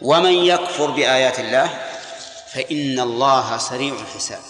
ومن 0.01 0.33
يكفر 0.33 0.91
بآيات 0.91 1.39
الله 1.39 1.69
فإن 2.53 2.99
الله 2.99 3.57
سريع 3.57 3.93
الحساب. 3.93 4.41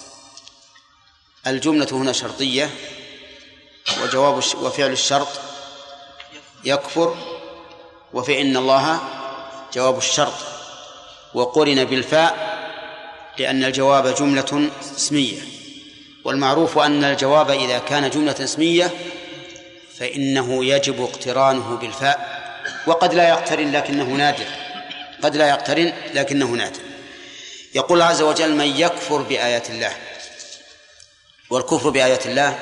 الجملة 1.47 1.87
هنا 1.91 2.11
شرطية 2.11 2.69
وجواب 4.03 4.43
وفعل 4.61 4.91
الشرط 4.91 5.27
يكفر 6.63 7.15
وفإن 8.13 8.57
الله 8.57 8.99
جواب 9.73 9.97
الشرط. 9.97 10.33
وقرن 11.33 11.85
بالفاء 11.85 12.61
لأن 13.37 13.63
الجواب 13.63 14.15
جملة 14.15 14.69
اسمية. 14.95 15.41
والمعروف 16.25 16.77
أن 16.77 17.03
الجواب 17.03 17.49
إذا 17.49 17.77
كان 17.77 18.09
جملة 18.09 18.35
اسمية 18.43 18.91
فإنه 20.01 20.65
يجب 20.65 21.01
اقترانه 21.01 21.75
بالفاء 21.75 22.41
وقد 22.87 23.13
لا 23.13 23.29
يقترن 23.29 23.71
لكنه 23.71 24.03
نادر 24.03 24.45
قد 25.23 25.35
لا 25.35 25.49
يقترن 25.49 25.93
لكنه 26.13 26.45
نادر. 26.45 26.79
يقول 27.75 28.01
عز 28.01 28.21
وجل 28.21 28.55
من 28.55 28.67
يكفر 28.67 29.21
بآيات 29.21 29.69
الله 29.69 29.93
والكفر 31.49 31.89
بآيات 31.89 32.25
الله 32.25 32.59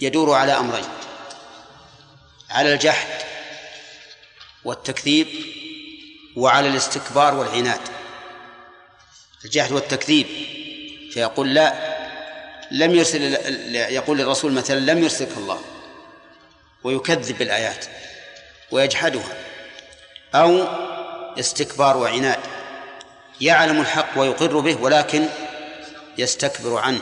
يدور 0.00 0.34
على 0.34 0.52
أمرين 0.52 0.88
على 2.50 2.72
الجحد 2.72 3.08
والتكذيب 4.64 5.28
وعلى 6.36 6.68
الاستكبار 6.68 7.34
والعناد. 7.34 7.80
الجحد 9.44 9.72
والتكذيب 9.72 10.26
فيقول 11.12 11.54
لا 11.54 11.99
لم 12.70 12.94
يرسل 12.94 13.22
يقول 13.74 14.18
للرسول 14.18 14.52
مثلا 14.52 14.92
لم 14.92 15.02
يرسلك 15.02 15.36
الله. 15.36 15.62
ويكذب 16.84 17.38
بالآيات. 17.38 17.86
ويجحدها. 18.70 19.36
أو 20.34 20.58
استكبار 21.38 21.96
وعناد. 21.96 22.40
يعلم 23.40 23.80
الحق 23.80 24.18
ويقر 24.18 24.60
به 24.60 24.76
ولكن 24.82 25.28
يستكبر 26.18 26.78
عنه 26.78 27.00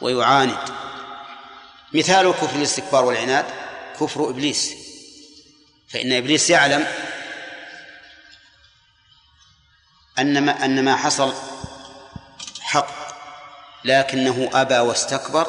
ويعاند. 0.00 0.58
مثال 1.92 2.32
كفر 2.32 2.56
الاستكبار 2.56 3.04
والعناد 3.04 3.44
كفر 4.00 4.30
إبليس. 4.30 4.74
فإن 5.88 6.12
إبليس 6.12 6.50
يعلم 6.50 6.86
أن 10.18 10.44
ما 10.44 10.64
أن 10.64 10.84
ما 10.84 10.96
حصل 10.96 11.34
حق. 12.60 13.03
لكنه 13.84 14.50
أبى 14.54 14.78
واستكبر 14.78 15.46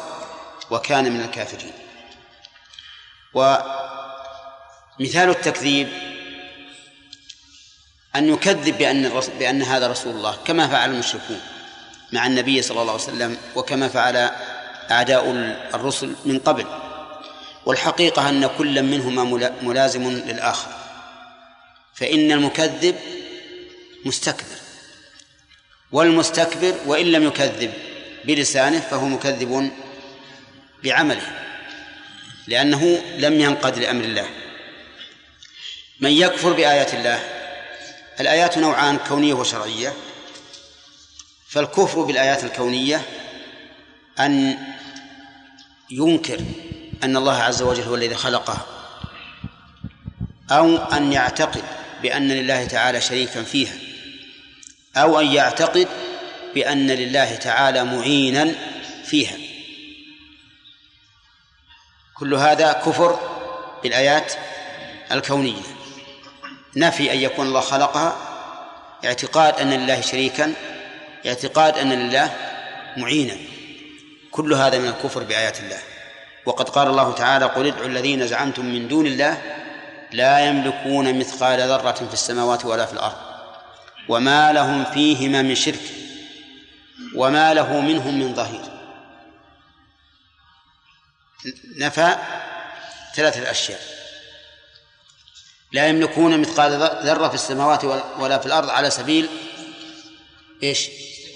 وكان 0.72 1.12
من 1.12 1.22
الكافرين. 1.22 1.74
ومثال 3.34 5.30
التكذيب 5.30 5.88
أن 8.16 8.34
يكذب 8.34 8.78
بأن 8.78 9.22
بأن 9.40 9.62
هذا 9.62 9.88
رسول 9.88 10.16
الله 10.16 10.38
كما 10.46 10.68
فعل 10.68 10.90
المشركون 10.90 11.42
مع 12.14 12.26
النبي 12.26 12.62
صلى 12.62 12.82
الله 12.82 12.94
عليه 12.94 13.04
وسلم 13.04 13.38
وكما 13.56 13.88
فعل 13.88 14.30
أعداء 14.92 15.30
الرسل 15.74 16.16
من 16.26 16.40
قبل. 16.40 16.66
والحقيقة 17.66 18.30
أن 18.30 18.50
كل 18.58 18.84
منهما 18.84 19.52
ملازم 19.62 20.10
للآخر. 20.10 20.72
فإن 21.96 22.32
المكذب 22.32 22.96
مستكبر 24.06 24.58
والمستكبر 25.92 26.76
وإن 26.86 27.06
لم 27.06 27.24
يكذب 27.24 27.74
بلسانه 28.28 28.80
فهو 28.80 29.06
مكذب 29.06 29.72
بعمله 30.84 31.42
لأنه 32.48 33.02
لم 33.18 33.40
ينقد 33.40 33.78
لأمر 33.78 34.04
الله. 34.04 34.30
من 36.00 36.12
يكفر 36.12 36.54
بآيات 36.54 36.94
الله 36.94 37.20
الآيات 38.20 38.58
نوعان 38.58 38.98
كونية 38.98 39.34
وشرعية. 39.34 39.94
فالكفر 41.48 42.02
بالآيات 42.02 42.44
الكونية 42.44 43.02
أن 44.20 44.58
ينكر 45.92 46.40
أن 47.04 47.18
الله 47.18 47.44
عز 47.44 47.62
وجل 47.62 47.84
هو 47.84 47.96
الذي 47.96 48.16
خلقه 48.16 48.66
أو 50.52 50.78
أن 50.78 51.14
يعتقد 51.14 51.64
بأن 52.02 52.28
لله 52.28 52.66
تعالى 52.66 53.02
شريكا 53.02 53.44
فيها 53.44 53.74
أو 54.96 55.20
أن 55.20 55.28
يعتقد 55.28 55.88
بأن 56.56 56.88
لله 56.88 57.36
تعالى 57.36 57.84
معينا 57.84 58.56
فيها. 59.06 59.38
كل 62.14 62.34
هذا 62.34 62.74
كفر 62.74 63.20
بالآيات 63.84 64.34
الكونية. 65.12 65.62
نفي 66.76 67.14
أن 67.14 67.18
يكون 67.18 67.48
الله 67.48 67.60
خلقها 67.60 68.18
اعتقاد 69.06 69.60
أن 69.60 69.70
لله 69.70 70.02
شريكا 70.02 70.54
اعتقاد 71.26 71.78
أن 71.78 71.94
لله 71.94 72.32
معينا. 72.98 73.38
كل 74.32 74.54
هذا 74.54 74.80
من 74.80 74.88
الكفر 74.88 75.24
بآيات 75.24 75.60
الله. 75.60 75.80
وقد 76.46 76.70
قال 76.70 76.88
الله 76.88 77.14
تعالى 77.14 77.46
قل 77.46 77.68
ادعوا 77.68 77.86
الذين 77.86 78.28
زعمتم 78.28 78.66
من 78.66 78.88
دون 78.88 79.08
الله 79.08 79.42
لا 80.12 80.40
يملكون 80.40 81.20
مثقال 81.20 81.60
ذرة 81.60 81.92
في 81.92 82.14
السماوات 82.14 82.66
ولا 82.66 82.86
في 82.86 82.94
الأرض 82.94 83.16
وما 84.10 84.54
لهم 84.54 84.86
فيهما 84.86 85.42
من 85.42 85.56
شرك 85.56 85.82
وما 87.16 87.54
له 87.54 87.80
منهم 87.80 88.20
من 88.20 88.34
ظهير. 88.36 88.62
نفى 91.78 92.16
ثلاثة 93.16 93.52
أشياء. 93.52 93.82
لا 95.72 95.88
يملكون 95.88 96.40
مثقال 96.40 96.72
ذرة 97.06 97.28
في 97.28 97.36
السماوات 97.36 97.86
ولا 98.20 98.38
في 98.38 98.46
الأرض 98.46 98.70
على 98.70 98.90
سبيل 98.90 99.30
إيش؟ 100.64 100.90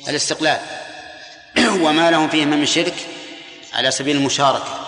الاستقلال. 0.08 0.60
وما 1.84 2.12
لهم 2.12 2.30
فيهما 2.30 2.56
من 2.56 2.66
شرك 2.66 3.08
على 3.74 3.92
سبيل 3.92 4.18
المشاركة. 4.18 4.80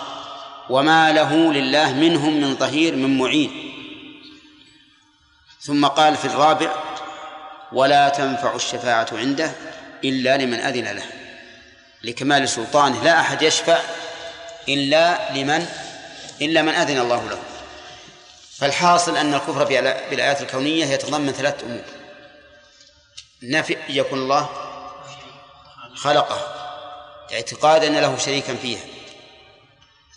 وما 0.70 1.12
له 1.12 1.52
لله 1.52 1.92
منهم 1.92 2.40
من 2.40 2.56
ظهير 2.56 2.96
من 2.96 3.18
معين. 3.18 3.72
ثم 5.60 5.86
قال 5.86 6.16
في 6.16 6.24
الرابع 6.24 6.72
ولا 7.72 8.08
تنفع 8.08 8.54
الشفاعة 8.54 9.06
عنده. 9.12 9.52
إلا 10.04 10.36
لمن 10.36 10.60
أذن 10.60 10.96
له. 10.96 11.04
لكمال 12.02 12.48
سلطانه 12.48 13.02
لا 13.02 13.20
أحد 13.20 13.42
يشفع 13.42 13.80
إلا 14.68 15.32
لمن 15.32 15.66
إلا 16.40 16.62
من 16.62 16.74
أذن 16.74 16.98
الله 16.98 17.28
له. 17.28 17.38
فالحاصل 18.58 19.16
أن 19.16 19.34
الكفر 19.34 19.64
بالآيات 20.10 20.40
الكونية 20.40 20.86
يتضمن 20.86 21.32
ثلاث 21.32 21.64
أمور. 21.64 21.84
نفي 23.42 23.76
يكون 23.88 24.18
الله 24.18 24.48
خلقه 25.94 26.54
اعتقاد 27.32 27.84
أن 27.84 27.96
له 27.96 28.18
شريكا 28.18 28.56
فيها. 28.56 28.80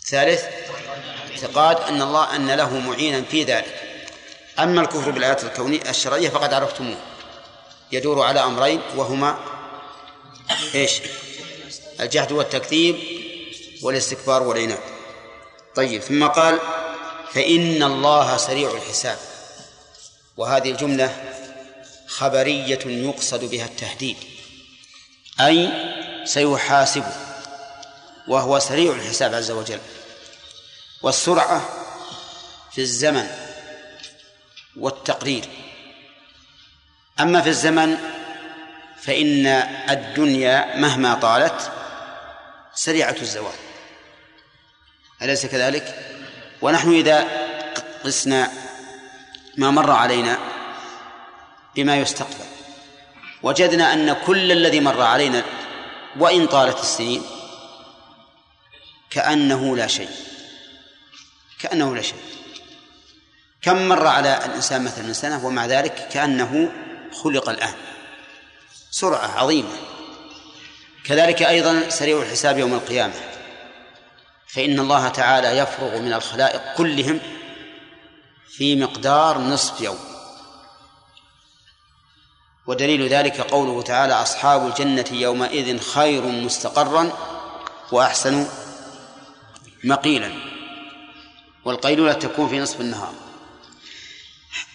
ثالث 0.06 0.44
اعتقاد 1.30 1.80
أن 1.80 2.02
الله 2.02 2.36
أن 2.36 2.50
له 2.50 2.78
معينا 2.78 3.22
في 3.22 3.44
ذلك. 3.44 3.82
أما 4.58 4.80
الكفر 4.80 5.10
بالآيات 5.10 5.44
الكونية 5.44 5.90
الشرعية 5.90 6.28
فقد 6.28 6.52
عرفتموه. 6.52 6.96
يدور 7.92 8.22
على 8.22 8.40
أمرين 8.40 8.80
وهما 8.96 9.38
إيش؟ 10.74 11.00
الجهد 12.00 12.32
والتكذيب 12.32 12.96
والاستكبار 13.82 14.42
والعناد. 14.42 14.80
طيب 15.74 16.02
ثم 16.02 16.26
قال 16.26 16.60
فإن 17.32 17.82
الله 17.82 18.36
سريع 18.36 18.70
الحساب. 18.70 19.18
وهذه 20.36 20.70
الجملة 20.70 21.34
خبرية 22.06 22.78
يقصد 22.86 23.44
بها 23.44 23.64
التهديد 23.64 24.16
أي 25.40 25.70
سيحاسب 26.24 27.04
وهو 28.28 28.58
سريع 28.58 28.92
الحساب 28.92 29.34
عز 29.34 29.50
وجل. 29.50 29.80
والسرعة 31.02 31.68
في 32.72 32.80
الزمن 32.80 33.26
والتقرير. 34.76 35.44
أما 37.20 37.40
في 37.42 37.48
الزمن 37.48 38.15
فإن 39.06 39.46
الدنيا 39.90 40.76
مهما 40.76 41.14
طالت 41.14 41.72
سريعة 42.74 43.16
الزوال. 43.22 43.54
أليس 45.22 45.46
كذلك؟ 45.46 46.12
ونحن 46.62 46.92
إذا 46.92 47.28
قسنا 48.04 48.50
ما 49.56 49.70
مر 49.70 49.90
علينا 49.90 50.38
بما 51.76 51.96
يستقبل. 51.96 52.44
وجدنا 53.42 53.92
أن 53.92 54.12
كل 54.12 54.52
الذي 54.52 54.80
مر 54.80 55.02
علينا 55.02 55.42
وإن 56.18 56.46
طالت 56.46 56.80
السنين 56.80 57.22
كأنه 59.10 59.76
لا 59.76 59.86
شيء. 59.86 60.10
كأنه 61.60 61.96
لا 61.96 62.02
شيء. 62.02 62.20
كم 63.62 63.88
مر 63.88 64.06
على 64.06 64.44
الإنسان 64.44 64.84
مثلا 64.84 65.12
سنة 65.12 65.46
ومع 65.46 65.66
ذلك 65.66 66.08
كأنه 66.12 66.72
خلق 67.22 67.48
الآن. 67.48 67.74
سرعة 68.96 69.38
عظيمة. 69.38 69.76
كذلك 71.04 71.42
أيضا 71.42 71.88
سريع 71.88 72.22
الحساب 72.22 72.58
يوم 72.58 72.74
القيامة. 72.74 73.14
فإن 74.46 74.80
الله 74.80 75.08
تعالى 75.08 75.58
يفرغ 75.58 75.98
من 75.98 76.12
الخلائق 76.12 76.74
كلهم 76.76 77.20
في 78.56 78.76
مقدار 78.76 79.38
نصف 79.38 79.80
يوم. 79.80 79.98
ودليل 82.66 83.08
ذلك 83.08 83.40
قوله 83.40 83.82
تعالى 83.82 84.12
أصحاب 84.12 84.66
الجنة 84.66 85.06
يومئذ 85.12 85.78
خير 85.78 86.22
مستقرا 86.22 87.12
وأحسن 87.92 88.48
مقيلا. 89.84 90.32
والقيلولة 91.64 92.12
تكون 92.12 92.48
في 92.48 92.58
نصف 92.58 92.80
النهار. 92.80 93.14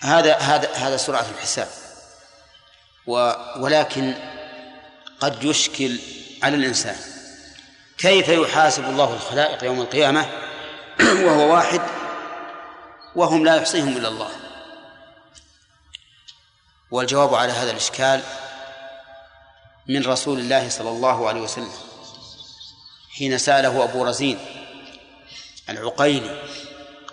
هذا 0.01 0.37
هذا 0.37 0.73
هذا 0.73 0.97
سرعة 0.97 1.25
الحساب. 1.37 1.80
ولكن 3.57 4.13
قد 5.19 5.43
يشكل 5.43 5.99
على 6.43 6.55
الإنسان. 6.55 6.95
كيف 7.97 8.29
يحاسب 8.29 8.83
الله 8.83 9.13
الخلائق 9.13 9.63
يوم 9.63 9.81
القيامة؟ 9.81 10.25
وهو 11.25 11.53
واحد 11.53 11.81
وهم 13.15 13.45
لا 13.45 13.55
يحصيهم 13.55 13.97
إلا 13.97 14.07
الله. 14.07 14.29
والجواب 16.91 17.35
على 17.35 17.51
هذا 17.51 17.71
الإشكال 17.71 18.21
من 19.87 20.05
رسول 20.05 20.39
الله 20.39 20.69
صلى 20.69 20.89
الله 20.89 21.27
عليه 21.27 21.41
وسلم 21.41 21.71
حين 23.17 23.37
سأله 23.37 23.83
أبو 23.83 24.05
رزين 24.05 24.39
العقيلي 25.69 26.41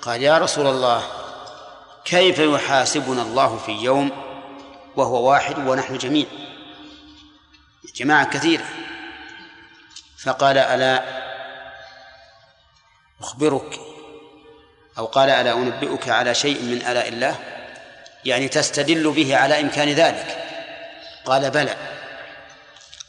قال 0.02 0.22
يا 0.22 0.38
رسول 0.38 0.66
الله 0.66 1.02
كيف 2.04 2.38
يحاسبنا 2.38 3.22
الله 3.22 3.58
في 3.58 3.72
يوم 3.72 4.27
وهو 4.98 5.30
واحد 5.30 5.58
ونحن 5.58 5.98
جميع. 5.98 6.26
جماعة 7.94 8.30
كثيرة. 8.30 8.64
فقال 10.24 10.58
ألا 10.58 11.04
أخبرك 13.20 13.80
أو 14.98 15.06
قال 15.06 15.30
ألا 15.30 15.52
أنبئك 15.52 16.08
على 16.08 16.34
شيء 16.34 16.62
من 16.62 16.86
آلاء 16.86 17.08
الله؟ 17.08 17.36
يعني 18.24 18.48
تستدل 18.48 19.10
به 19.10 19.36
على 19.36 19.60
إمكان 19.60 19.88
ذلك. 19.88 20.44
قال 21.24 21.50
بلى. 21.50 21.76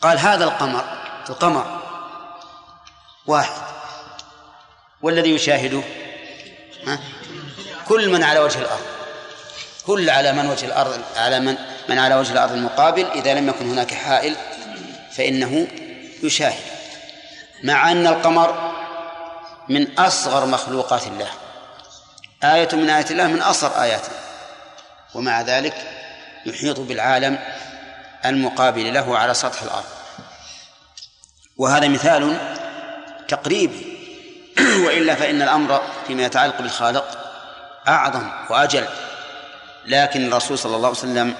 قال 0.01 0.19
هذا 0.19 0.43
القمر 0.43 0.83
القمر 1.29 1.81
واحد. 3.25 3.61
والذي 5.01 5.29
يشاهده؟ 5.29 5.81
ها؟ 6.87 6.99
كل 7.87 8.09
من 8.09 8.23
على 8.23 8.39
وجه 8.39 8.59
الأرض. 8.59 8.85
كل 9.85 10.09
على 10.09 10.33
من 10.33 10.49
وجه 10.49 10.65
الأرض 10.65 11.01
على 11.15 11.39
من؟ 11.39 11.78
من 11.89 11.99
على 11.99 12.15
وجه 12.15 12.33
الأرض 12.33 12.51
المقابل 12.51 13.05
إذا 13.15 13.33
لم 13.33 13.49
يكن 13.49 13.69
هناك 13.69 13.93
حائل 13.93 14.35
فإنه 15.11 15.67
يشاهد. 16.23 16.63
مع 17.63 17.91
أن 17.91 18.07
القمر 18.07 18.73
من 19.69 19.99
أصغر 19.99 20.45
مخلوقات 20.45 21.07
الله. 21.07 21.27
آية 22.43 22.69
من 22.73 22.89
آيات 22.89 23.11
الله 23.11 23.27
من 23.27 23.41
أصغر 23.41 23.81
آياته 23.81 24.11
ومع 25.15 25.41
ذلك 25.41 25.75
يحيط 26.45 26.79
بالعالم 26.79 27.39
المقابل 28.25 28.93
له 28.93 29.17
على 29.17 29.33
سطح 29.33 29.61
الأرض. 29.61 29.85
وهذا 31.57 31.87
مثال 31.87 32.37
تقريبي 33.27 33.97
وإلا 34.85 35.15
فإن 35.15 35.41
الأمر 35.41 35.81
فيما 36.07 36.23
يتعلق 36.23 36.61
بالخالق 36.61 37.17
أعظم 37.87 38.29
وأجل. 38.49 38.85
لكن 39.85 40.27
الرسول 40.27 40.57
صلى 40.57 40.75
الله 40.75 40.87
عليه 40.87 40.97
وسلم 40.97 41.35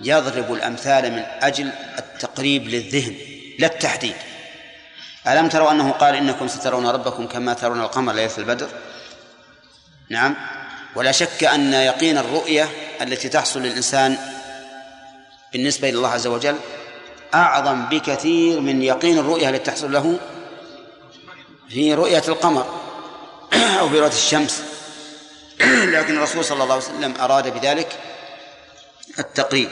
يضرب 0.00 0.52
الأمثال 0.52 1.12
من 1.12 1.22
أجل 1.42 1.70
التقريب 1.98 2.68
للذهن 2.68 3.14
لا 3.58 3.66
التحديد. 3.66 4.14
ألم 5.26 5.48
تروا 5.48 5.70
أنه 5.70 5.90
قال 5.90 6.14
إنكم 6.14 6.48
سترون 6.48 6.86
ربكم 6.86 7.26
كما 7.26 7.54
ترون 7.54 7.80
القمر 7.80 8.12
ليلة 8.12 8.38
البدر؟ 8.38 8.68
نعم. 10.10 10.36
ولا 10.96 11.12
شك 11.12 11.44
أن 11.44 11.72
يقين 11.72 12.18
الرؤية 12.18 12.68
التي 13.02 13.28
تحصل 13.28 13.62
للإنسان 13.62 14.18
بالنسبة 15.52 15.88
إلى 15.88 15.96
الله 15.96 16.08
عز 16.08 16.26
وجل 16.26 16.56
أعظم 17.34 17.84
بكثير 17.86 18.60
من 18.60 18.82
يقين 18.82 19.18
الرؤية 19.18 19.48
التي 19.50 19.64
تحصل 19.64 19.92
له 19.92 20.18
في 21.68 21.94
رؤية 21.94 22.22
القمر 22.28 22.66
أو 23.80 23.88
في 23.88 23.98
رؤية 23.98 24.08
الشمس. 24.12 24.62
لكن 25.94 26.16
الرسول 26.16 26.44
صلى 26.44 26.62
الله 26.62 26.74
عليه 26.74 26.84
وسلم 26.84 27.14
أراد 27.20 27.54
بذلك 27.54 27.98
التقريب. 29.20 29.70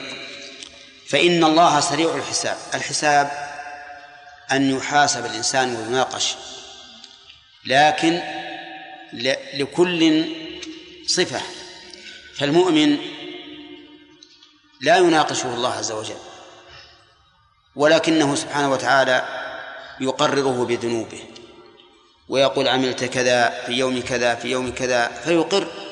فإن 1.09 1.45
الله 1.45 1.81
سريع 1.81 2.15
الحساب. 2.15 2.57
الحساب 2.75 3.31
أن 4.53 4.77
يحاسب 4.77 5.27
الإنسان 5.27 5.77
ويناقش. 5.77 6.35
لكن 7.67 8.21
لكل 9.55 10.25
صفة. 11.07 11.41
فالمؤمن 12.37 12.97
لا 14.81 14.97
يناقشه 14.97 15.55
الله 15.55 15.73
عز 15.73 15.93
وجل. 15.93 16.17
ولكنه 17.77 18.35
سبحانه 18.35 18.73
وتعالى 18.73 19.25
يقرره 20.01 20.65
بذنوبه. 20.65 21.21
ويقول 22.29 22.69
عملت 22.69 23.05
كذا 23.05 23.65
في 23.67 23.73
يوم 23.73 24.03
كذا 24.03 24.35
في 24.35 24.49
يوم 24.49 24.75
كذا 24.75 25.09
فيقر. 25.25 25.88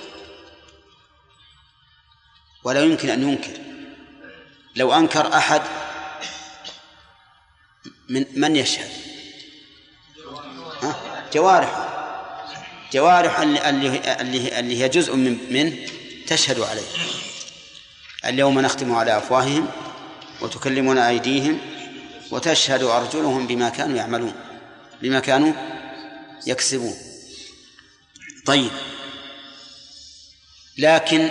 ولا 2.66 2.82
يمكن 2.82 3.10
أن 3.10 3.22
ينكر. 3.22 3.60
لو 4.76 4.92
أنكر 4.92 5.36
أحد 5.36 5.62
من 8.08 8.26
من 8.36 8.56
يشهد؟ 8.56 8.88
جوارح. 11.32 11.88
جوارح 12.92 13.40
اللي, 13.40 13.70
اللي, 13.70 14.60
اللي 14.60 14.82
هي 14.82 14.88
جزء 14.88 15.16
من 15.16 15.38
منه 15.50 15.76
تشهد 16.26 16.60
عليه. 16.60 16.86
اليوم 18.24 18.60
نختم 18.60 18.94
على 18.94 19.18
أفواههم 19.18 19.68
وتكلمنا 20.40 21.08
أيديهم 21.08 21.60
وتشهد 22.30 22.82
أرجلهم 22.82 23.46
بما 23.46 23.68
كانوا 23.68 23.96
يعملون 23.96 24.34
بما 25.02 25.20
كانوا 25.20 25.52
يكسبون. 26.46 26.94
طيب. 28.46 28.70
لكن 30.78 31.30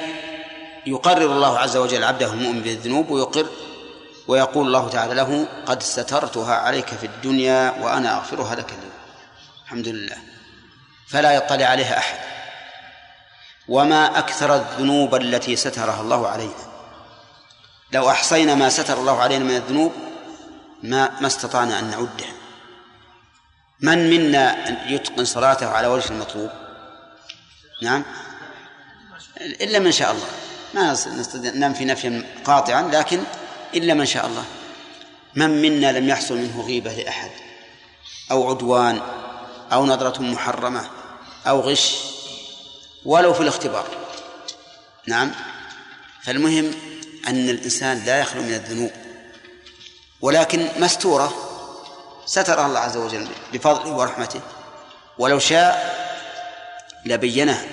يقرر 0.86 1.32
الله 1.32 1.60
عز 1.60 1.78
وجل 1.78 2.04
عبده 2.04 2.34
المؤمن 2.34 2.62
بالذنوب 2.62 3.10
ويقر 3.10 3.48
ويقول 4.28 4.68
الله 4.68 4.90
تعالى 4.90 5.14
له 5.14 5.48
قد 5.66 5.84
سترتها 5.84 6.56
عليك 6.56 6.88
في 6.88 7.06
الدنيا 7.06 7.72
وأنا 7.82 8.18
أغفرها 8.18 8.56
لك 8.56 8.70
اليوم. 8.70 8.92
الحمد 9.64 9.88
لله. 9.88 10.18
فلا 11.08 11.32
يطلع 11.32 11.66
عليها 11.66 11.98
أحد. 11.98 12.20
وما 13.68 14.20
أكثر 14.20 14.56
الذنوب 14.56 15.16
التي 15.16 15.56
سترها 15.56 16.02
الله 16.02 16.28
علينا. 16.28 16.66
لو 17.92 18.10
أحصينا 18.10 18.56
ما 18.56 18.70
ستر 18.70 18.98
الله 18.98 19.22
علينا 19.22 19.44
من 19.44 19.56
الذنوب 19.56 19.94
ما 20.84 21.20
ما 21.22 21.28
استطعنا 21.28 21.80
أن 21.80 21.90
نعدها. 21.90 22.34
من 23.82 24.10
منا 24.10 24.68
يتقن 24.92 25.26
صلاته 25.26 25.70
على 25.70 25.88
وجه 25.88 26.10
المطلوب؟ 26.10 26.50
نعم. 27.82 28.04
إلا 29.42 29.80
من 29.80 29.92
شاء 29.92 30.12
الله. 30.12 30.45
ما 30.76 30.92
نستطيع 30.92 31.52
ننفي 31.52 31.86
نفيا 31.86 32.24
قاطعا 32.46 32.82
لكن 32.82 33.24
إلا 33.74 33.94
من 33.94 34.06
شاء 34.06 34.26
الله. 34.26 34.46
من 35.36 35.62
منا 35.62 36.00
لم 36.00 36.10
يحصل 36.10 36.38
منه 36.38 36.62
غيبة 36.68 36.94
لأحد 36.94 37.32
أو 38.32 38.50
عدوان 38.50 39.02
أو 39.74 39.86
نظرة 39.86 40.22
محرمة 40.22 40.90
أو 41.48 41.60
غش 41.60 41.96
ولو 43.06 43.34
في 43.34 43.42
الاختبار. 43.42 43.86
نعم. 45.08 45.32
فالمهم 46.24 46.72
أن 47.28 47.50
الإنسان 47.50 48.04
لا 48.06 48.20
يخلو 48.20 48.42
من 48.42 48.54
الذنوب 48.54 48.92
ولكن 50.22 50.68
مستورة 50.78 51.34
ستر 52.26 52.66
الله 52.66 52.80
عز 52.80 52.98
وجل 52.98 53.28
بفضله 53.54 53.94
ورحمته. 53.94 54.42
ولو 55.18 55.40
شاء 55.40 55.96
لبينه 57.06 57.68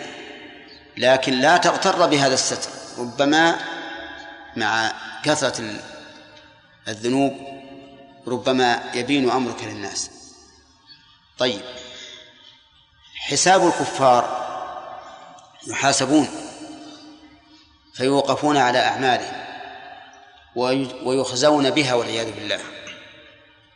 لكن 0.97 1.33
لا 1.33 1.57
تغتر 1.57 2.07
بهذا 2.07 2.35
الستر. 2.35 2.82
ربما 2.99 3.57
مع 4.57 4.93
كثرة 5.25 5.81
الذنوب 6.89 7.33
ربما 8.27 8.83
يبين 8.95 9.31
أمرك 9.31 9.65
للناس. 9.65 10.11
طيب 11.39 11.61
حساب 13.15 13.67
الكفار 13.67 14.43
يحاسبون 15.67 16.29
فيوقفون 17.95 18.57
على 18.57 18.79
أعمالهم 18.79 19.43
ويخزون 21.05 21.71
بها 21.71 21.95
والعياذ 21.95 22.33
بالله. 22.33 22.61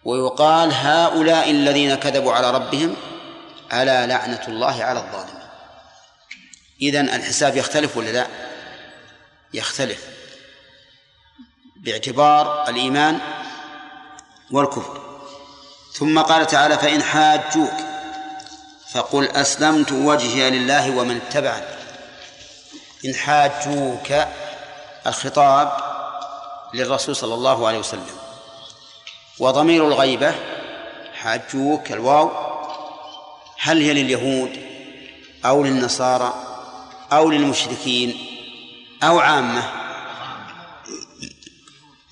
ويقال 0.05 0.72
هؤلاء 0.72 1.51
الذين 1.51 1.94
كذبوا 1.94 2.32
على 2.32 2.51
ربهم 2.51 2.97
ألا 3.72 4.06
لعنة 4.06 4.43
الله 4.48 4.84
على 4.84 4.98
الظالمين. 4.98 5.47
إذن 6.82 7.09
الحساب 7.09 7.56
يختلف 7.56 7.97
ولا 7.97 8.10
لا؟ 8.10 8.45
يختلف 9.56 10.06
باعتبار 11.76 12.68
الإيمان 12.68 13.20
والكفر. 14.50 15.00
ثم 15.92 16.18
قال 16.18 16.46
تعالى 16.46 16.78
فإن 16.78 17.02
حاجوك 17.02 17.72
فقل 18.92 19.28
أسلمت 19.28 19.92
وجهي 19.92 20.50
لله 20.50 20.96
ومن 20.96 21.16
اتبعني. 21.16 21.66
إن 23.04 23.14
حاجوك 23.14 24.26
الخطاب 25.06 25.72
للرسول 26.74 27.16
صلى 27.16 27.34
الله 27.34 27.68
عليه 27.68 27.78
وسلم. 27.78 28.16
وضمير 29.38 29.88
الغيبة 29.88 30.34
حاجوك 31.14 31.92
الواو 31.92 32.30
هل 33.58 33.82
هي 33.82 33.92
لليهود 33.92 34.60
أو 35.44 35.64
للنصارى 35.64 36.34
أو 37.12 37.30
للمشركين؟ 37.30 38.35
أو 39.02 39.18
عامة. 39.18 39.73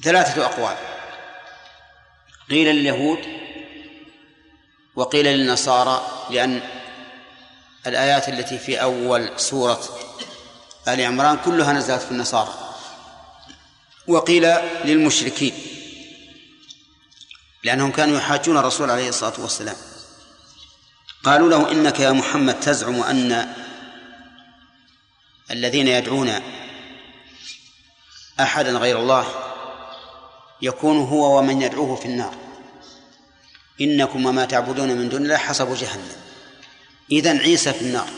ثلاثة 0.03 0.47
أقوال. 0.47 0.77
قيل 2.51 2.77
لليهود 2.77 3.19
وقيل 4.97 5.27
للنصارى 5.27 6.27
لأن 6.31 6.63
الآيات 7.87 8.29
التي 8.29 8.59
في 8.59 8.83
أول 8.83 9.41
سورة 9.41 9.81
آل 10.89 11.01
عمران 11.01 11.39
كلها 11.45 11.73
نزلت 11.73 12.03
في 12.03 12.11
النصارى. 12.11 12.75
وقيل 14.07 14.47
للمشركين 14.85 15.55
لأنهم 17.65 17.91
كانوا 17.93 18.17
يحاجون 18.19 18.57
الرسول 18.57 18.91
عليه 18.91 19.09
الصلاة 19.09 19.41
والسلام. 19.41 19.77
قالوا 21.25 21.49
له 21.49 21.71
إنك 21.73 22.01
يا 22.01 22.13
محمد 22.13 22.61
تزعم 22.61 23.03
أن 23.03 23.55
الذين 25.51 25.89
يدعون 25.89 26.41
أحدا 28.41 28.71
غير 28.71 28.99
الله 28.99 29.27
يكون 30.63 30.99
هو 30.99 31.39
ومن 31.39 31.63
يدعوه 31.63 31.97
في 31.97 32.05
النار. 32.05 32.35
إنكم 33.81 34.27
وما 34.27 34.45
تعبدون 34.45 34.89
من 34.89 35.09
دون 35.09 35.23
الله 35.23 35.37
حسب 35.37 35.75
جهنم. 35.75 36.13
إذن 37.13 37.39
عيسى 37.39 37.73
في 37.73 37.81
النار. 37.83 38.09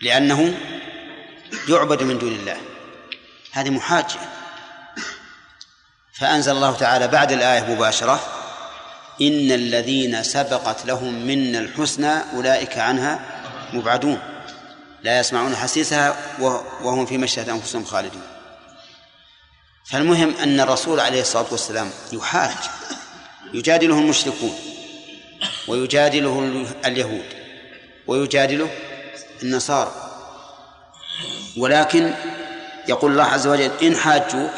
لأنه 0.00 0.58
يعبد 1.68 2.02
من 2.02 2.18
دون 2.18 2.32
الله. 2.32 2.56
هذه 3.52 3.70
محاجة. 3.70 4.20
فأنزل 6.12 6.52
الله 6.52 6.76
تعالى 6.76 7.08
بعد 7.08 7.32
الآية 7.32 7.74
مباشرة 7.74 8.20
إن 9.22 9.52
الذين 9.52 10.22
سبقت 10.22 10.86
لهم 10.86 11.14
منا 11.26 11.58
الحسنى 11.58 12.12
أولئك 12.34 12.78
عنها 12.78 13.20
مبعدون. 13.72 14.18
لا 15.02 15.20
يسمعون 15.20 15.56
حسيسها 15.56 16.16
وهم 16.82 17.06
في 17.06 17.18
مشهد 17.18 17.48
أنفسهم 17.48 17.84
خالدون. 17.84 18.39
فالمهم 19.90 20.36
أن 20.36 20.60
الرسول 20.60 21.00
عليه 21.00 21.20
الصلاة 21.20 21.46
والسلام 21.50 21.90
يحاج 22.12 22.56
يجادله 23.54 23.98
المشركون 23.98 24.58
ويجادله 25.68 26.66
اليهود 26.84 27.24
ويجادله 28.06 28.70
النصارى. 29.42 29.92
ولكن 31.56 32.14
يقول 32.88 33.12
الله 33.12 33.24
عز 33.24 33.46
وجل 33.46 33.70
إن 33.82 33.96
حاجوك 33.96 34.50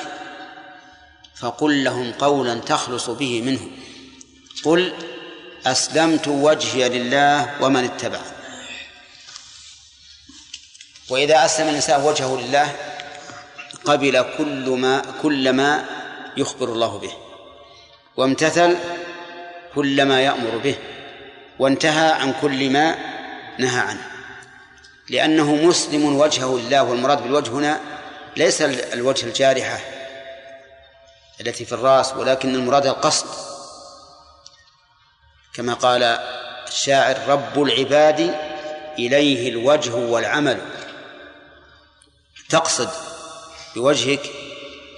فقل 1.37 1.85
لهم 1.85 2.13
قولا 2.13 2.55
تخلص 2.55 3.11
به 3.11 3.43
منهم. 3.43 3.71
قل 4.65 4.93
أسلمت 5.67 6.29
وجهي 6.29 6.89
لله 6.89 7.57
ومن 7.61 7.85
اتبع 7.85 8.21
وإذا 11.09 11.45
أسلم 11.45 11.69
الإنسان 11.69 12.03
وجهه 12.03 12.41
لله 12.41 12.92
قبل 13.85 14.25
كل 14.39 14.71
ما 14.71 15.03
كل 15.23 15.53
ما 15.53 15.85
يخبر 16.37 16.69
الله 16.69 16.99
به. 16.99 17.13
وامتثل 18.17 18.77
كل 19.75 20.05
ما 20.05 20.21
يأمر 20.21 20.59
به. 20.59 20.75
وانتهى 21.59 22.13
عن 22.13 22.35
كل 22.41 22.71
ما 22.71 22.97
نهى 23.59 23.81
عنه. 23.81 24.11
لأنه 25.11 25.55
مسلم 25.55 26.17
وجهه 26.17 26.59
لله 26.59 26.83
والمراد 26.83 27.23
بالوجه 27.23 27.51
هنا 27.51 27.81
ليس 28.37 28.63
الوجه 28.63 29.27
الجارحة 29.27 29.81
التي 31.41 31.65
في 31.65 31.73
الرأس 31.73 32.13
ولكن 32.13 32.55
المراد 32.55 32.87
القصد. 32.87 33.27
كما 35.55 35.75
قال 35.75 36.03
الشاعر 36.69 37.29
رب 37.29 37.63
العباد 37.63 38.35
إليه 38.99 39.51
الوجه 39.51 39.95
والعمل. 39.95 40.61
تقصد 42.49 43.12
بوجهك 43.75 44.31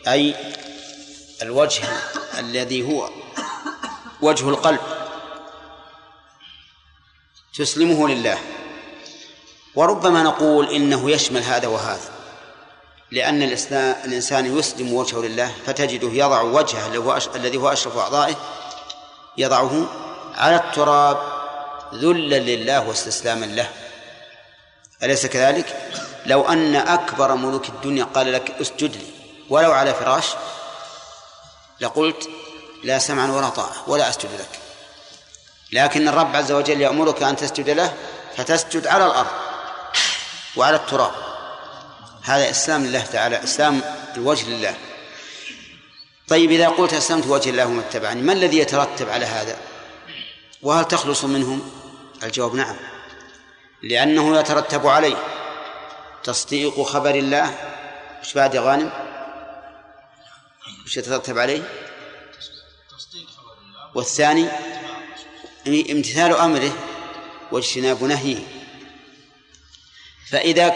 أي 0.09 0.35
الوجه 1.43 1.83
الذي 2.39 2.83
هو 2.83 3.11
وجه 4.21 4.49
القلب. 4.49 4.81
تسلمه 7.55 8.09
لله. 8.09 8.39
وربما 9.75 10.23
نقول 10.23 10.71
إنه 10.71 11.11
يشمل 11.11 11.43
هذا 11.43 11.69
وهذا 11.69 12.11
لأن 13.11 13.43
الإنسان 14.05 14.59
يسلم 14.59 14.93
وجهه 14.93 15.21
لله 15.21 15.55
فتجده 15.67 16.09
يضع 16.13 16.41
وجهه 16.41 17.11
الذي 17.35 17.57
هو 17.57 17.73
أشرف 17.73 17.97
أعضائه 17.97 18.37
يضعه 19.39 19.87
على 20.35 20.57
التراب 20.57 21.19
ذلا 21.95 22.39
لله 22.39 22.89
واستسلاما 22.89 23.47
له. 23.47 23.71
أليس 25.03 25.27
كذلك؟ 25.27 25.91
لو 26.27 26.49
أن 26.49 26.77
أكبر 26.77 27.35
ملوك 27.35 27.69
الدنيا 27.69 28.05
قال 28.05 28.33
لك 28.33 28.51
اسجد 28.61 28.97
لي 28.97 29.07
ولو 29.51 29.73
على 29.73 29.95
فراش 29.95 30.27
لقلت 31.81 32.29
لا 32.85 32.99
سمعا 32.99 33.33
ولا 33.33 33.49
طاعة 33.49 33.75
ولا 33.87 34.09
أسجد 34.09 34.31
لك. 34.39 34.61
لكن 35.73 36.09
الرب 36.09 36.37
عز 36.37 36.53
وجل 36.53 36.81
يأمرك 36.81 37.23
أن 37.23 37.37
تسجد 37.37 37.71
له 37.71 37.95
فتسجد 38.37 38.87
على 38.87 39.07
الأرض 39.07 39.31
وعلى 40.57 40.77
التراب. 40.77 41.13
هذا 42.23 42.51
إسلام 42.51 42.87
لله 42.87 43.01
تعالى 43.01 43.45
إسلام 43.45 43.81
الوجه 44.17 44.49
لله. 44.49 44.75
طيب 46.29 46.51
إذا 46.51 46.69
قلت 46.69 46.95
أسلمت 46.95 47.27
وجه 47.27 47.51
الله 47.51 47.67
وما 47.67 47.81
اتبعني 47.81 48.23
ما 48.23 48.33
الذي 48.33 48.59
يترتب 48.59 49.09
على 49.09 49.27
هذا؟ 49.27 49.57
وهل 50.63 50.85
تخلص 50.85 51.25
منهم 51.25 51.71
الجواب 52.23 52.55
نعم 52.55 52.77
لأنه 53.83 54.39
يترتب 54.39 54.87
عليه. 54.87 55.17
تصديق 56.25 56.83
خبر 56.83 57.15
الله. 57.15 57.75
وش 58.23 58.35
بعد 58.35 58.55
يا 58.55 58.61
غانم؟ 58.61 58.91
وش 60.87 60.97
يترتب 60.97 61.39
عليه؟ 61.39 61.63
والثاني؟ 63.95 64.49
امتثال 65.67 66.37
أمره 66.37 66.73
واجتناب 67.53 68.05
نهيه. 68.05 68.39
فإذا 70.31 70.71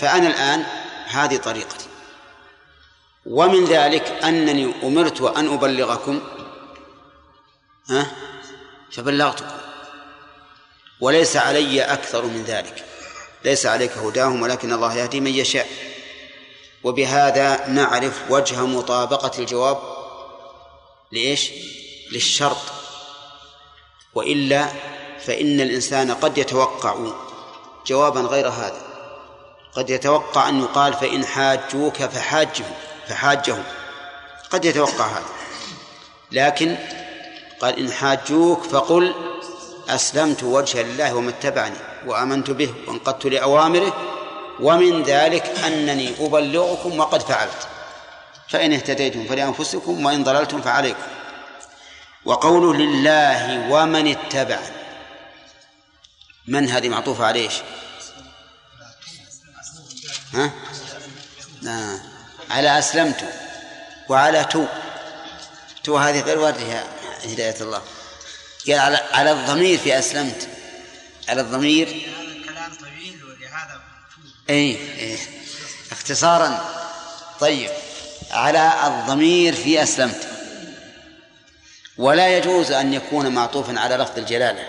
فأنا 0.00 0.26
الآن 0.26 0.66
هذه 1.06 1.36
طريقتي. 1.36 1.86
ومن 3.26 3.64
ذلك 3.64 4.02
أنني 4.24 4.74
أمرت 4.82 5.20
أن 5.20 5.52
أبلغكم. 5.54 6.20
ها؟ 7.90 8.06
فبلغتكم. 8.92 9.56
وليس 11.00 11.36
علي 11.36 11.82
أكثر 11.82 12.24
من 12.24 12.44
ذلك. 12.44 12.84
ليس 13.44 13.66
عليك 13.66 13.92
هداهم 13.92 14.42
ولكن 14.42 14.72
الله 14.72 14.94
يهدي 14.94 15.20
من 15.20 15.34
يشاء. 15.34 15.66
وبهذا 16.84 17.68
نعرف 17.68 18.22
وجه 18.30 18.66
مطابقة 18.66 19.30
الجواب 19.38 19.78
لإيش؟ 21.12 21.50
للشرط. 22.12 22.56
وإلا 24.14 24.66
فإن 25.26 25.60
الإنسان 25.60 26.10
قد 26.10 26.38
يتوقع 26.38 26.96
جوابا 27.86 28.20
غير 28.20 28.48
هذا. 28.48 28.82
قد 29.74 29.90
يتوقع 29.90 30.48
أن 30.48 30.60
يقال 30.60 30.94
فإن 30.94 31.26
حاجوك 31.26 31.96
فحاجهم 31.96 32.72
فحاجهم. 33.08 33.64
قد 34.50 34.64
يتوقع 34.64 35.06
هذا. 35.06 35.26
لكن 36.32 36.76
قال 37.60 37.78
إن 37.78 37.92
حاجوك 37.92 38.62
فقل 38.62 39.14
أسلمت 39.88 40.42
وجه 40.42 40.82
لله 40.82 41.14
وما 41.14 41.30
اتبعني. 41.30 41.76
وآمنت 42.06 42.50
به 42.50 42.74
وانقدت 42.86 43.26
لأوامره 43.26 43.92
ومن 44.60 45.02
ذلك 45.02 45.46
أنني 45.46 46.14
أبلغكم 46.20 46.98
وقد 46.98 47.22
فعلت 47.22 47.68
فإن 48.48 48.72
اهتديتم 48.72 49.26
فلأنفسكم 49.26 50.06
وإن 50.06 50.24
ضللتم 50.24 50.62
فعليكم 50.62 51.02
وقوله 52.24 52.74
لله 52.74 53.70
ومن 53.70 54.06
اتبع 54.06 54.58
من 56.46 56.68
هذه 56.68 56.88
معطوفة 56.88 57.24
على 57.26 57.40
إيش؟ 57.40 57.54
ها؟ 60.34 60.50
آه. 61.66 62.00
على 62.50 62.78
أسلمت 62.78 63.24
وعلى 64.08 64.44
تو 64.44 64.64
تو 65.84 65.96
هذه 65.96 66.20
غير 66.20 66.38
واردة 66.38 66.82
هداية 67.24 67.60
الله 67.60 67.82
قال 68.66 68.78
على 68.78 68.96
على 69.12 69.32
الضمير 69.32 69.78
في 69.78 69.98
أسلمت 69.98 70.48
على 71.28 71.40
الضمير. 71.40 71.88
كلام 72.48 72.72
طويل 72.74 73.24
ولهذا 73.24 73.80
أي 74.50 74.76
إيه. 74.98 75.18
اختصارا. 75.92 76.74
طيب 77.40 77.70
على 78.30 78.72
الضمير 78.86 79.54
في 79.54 79.82
أسلمت. 79.82 80.28
ولا 81.98 82.36
يجوز 82.36 82.72
أن 82.72 82.94
يكون 82.94 83.34
معطوفا 83.34 83.80
على 83.80 83.96
لفظ 83.96 84.18
الجلالة. 84.18 84.66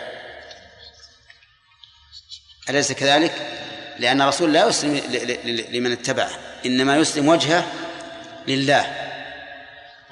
أليس 2.69 2.91
كذلك؟ 2.91 3.63
لأن 3.99 4.21
الرسول 4.21 4.53
لا 4.53 4.67
يسلم 4.67 4.95
لمن 5.71 5.91
اتبعه. 5.91 6.31
إنما 6.65 6.97
يسلم 6.97 7.27
وجهه 7.27 7.71
لله. 8.47 8.93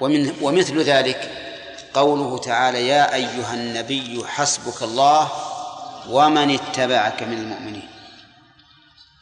ومن 0.00 0.36
ومثل 0.40 0.82
ذلك 0.82 1.32
قوله 1.94 2.38
تعالى 2.38 2.88
يا 2.88 3.14
أيها 3.14 3.54
النبي 3.54 4.24
حسبك 4.26 4.82
الله 4.82 5.30
ومن 6.08 6.50
اتبعك 6.50 7.22
من 7.22 7.38
المؤمنين. 7.38 7.88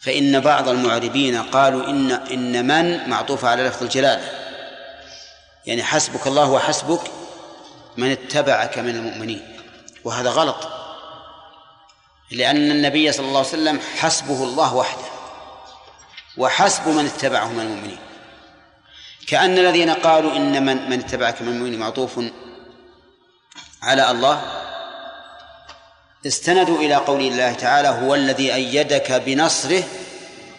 فإن 0.01 0.41
بعض 0.41 0.69
المعربين 0.69 1.43
قالوا 1.43 1.87
إن 1.87 2.11
إن 2.11 2.67
من 2.67 3.11
معطوفة 3.11 3.49
على 3.49 3.63
لفظ 3.69 3.83
الجلالة. 3.83 4.31
يعني 5.67 5.83
حسبك 5.83 6.27
الله 6.27 6.51
وحسبك 6.51 7.01
من 7.97 8.11
اتبعك 8.11 8.79
من 8.79 8.97
المؤمنين. 8.97 9.57
وهذا 10.05 10.31
غلط. 10.31 10.69
لأن 12.31 12.71
النبي 12.71 13.13
صلى 13.13 13.27
الله 13.27 13.39
عليه 13.39 13.49
وسلم 13.49 13.81
حسبه 13.99 14.45
الله 14.45 14.75
وحده. 14.75 15.05
وحسب 16.37 16.89
من 16.89 17.07
اتبعه 17.07 17.49
من 17.49 17.61
المؤمنين. 17.61 17.99
كأن 19.27 19.59
الذين 19.59 19.91
قالوا 19.91 20.37
إن 20.37 20.67
من 20.67 20.91
من 20.91 20.99
اتبعك 21.01 21.43
من 21.43 21.49
المؤمنين 21.49 21.79
معطوف 21.79 22.21
على 23.83 24.11
الله 24.11 24.64
استندوا 26.27 26.79
إلى 26.79 26.95
قول 26.95 27.21
الله 27.21 27.53
تعالى 27.53 27.89
هو 27.89 28.15
الذي 28.15 28.55
أيدك 28.55 29.13
بنصره 29.13 29.83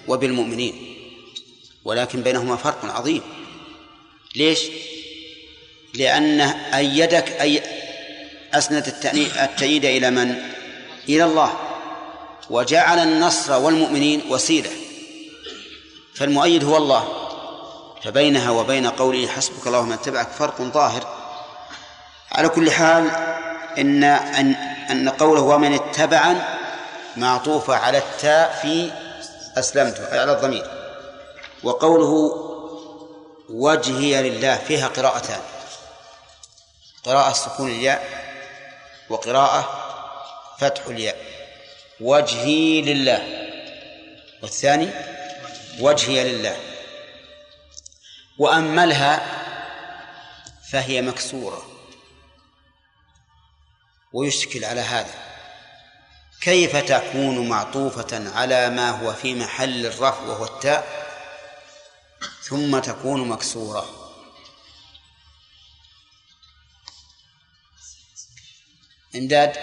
وبالمؤمنين. 0.07 0.95
ولكن 1.85 2.21
بينهما 2.21 2.55
فرق 2.55 2.85
عظيم. 2.85 3.21
ليش؟ 4.35 4.59
لأنه 5.93 6.77
أيدك 6.77 7.29
أي 7.41 7.61
أسند 8.53 8.87
التأييد 9.43 9.85
إلى 9.85 10.11
من؟ 10.11 10.35
إلى 11.09 11.23
الله. 11.23 11.53
وجعل 12.49 12.99
النصر 12.99 13.61
والمؤمنين 13.61 14.21
وسيلة. 14.29 14.69
فالمؤيد 16.15 16.63
هو 16.63 16.77
الله. 16.77 17.07
فبينها 18.03 18.51
وبين 18.51 18.87
قوله 18.87 19.27
حسبك 19.27 19.67
الله 19.67 19.85
من 19.85 19.91
اتبعك 19.91 20.29
فرق 20.29 20.61
ظاهر. 20.61 21.25
على 22.31 22.49
كل 22.49 22.71
حال 22.71 23.09
إن 23.77 24.03
أن 24.03 24.74
أن 24.91 25.09
قوله 25.09 25.41
ومن 25.41 25.73
اتبعن 25.73 26.43
معطوفة 27.17 27.75
على 27.75 27.97
التاء 27.97 28.59
في 28.61 28.91
أسلمت 29.57 29.99
على 30.11 30.31
الضمير. 30.31 30.71
وقوله 31.63 32.41
وجهي 33.49 34.29
لله 34.29 34.55
فيها 34.55 34.87
قراءتان. 34.87 35.41
قراءة 37.03 37.33
سكون 37.33 37.69
الياء 37.69 38.25
وقراءة 39.09 39.69
فتح 40.59 40.85
الياء. 40.85 41.17
وجهي 42.01 42.81
لله. 42.81 43.47
والثاني 44.43 44.89
وجهي 45.79 46.31
لله. 46.31 46.57
وأملها 48.37 49.25
فهي 50.71 51.01
مكسورة. 51.01 51.74
ويشكل 54.15 54.65
على 54.65 54.81
هذا. 54.81 55.13
كيف 56.41 56.75
تكون 56.75 57.49
معطوفة 57.49 58.31
على 58.35 58.69
ما 58.69 58.89
هو 58.89 59.13
في 59.13 59.35
محل 59.35 59.85
الرفع 59.85 60.21
وهو 60.21 60.45
التاء 60.45 61.05
ثم 62.41 62.79
تكون 62.79 63.29
مكسورة؟ 63.29 63.85
إمداد. 69.15 69.53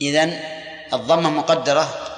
إذن 0.00 0.40
الضمة 0.92 1.30
مقدرة 1.30 2.08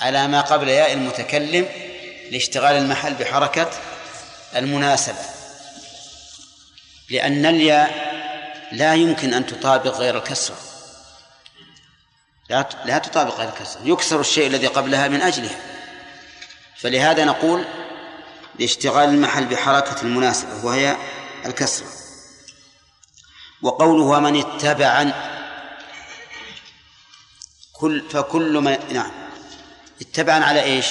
على 0.00 0.28
ما 0.28 0.40
قبل 0.40 0.68
ياء 0.68 0.92
المتكلم 0.92 1.68
لاشتغال 2.30 2.76
المحل 2.76 3.14
بحركة 3.14 3.70
المناسبة. 4.56 5.39
لأن 7.10 7.46
الياء 7.46 8.10
لا 8.72 8.94
يمكن 8.94 9.34
أن 9.34 9.46
تطابق 9.46 9.96
غير 9.96 10.18
الكسرة. 10.18 10.56
لا 12.50 12.68
لا 12.84 12.98
تطابق 12.98 13.36
غير 13.36 13.48
الكسرة. 13.48 13.80
يكسر 13.84 14.20
الشيء 14.20 14.46
الذي 14.46 14.66
قبلها 14.66 15.08
من 15.08 15.20
أجلها 15.20 15.56
فلهذا 16.76 17.24
نقول 17.24 17.64
لاشتغال 18.58 19.08
المحل 19.08 19.44
بحركة 19.44 20.02
المناسبة 20.02 20.64
وهي 20.64 20.96
الكسرة. 21.46 21.88
وقوله 23.62 24.04
ومن 24.04 24.40
اتبع 24.40 25.12
كل 27.72 28.10
فكل 28.10 28.52
من 28.52 28.78
نعم. 28.92 29.12
اتبعا 30.00 30.44
على 30.44 30.62
إيش؟ 30.62 30.86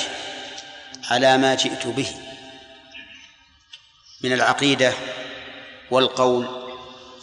على 1.09 1.37
ما 1.37 1.55
جئت 1.55 1.87
به. 1.87 2.15
من 4.21 4.33
العقيدة 4.33 4.93
والقول 5.91 6.47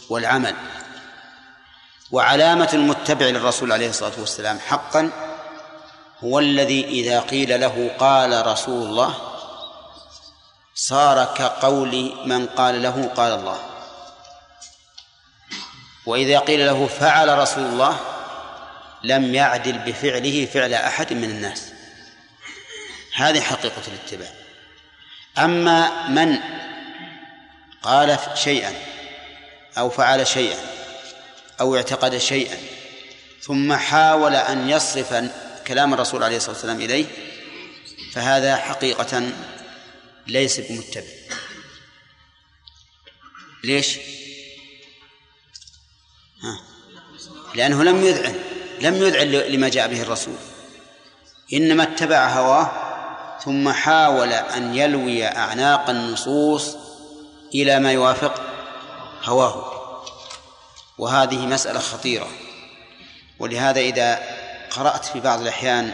والعمل. 0.09 0.55
وعلامة 2.11 2.69
المتبع 2.73 3.25
للرسول 3.25 3.71
عليه 3.71 3.89
الصلاة 3.89 4.19
والسلام 4.19 4.59
حقا 4.59 5.11
هو 6.23 6.39
الذي 6.39 6.85
إذا 6.85 7.19
قيل 7.19 7.59
له 7.59 7.91
قال 7.99 8.47
رسول 8.47 8.87
الله 8.87 9.15
صار 10.75 11.25
كقول 11.25 12.13
من 12.25 12.45
قال 12.45 12.83
له 12.83 13.11
قال 13.15 13.33
الله. 13.33 13.59
وإذا 16.05 16.39
قيل 16.39 16.65
له 16.65 16.87
فعل 16.87 17.37
رسول 17.37 17.63
الله 17.63 17.99
لم 19.03 19.35
يعدل 19.35 19.77
بفعله 19.77 20.45
فعل 20.45 20.73
أحد 20.73 21.13
من 21.13 21.23
الناس. 21.23 21.71
هذه 23.15 23.41
حقيقة 23.41 23.81
الاتباع. 23.87 24.29
أما 25.37 26.07
من 26.07 26.37
قال 27.83 28.19
شيئا 28.35 28.73
أو 29.77 29.89
فعل 29.89 30.27
شيئا 30.27 30.59
أو 31.59 31.75
اعتقد 31.75 32.17
شيئا 32.17 32.57
ثم 33.41 33.73
حاول 33.73 34.35
أن 34.35 34.69
يصرف 34.69 35.23
كلام 35.67 35.93
الرسول 35.93 36.23
عليه 36.23 36.37
الصلاة 36.37 36.53
والسلام 36.53 36.81
إليه 36.81 37.05
فهذا 38.13 38.55
حقيقة 38.55 39.31
ليس 40.27 40.59
بمتبع 40.59 41.03
ليش؟ 43.63 43.97
ها. 46.43 46.59
لأنه 47.55 47.83
لم 47.83 48.05
يذعن 48.05 48.35
لم 48.81 48.95
يذعن 48.95 49.27
لما 49.27 49.69
جاء 49.69 49.87
به 49.87 50.01
الرسول 50.01 50.35
إنما 51.53 51.83
اتبع 51.83 52.27
هواه 52.27 52.71
ثم 53.45 53.69
حاول 53.69 54.33
أن 54.33 54.75
يلوي 54.75 55.25
أعناق 55.25 55.89
النصوص 55.89 56.75
إلى 57.55 57.79
ما 57.79 57.91
يوافق 57.91 58.41
هواه. 59.23 59.73
وهذه 60.97 61.45
مسألة 61.45 61.79
خطيرة. 61.79 62.27
ولهذا 63.39 63.79
إذا 63.79 64.19
قرأت 64.71 65.05
في 65.05 65.19
بعض 65.19 65.41
الأحيان 65.41 65.93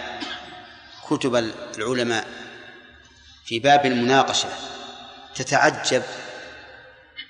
كتب 1.09 1.35
العلماء 1.77 2.27
في 3.45 3.59
باب 3.59 3.85
المناقشة 3.85 4.49
تتعجب 5.35 6.03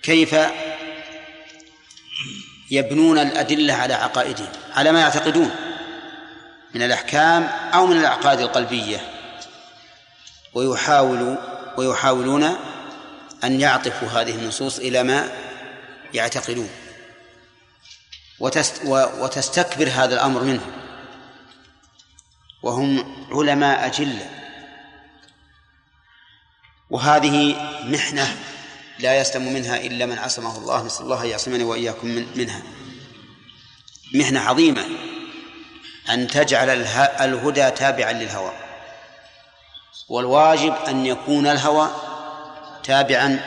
كيف 0.03 0.35
يبنون 2.71 3.19
الأدلة 3.19 3.73
على 3.73 3.93
عقائدهم 3.93 4.49
على 4.75 4.91
ما 4.91 4.99
يعتقدون 4.99 5.55
من 6.73 6.81
الأحكام 6.81 7.43
أو 7.73 7.85
من 7.85 7.97
الأعقاد 7.97 8.39
القلبية. 8.39 8.97
ويحاولوا 10.53 11.37
ويحاولون 11.77 12.57
أن 13.43 13.61
يعطفوا 13.61 14.07
هذه 14.07 14.35
النصوص 14.35 14.79
إلى 14.79 15.03
ما 15.03 15.29
يعتقدون 16.13 16.69
وتست 18.39 18.81
وتستكبر 18.85 19.89
هذا 19.89 20.13
الأمر 20.13 20.43
منهم. 20.43 20.71
وهم 22.63 23.15
علماء 23.31 23.85
أجلة. 23.85 24.29
وهذه 26.89 27.55
محنة 27.83 28.37
لا 28.99 29.17
يسلم 29.17 29.53
منها 29.53 29.77
إلا 29.77 30.05
من 30.05 30.17
عصمه 30.19 30.57
الله. 30.57 30.83
نسأل 30.83 31.05
الله 31.05 31.25
يعصمني 31.25 31.63
وإياكم 31.63 32.07
من 32.07 32.27
منها. 32.35 32.61
محنة 34.13 34.39
عظيمة 34.39 34.85
أن 36.09 36.27
تجعل 36.27 36.69
الهدى 37.21 37.71
تابعا 37.71 38.13
للهوى. 38.13 38.53
والواجب 40.09 40.73
أن 40.87 41.05
يكون 41.05 41.47
الهوى 41.47 42.12
تابعا 42.83 43.39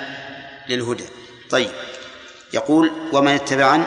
للهدى. 0.68 1.04
طيب. 1.50 1.70
يقول 2.52 2.92
ومن 3.12 3.32
اتبعن 3.32 3.84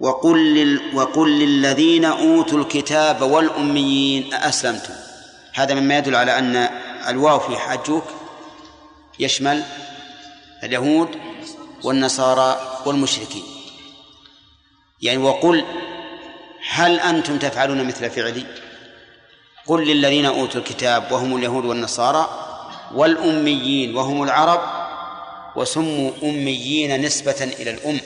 وقل 0.00 0.54
لل 0.54 0.80
وقل 0.94 1.38
للذين 1.38 2.04
أوتوا 2.04 2.58
الكتاب 2.58 3.22
والأميين 3.22 4.34
أأسلمتم. 4.34 4.94
هذا 5.54 5.74
مما 5.74 5.98
يدل 5.98 6.16
على 6.16 6.38
أن 6.38 6.56
الواو 7.08 7.38
في 7.38 7.56
حجوك 7.56 8.04
يشمل 9.18 9.62
اليهود 10.62 11.08
والنصارى 11.82 12.80
والمشركين. 12.86 13.44
يعني 15.02 15.18
وقل 15.18 15.64
هل 16.70 17.00
أنتم 17.00 17.38
تفعلون 17.38 17.84
مثل 17.86 18.10
فعلي؟ 18.10 18.46
قل 19.66 19.84
للذين 19.84 20.26
أوتوا 20.26 20.60
الكتاب 20.60 21.12
وهم 21.12 21.36
اليهود 21.36 21.64
والنصارى 21.64 22.43
والأميين 22.94 23.96
وهم 23.96 24.22
العرب 24.22 24.60
وسموا 25.56 26.12
أميين 26.22 27.02
نسبة 27.02 27.44
إلى 27.60 27.70
الأم 27.70 28.00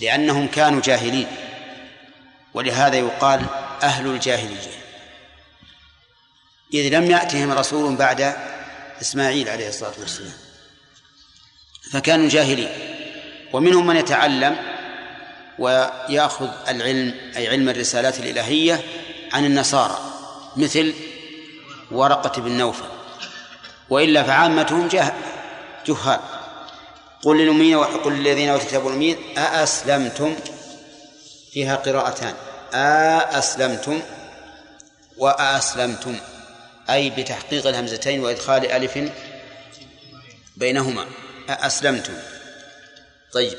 لأنهم 0.00 0.46
كانوا 0.46 0.80
جاهلين 0.80 1.26
ولهذا 2.54 2.96
يقال 2.96 3.46
أهل 3.82 4.06
الجاهلية. 4.06 4.84
إذ 6.74 6.88
لم 6.88 7.10
يأتهم 7.10 7.52
رسول 7.52 7.96
بعد 7.96 8.34
إسماعيل 9.02 9.48
عليه 9.48 9.68
الصلاة 9.68 9.92
والسلام 10.00 10.32
فكانوا 11.92 12.28
جاهلين. 12.28 12.68
ومنهم 13.52 13.86
من 13.86 13.96
يتعلم 13.96 14.56
ويأخذ 15.58 16.48
العلم 16.68 17.14
أي 17.36 17.48
علم 17.48 17.68
الرسالات 17.68 18.18
الإلهية 18.18 18.80
عن 19.32 19.44
النصارى 19.44 19.98
مثل 20.56 20.94
ورقة 21.90 22.42
بن 22.42 22.52
نوفل. 22.52 22.93
وإلا 23.90 24.22
فعامتهم 24.22 24.88
جهال. 25.86 26.20
قل 27.24 27.38
للأمين 27.38 27.76
وقل 27.76 28.12
للذين 28.12 28.48
أوتوا 28.48 28.64
الكتاب 28.64 28.84
والأمين 28.84 29.38
أأسلمتم؟ 29.38 30.36
فيها 31.52 31.76
قراءتان. 31.76 32.34
أأسلمتم؟ 32.74 34.02
وأسلمتم 35.16 36.20
أي 36.90 37.10
بتحقيق 37.10 37.66
الهمزتين 37.66 38.20
وإدخال 38.20 38.70
ألف 38.70 39.12
بينهما. 40.56 41.06
أسلمتم 41.48 42.14
طيب. 43.32 43.58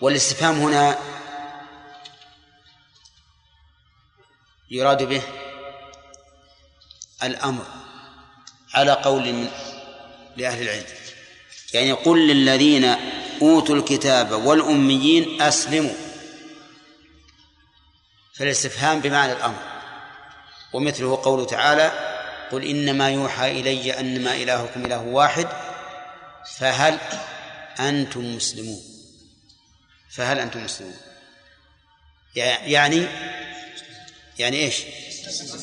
والاستفهام 0.00 0.60
هنا 0.60 0.98
يراد 4.70 5.02
به 5.02 5.22
الأمر. 7.22 7.79
على 8.74 8.92
قول 8.92 9.32
من 9.32 9.48
لأهل 10.36 10.62
العلم. 10.62 10.84
يعني 11.74 11.92
قل 11.92 12.28
للذين 12.28 12.84
أوتوا 13.42 13.76
الكتاب 13.76 14.32
والأميين 14.32 15.42
أسلموا. 15.42 15.94
فالاستفهام 18.34 19.00
بمعنى 19.00 19.32
الأمر. 19.32 19.70
ومثله 20.72 21.20
قوله 21.22 21.44
تعالى 21.44 22.16
قل 22.52 22.64
إنما 22.64 23.10
يوحى 23.10 23.50
إلي 23.60 24.00
أنما 24.00 24.34
إلهكم 24.34 24.86
إله 24.86 25.02
واحد 25.02 25.48
فهل 26.58 26.98
أنتم 27.80 28.36
مسلمون؟ 28.36 28.80
فهل 30.10 30.38
أنتم 30.38 30.64
مسلمون؟ 30.64 30.96
يعني 32.36 33.06
يعني 34.38 34.56
إيش؟ 34.56 34.76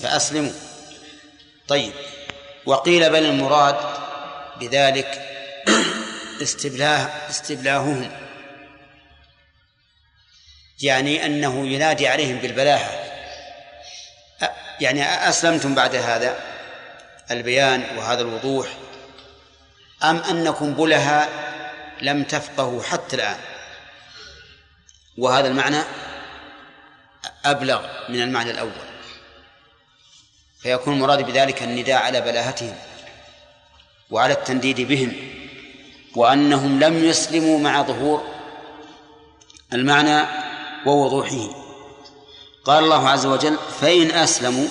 فأسلموا. 0.01 0.53
طيب. 1.67 1.93
وقيل 2.67 3.09
بل 3.09 3.25
المراد 3.25 3.75
بذلك 4.59 5.21
استبلاه 6.41 7.29
استبلاههم. 7.29 8.11
يعني 10.81 11.25
أنه 11.25 11.67
ينادي 11.67 12.07
عليهم 12.07 12.37
بالبلاهة. 12.37 12.89
يعني 14.81 15.29
أسلمتم 15.29 15.75
بعد 15.75 15.95
هذا 15.95 16.39
البيان 17.31 17.97
وهذا 17.97 18.21
الوضوح؟ 18.21 18.67
أم 20.03 20.17
أنكم 20.17 20.73
بلها 20.73 21.29
لم 22.01 22.23
تفقهوا 22.23 22.83
حتى 22.83 23.15
الآن؟ 23.15 23.37
وهذا 25.17 25.47
المعنى 25.47 25.81
أبلغ 27.45 27.87
من 28.09 28.21
المعنى 28.21 28.51
الأول. 28.51 28.86
فيكون 30.59 30.93
المراد 30.93 31.21
بذلك 31.21 31.63
النداء 31.63 31.95
على 31.95 32.21
بلاهتهم 32.21 32.75
وعلى 34.09 34.33
التنديد 34.33 34.81
بهم 34.81 35.13
وأنهم 36.15 36.79
لم 36.79 37.05
يسلموا 37.05 37.59
مع 37.59 37.81
ظهور 37.81 38.27
المعنى 39.73 40.25
ووضوحه. 40.85 41.67
قال 42.65 42.83
الله 42.83 43.09
عز 43.09 43.25
وجل 43.25 43.57
فإن 43.81 44.11
أسلموا 44.11 44.67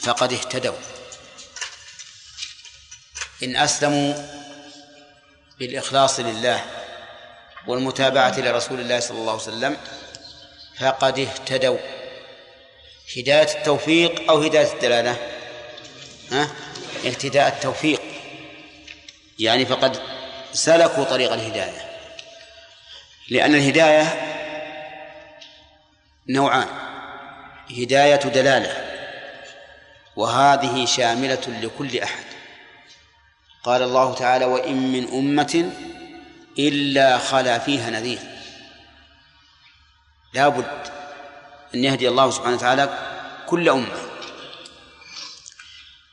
فقد 0.00 0.32
اهتدوا. 0.32 0.76
إن 3.42 3.56
أسلموا 3.56 4.14
بالإخلاص 5.58 6.20
لله 6.20 6.64
والمتابعة 7.66 8.40
لرسول 8.40 8.80
الله 8.80 9.00
صلى 9.00 9.18
الله 9.18 9.32
عليه 9.32 9.42
وسلم 9.42 9.76
فقد 10.80 11.18
اهتدوا. 11.18 11.97
هداية 13.16 13.56
التوفيق 13.58 14.30
أو 14.30 14.42
هداية 14.42 14.72
الدلالة؟ 14.72 15.16
ها؟ 16.32 16.50
اهتداء 17.06 17.48
التوفيق. 17.48 18.02
يعني 19.38 19.66
فقد 19.66 20.02
سلكوا 20.52 21.04
طريق 21.04 21.32
الهداية. 21.32 21.90
لأن 23.30 23.54
الهداية 23.54 24.02
نوعان. 26.28 26.68
هداية 27.70 28.16
دلالة. 28.16 28.84
وهذه 30.16 30.84
شاملة 30.84 31.60
لكل 31.62 31.98
أحد. 31.98 32.24
قال 33.64 33.82
الله 33.82 34.14
تعالى 34.14 34.44
وإن 34.44 34.92
من 34.92 35.08
أمة 35.08 35.72
إلا 36.58 37.18
خلا 37.18 37.58
فيها 37.58 37.90
نذير. 37.90 38.18
لا 40.34 40.48
بد 40.48 40.97
أن 41.74 41.84
يهدي 41.84 42.08
الله 42.08 42.30
سبحانه 42.30 42.56
وتعالى 42.56 42.98
كل 43.46 43.68
أمة. 43.68 43.96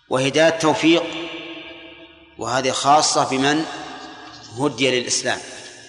وهداية 0.10 0.50
توفيق 0.50 1.04
وهذه 2.38 2.72
خاصة 2.72 3.30
بمن 3.30 3.66
هدي 4.60 5.00
للإسلام. 5.00 5.40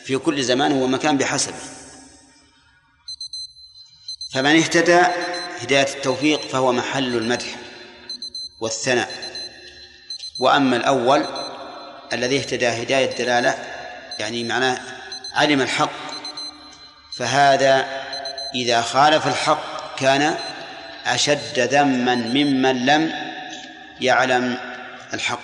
في 0.04 0.18
كل 0.18 0.42
زمان 0.42 0.72
ومكان 0.72 1.18
بحسبه. 1.18 1.58
فمن 4.32 4.56
اهتدى 4.56 5.00
هداية 5.60 5.94
التوفيق 5.94 6.40
فهو 6.40 6.72
محل 6.72 7.16
المدح 7.16 7.56
والثناء. 8.60 9.10
وأما 10.38 10.76
الأول 10.76 11.26
الذي 12.12 12.38
اهتدى 12.38 12.68
هداية 12.68 13.10
الدلالة 13.10 13.54
يعني 14.18 14.44
معناه 14.44 14.78
علم 15.32 15.60
الحق 15.60 15.90
فهذا 17.16 17.95
إذا 18.54 18.82
خالف 18.82 19.26
الحق 19.26 19.98
كان 19.98 20.38
أشد 21.06 21.58
ذما 21.58 22.14
ممن 22.14 22.86
لم 22.86 23.12
يعلم 24.00 24.58
الحق 25.14 25.40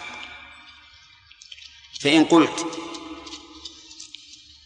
فإن 2.01 2.25
قلت 2.25 2.67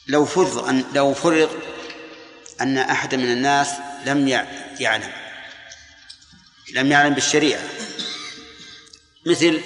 لو 0.09 0.25
فرض 0.25 0.69
أن 0.69 0.85
لو 0.93 1.15
فرض 1.15 1.63
أن 2.61 2.79
أحد 2.79 3.15
من 3.15 3.33
الناس 3.33 3.69
لم 4.07 4.29
يعلم 4.81 5.13
لم 6.75 6.93
يعلم 6.93 7.15
بالشريعة 7.15 7.63
مثل 9.27 9.61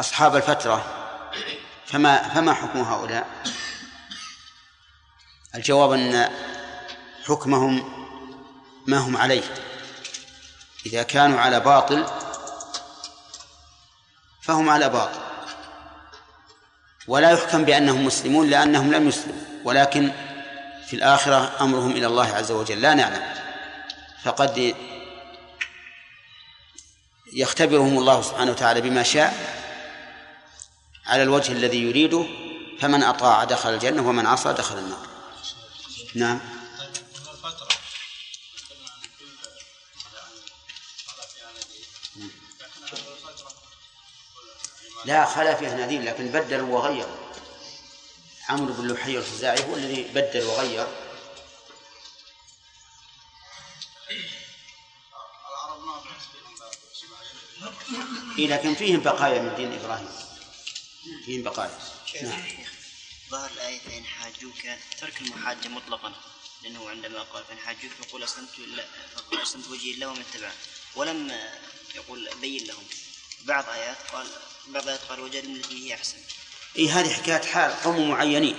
أصحاب 0.00 0.36
الفترة 0.36 0.92
فما 1.86 2.28
فما 2.28 2.54
حكم 2.54 2.80
هؤلاء؟ 2.80 3.26
الجواب 5.54 5.92
أن 5.92 6.30
حكمهم 7.28 8.06
ما 8.86 8.98
هم 8.98 9.16
عليه. 9.16 9.42
إذا 10.86 11.02
كانوا 11.02 11.40
على 11.40 11.60
باطل 11.60 12.06
فهم 14.42 14.70
على 14.70 14.88
باطل. 14.88 15.20
ولا 17.08 17.30
يحكم 17.30 17.64
بأنهم 17.64 18.04
مسلمون 18.04 18.50
لأنهم 18.50 18.92
لم 18.92 19.08
يسلموا. 19.08 19.42
ولكن 19.64 20.12
في 20.86 20.96
الآخرة 20.96 21.56
أمرهم 21.60 21.90
إلى 21.90 22.06
الله 22.06 22.34
عز 22.34 22.50
وجل. 22.50 22.80
لا 22.80 22.94
نعلم. 22.94 23.34
فقد 24.22 24.74
يختبرهم 27.32 27.98
الله 27.98 28.22
سبحانه 28.22 28.50
وتعالى 28.50 28.80
بما 28.80 29.02
شاء 29.02 29.34
على 31.06 31.22
الوجه 31.22 31.52
الذي 31.52 31.82
يريده. 31.82 32.26
فمن 32.80 33.02
أطاع 33.02 33.44
دخل 33.44 33.74
الجنة 33.74 34.08
ومن 34.08 34.26
عصى 34.26 34.52
دخل 34.52 34.78
النار. 34.78 35.06
نعم. 36.14 36.55
لا 45.06 45.26
خلا 45.26 45.54
فيها 45.54 45.74
نذير 45.74 46.02
لكن 46.02 46.28
بدل 46.28 46.60
وغير. 46.60 47.06
عمرو 48.48 48.74
بن 48.74 48.92
لحي 48.92 49.18
الخزاعي 49.18 49.64
هو 49.64 49.76
الذي 49.76 50.02
بدل 50.02 50.44
وغير. 50.44 50.86
إيه 58.38 58.48
لكن 58.48 58.74
فيهم 58.74 59.00
بقايا 59.00 59.42
من 59.42 59.54
دين 59.56 59.72
إبراهيم. 59.72 60.08
فيهم 61.24 61.42
بقايا. 61.42 61.78
نعم. 62.22 62.42
ظهر 63.30 63.50
الآية 63.50 63.78
فإن 63.78 64.04
حاجوك 64.04 64.62
ترك 65.00 65.20
المحاجة 65.20 65.68
مطلقا 65.68 66.12
لأنه 66.62 66.90
عندما 66.90 67.22
قال 67.22 67.44
فإن 67.44 67.58
حاجوك 67.58 67.92
فقول 67.92 68.22
أسلمت 68.22 68.58
إلا 68.58 68.84
فقول 69.16 69.40
أسلمت 69.42 69.68
وجهي 69.68 69.90
الله 69.94 70.06
ومن 70.06 70.24
اتبعني 70.30 70.54
ولم 70.94 71.40
يقول 71.94 72.30
بين 72.40 72.66
لهم. 72.66 72.84
بعض 73.46 73.64
آيات 73.68 73.96
قال 74.12 74.26
بعض 74.68 74.82
الآيات 74.82 75.00
قال 75.08 75.20
وجادل 75.20 75.56
التي 75.56 75.88
هي 75.88 75.94
أحسن. 75.94 76.16
إيه 76.76 77.00
هذه 77.00 77.08
حكاية 77.08 77.42
حال 77.42 77.72
قوم 77.84 78.10
معينين. 78.10 78.56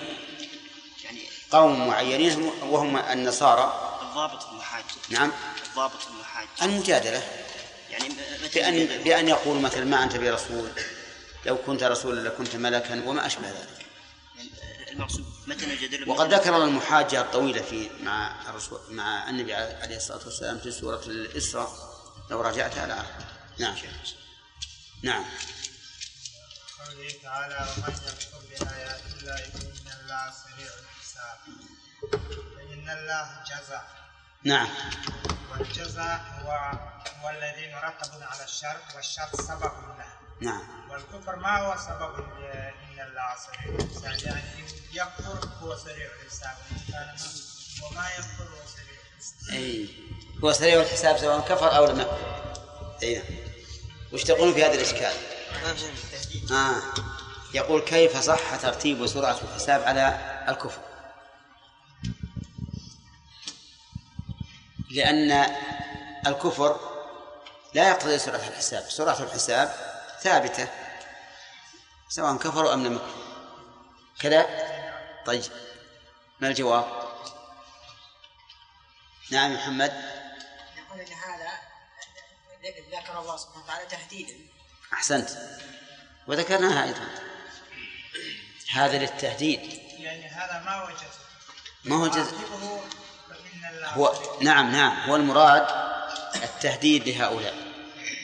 يعني 1.03 1.21
قوم 1.51 1.87
معينين 1.87 2.51
وهم 2.61 2.97
النصارى. 2.97 3.99
الضابط 4.01 4.47
المحاجة 4.47 4.85
نعم. 5.09 5.31
الضابط 5.69 6.07
المحاجة 6.07 6.47
المجادلة. 6.61 7.23
يعني 7.89 8.09
بأن 8.55 9.03
بأن 9.03 9.27
يقول 9.27 9.59
مثلا 9.59 9.85
ما 9.85 10.03
أنت 10.03 10.15
برسول 10.15 10.71
لو 11.45 11.57
كنت 11.57 11.83
رسولا 11.83 12.29
لكنت 12.29 12.55
ملكا 12.55 13.03
وما 13.05 13.25
أشبه 13.25 13.49
ذلك. 13.49 13.85
المقصود 14.91 15.25
متى 15.47 16.03
وقد 16.07 16.33
ذكر 16.33 16.63
المحاجة 16.63 17.21
الطويلة 17.21 17.61
في 17.61 17.89
مع 18.03 18.49
الرسول 18.49 18.79
مع 18.89 19.29
النبي 19.29 19.53
عليه 19.53 19.97
الصلاة 19.97 20.25
والسلام 20.25 20.59
في 20.59 20.71
سورة 20.71 21.01
الإسراء. 21.07 21.69
لو 22.29 22.41
راجعتها 22.41 22.87
لا 22.87 23.05
نعم. 23.57 23.75
نعم. 25.03 25.25
قوله 26.79 27.13
تعالى 27.23 27.55
ومن 27.55 27.93
يكفر 27.93 28.39
بآيات 28.49 29.01
الله 29.05 29.35
فإن 29.35 29.99
الله 29.99 30.31
سريع 30.31 30.71
الحساب 30.79 31.37
فإن 32.55 32.89
الله 32.89 33.43
جزاء 33.43 33.87
نعم. 34.43 34.67
والجزاء 35.51 36.25
هو 36.41 36.51
هو 37.21 37.29
الذي 37.29 37.73
مرتب 37.73 38.11
على 38.21 38.43
الشر 38.43 38.77
والشر 38.95 39.29
سبب 39.33 39.61
له 39.97 40.05
نعم. 40.41 40.89
والكفر 40.89 41.35
ما 41.35 41.57
هو 41.57 41.77
سبب 41.77 42.19
إن 42.19 42.99
الله 42.99 43.35
سريع 43.45 43.75
الحساب 43.75 44.27
يعني 44.27 44.63
يكفر 44.93 45.49
هو 45.61 45.77
سريع 45.77 46.07
الحساب 46.21 46.57
وما 47.83 48.09
يكفر 48.09 48.43
هو 48.43 48.67
سريع 48.75 48.99
الحساب 49.11 49.49
أي 49.51 49.89
هو 50.43 50.53
سريع 50.53 50.81
الحساب 50.81 51.17
سواء 51.17 51.39
كفر 51.39 51.77
أو 51.77 51.85
لم 51.85 51.99
يكفر. 51.99 52.57
أي 53.03 53.15
نعم 53.15 53.46
وش 54.13 54.23
تقولون 54.23 54.53
في 54.53 54.65
هذا 54.65 54.73
الإشكال؟ 54.73 55.13
آه. 56.51 56.81
يقول 57.53 57.81
كيف 57.81 58.17
صح 58.17 58.55
ترتيب 58.55 59.07
سرعة 59.07 59.37
الحساب 59.43 59.83
على 59.83 60.19
الكفر؟ 60.49 60.81
لأن 64.91 65.55
الكفر 66.27 66.79
لا 67.73 67.89
يقتضي 67.89 68.19
سرعة 68.19 68.47
الحساب 68.47 68.83
سرعة 68.89 69.23
الحساب 69.23 69.73
ثابتة 70.21 70.67
سواء 72.09 72.37
كفروا 72.37 72.73
أم 72.73 72.83
لم 72.83 72.93
يكفروا 72.93 73.27
كذا؟ 74.19 74.45
طيب 75.25 75.43
ما 76.39 76.47
الجواب؟ 76.47 76.85
نعم 79.31 79.53
محمد. 79.53 80.16
ذكر 82.91 83.19
الله 83.19 83.37
سبحانه 83.37 83.63
وتعالى 83.63 83.85
تهديدا. 83.85 84.33
أحسنت. 84.93 85.29
وذكرناها 86.27 86.83
أيضا. 86.83 87.09
هذا 88.71 88.97
للتهديد. 88.97 89.81
يعني 89.99 90.27
هذا 90.27 90.63
ما 90.65 90.75
هو 90.75 90.89
جزء. 90.89 91.19
ما 91.85 91.95
هو 91.95 92.07
جزء؟ 92.07 92.37
هو 93.83 94.13
نعم 94.41 94.71
نعم. 94.71 95.09
هو 95.09 95.15
المراد 95.15 95.67
التهديد 96.43 97.07
لهؤلاء. 97.09 97.55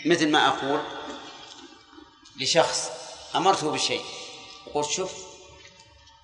مثل 0.06 0.32
ما 0.32 0.48
أقول 0.48 0.82
لشخص 2.36 2.92
أمرته 3.36 3.72
بشيء 3.72 4.06
قلت 4.74 4.90
شوف 4.90 5.14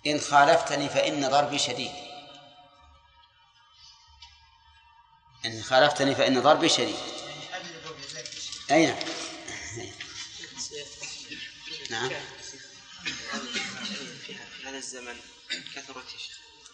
إن 0.07 0.19
خالفتني 0.19 0.89
فإن 0.89 1.29
ضربي 1.29 1.59
شديد. 1.59 1.91
إن 5.45 5.63
خالفتني 5.63 6.15
فإن 6.15 6.41
ضربي 6.41 6.69
شديد. 6.69 7.18
أي 8.71 8.85
نعم. 8.85 8.97
نعم. 11.89 12.09
في 14.25 14.35
هذا 14.65 14.77
الزمن 14.77 15.19
كثرت 15.75 16.05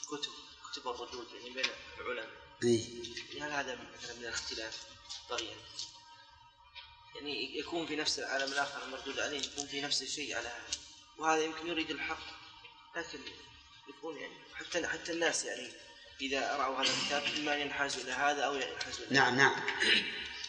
الكتب 0.02 0.32
كتب 0.72 0.88
الردود 0.88 1.28
يعني 1.34 1.50
بين 1.50 1.66
العلماء. 2.00 2.30
هل 3.42 3.52
هذا 3.52 3.76
مثلا 3.76 4.14
من 4.14 4.22
الاختلاف 4.22 4.78
طغيا 5.30 5.56
يعني 7.16 7.60
يكون 7.60 7.88
في 7.88 7.96
نفس 7.96 8.20
العالم 8.20 8.52
الآخر 8.52 8.84
المردود 8.84 9.20
عليه 9.20 9.42
يكون 9.42 9.68
في 9.68 9.82
نفس 9.82 10.02
الشيء 10.02 10.38
على 10.38 10.48
هذا. 10.48 10.80
وهذا 11.18 11.44
يمكن 11.44 11.68
يريد 11.68 11.92
الحق 11.92 12.24
لكن 12.96 13.20
يكون 13.90 14.18
يعني 14.18 14.34
حتى 14.54 14.88
حتى 14.88 15.12
الناس 15.12 15.46
يعني 15.46 15.72
إذا 16.22 16.58
رأوا 16.58 16.76
هذا 16.76 16.90
الكتاب 16.94 17.48
أن 17.48 17.62
ينحازوا 17.62 18.04
إلى 18.04 18.12
هذا 18.12 18.44
أو 18.44 18.56
ينحازوا 18.56 19.06
إلى 19.06 19.16
نعم 19.16 19.36
نعم. 19.36 19.56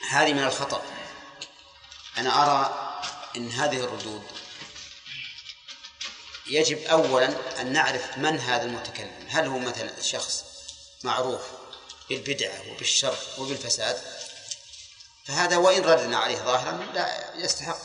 هذه 0.08 0.32
من 0.32 0.42
الخطأ. 0.42 1.06
أنا 2.18 2.42
أرى 2.42 2.92
أن 3.36 3.50
هذه 3.50 3.84
الردود 3.84 4.22
يجب 6.46 6.78
أولا 6.78 7.60
أن 7.60 7.72
نعرف 7.72 8.18
من 8.18 8.40
هذا 8.40 8.62
المتكلم. 8.62 9.26
هل 9.28 9.46
هو 9.46 9.58
مثلا 9.58 10.02
شخص 10.02 10.44
معروف 11.04 11.42
بالبدعة 12.08 12.70
وبالشر 12.70 13.16
وبالفساد؟ 13.38 14.02
فهذا 15.24 15.56
وإن 15.56 15.82
ردنا 15.82 16.18
عليه 16.18 16.36
ظاهرا 16.36 16.92
لا 16.94 17.34
يستحق. 17.34 17.78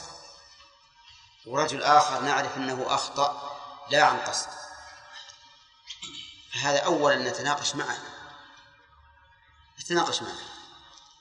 ورجل 1.45 1.83
آخر 1.83 2.21
نعرف 2.21 2.57
أنه 2.57 2.85
أخطأ 2.87 3.57
لا 3.89 4.03
عن 4.03 4.19
قصد. 4.19 4.47
فهذا 6.53 6.79
أولا 6.79 7.29
نتناقش 7.29 7.75
معه. 7.75 7.97
نتناقش 9.81 10.21
معه. 10.21 10.39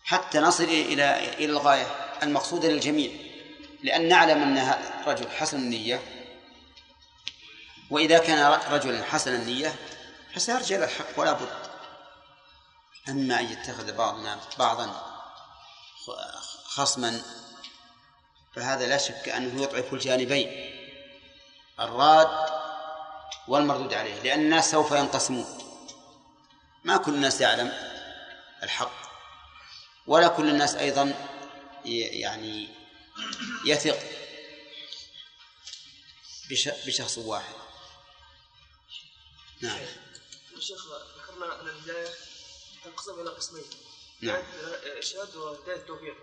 حتى 0.04 0.38
نصل 0.38 0.64
إلى 0.64 1.34
إلى 1.34 1.44
الغاية. 1.44 2.09
المقصودة 2.22 2.68
للجميع 2.68 3.12
لأن 3.82 4.08
نعلم 4.08 4.42
أن 4.42 4.58
هذا 4.58 5.04
رجل 5.06 5.30
حسن 5.30 5.56
النية 5.56 6.00
وإذا 7.90 8.18
كان 8.18 8.60
رجلا 8.70 9.04
حسن 9.04 9.34
النية 9.34 9.74
فسيرجع 10.34 10.76
إلى 10.76 10.84
الحق 10.84 11.06
ولا 11.16 11.32
بد. 11.32 11.70
أما 13.08 13.40
أن 13.40 13.44
يتخذ 13.44 13.92
بعضنا 13.92 14.40
بعضا 14.58 15.16
خصما 16.64 17.22
فهذا 18.54 18.86
لا 18.86 18.98
شك 18.98 19.28
أنه 19.28 19.62
يضعف 19.62 19.92
الجانبين 19.92 20.70
الراد 21.80 22.50
والمردود 23.48 23.94
عليه 23.94 24.22
لأن 24.22 24.40
الناس 24.40 24.70
سوف 24.70 24.90
ينقسمون. 24.90 25.46
ما 26.84 26.96
كل 26.96 27.14
الناس 27.14 27.40
يعلم 27.40 27.72
الحق 28.62 29.00
ولا 30.06 30.28
كل 30.28 30.48
الناس 30.48 30.74
أيضا 30.74 31.29
يعني 31.84 32.68
يثق 33.64 33.98
بشخص 36.86 37.18
واحد. 37.18 37.54
نعم. 39.60 39.80
الشيخ 40.56 40.86
ذكرنا 41.18 41.60
أن 41.60 41.68
الهداية 41.68 42.14
تنقسم 42.84 43.20
إلى 43.20 43.30
قسمين. 43.30 43.64
نعم. 44.20 44.44
إرشاد 44.96 45.36
وهداية 45.36 45.76
التوفيق. 45.76 46.16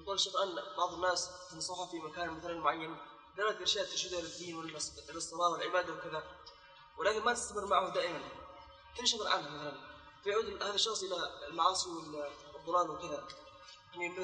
يقول 0.00 0.14
الشيخ 0.14 0.36
أن 0.36 0.54
بعض 0.76 0.94
الناس 0.94 1.30
تنصحه 1.50 1.86
في 1.86 1.96
مكان 1.96 2.30
مثلا 2.30 2.54
معين 2.58 2.96
دلالة 3.36 3.60
إرشاد 3.60 3.86
ترشده 3.86 4.20
للدين 4.20 4.62
للصلاة 5.08 5.48
والعبادة 5.48 5.92
وكذا 5.92 6.24
ولكن 6.98 7.20
ما 7.24 7.32
تستمر 7.34 7.66
معه 7.66 7.94
دائما. 7.94 8.20
تنشغل 8.98 9.26
عنه 9.26 9.48
مثلا. 9.50 9.88
فيعود 10.24 10.62
هذا 10.62 10.74
الشخص 10.74 11.02
إلى 11.02 11.46
المعاصي 11.48 11.88
وال- 11.88 12.30
والضلال 12.54 12.90
وكذا. 12.90 13.28
يعني 14.00 14.14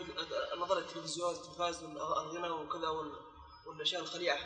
النظر 0.54 0.78
التلفزيون 0.78 1.34
التلفاز 1.34 1.82
والغنى 1.84 2.48
وكذا 2.50 2.88
وال- 2.88 3.12
والأشياء 3.66 4.02
الخليعة. 4.02 4.38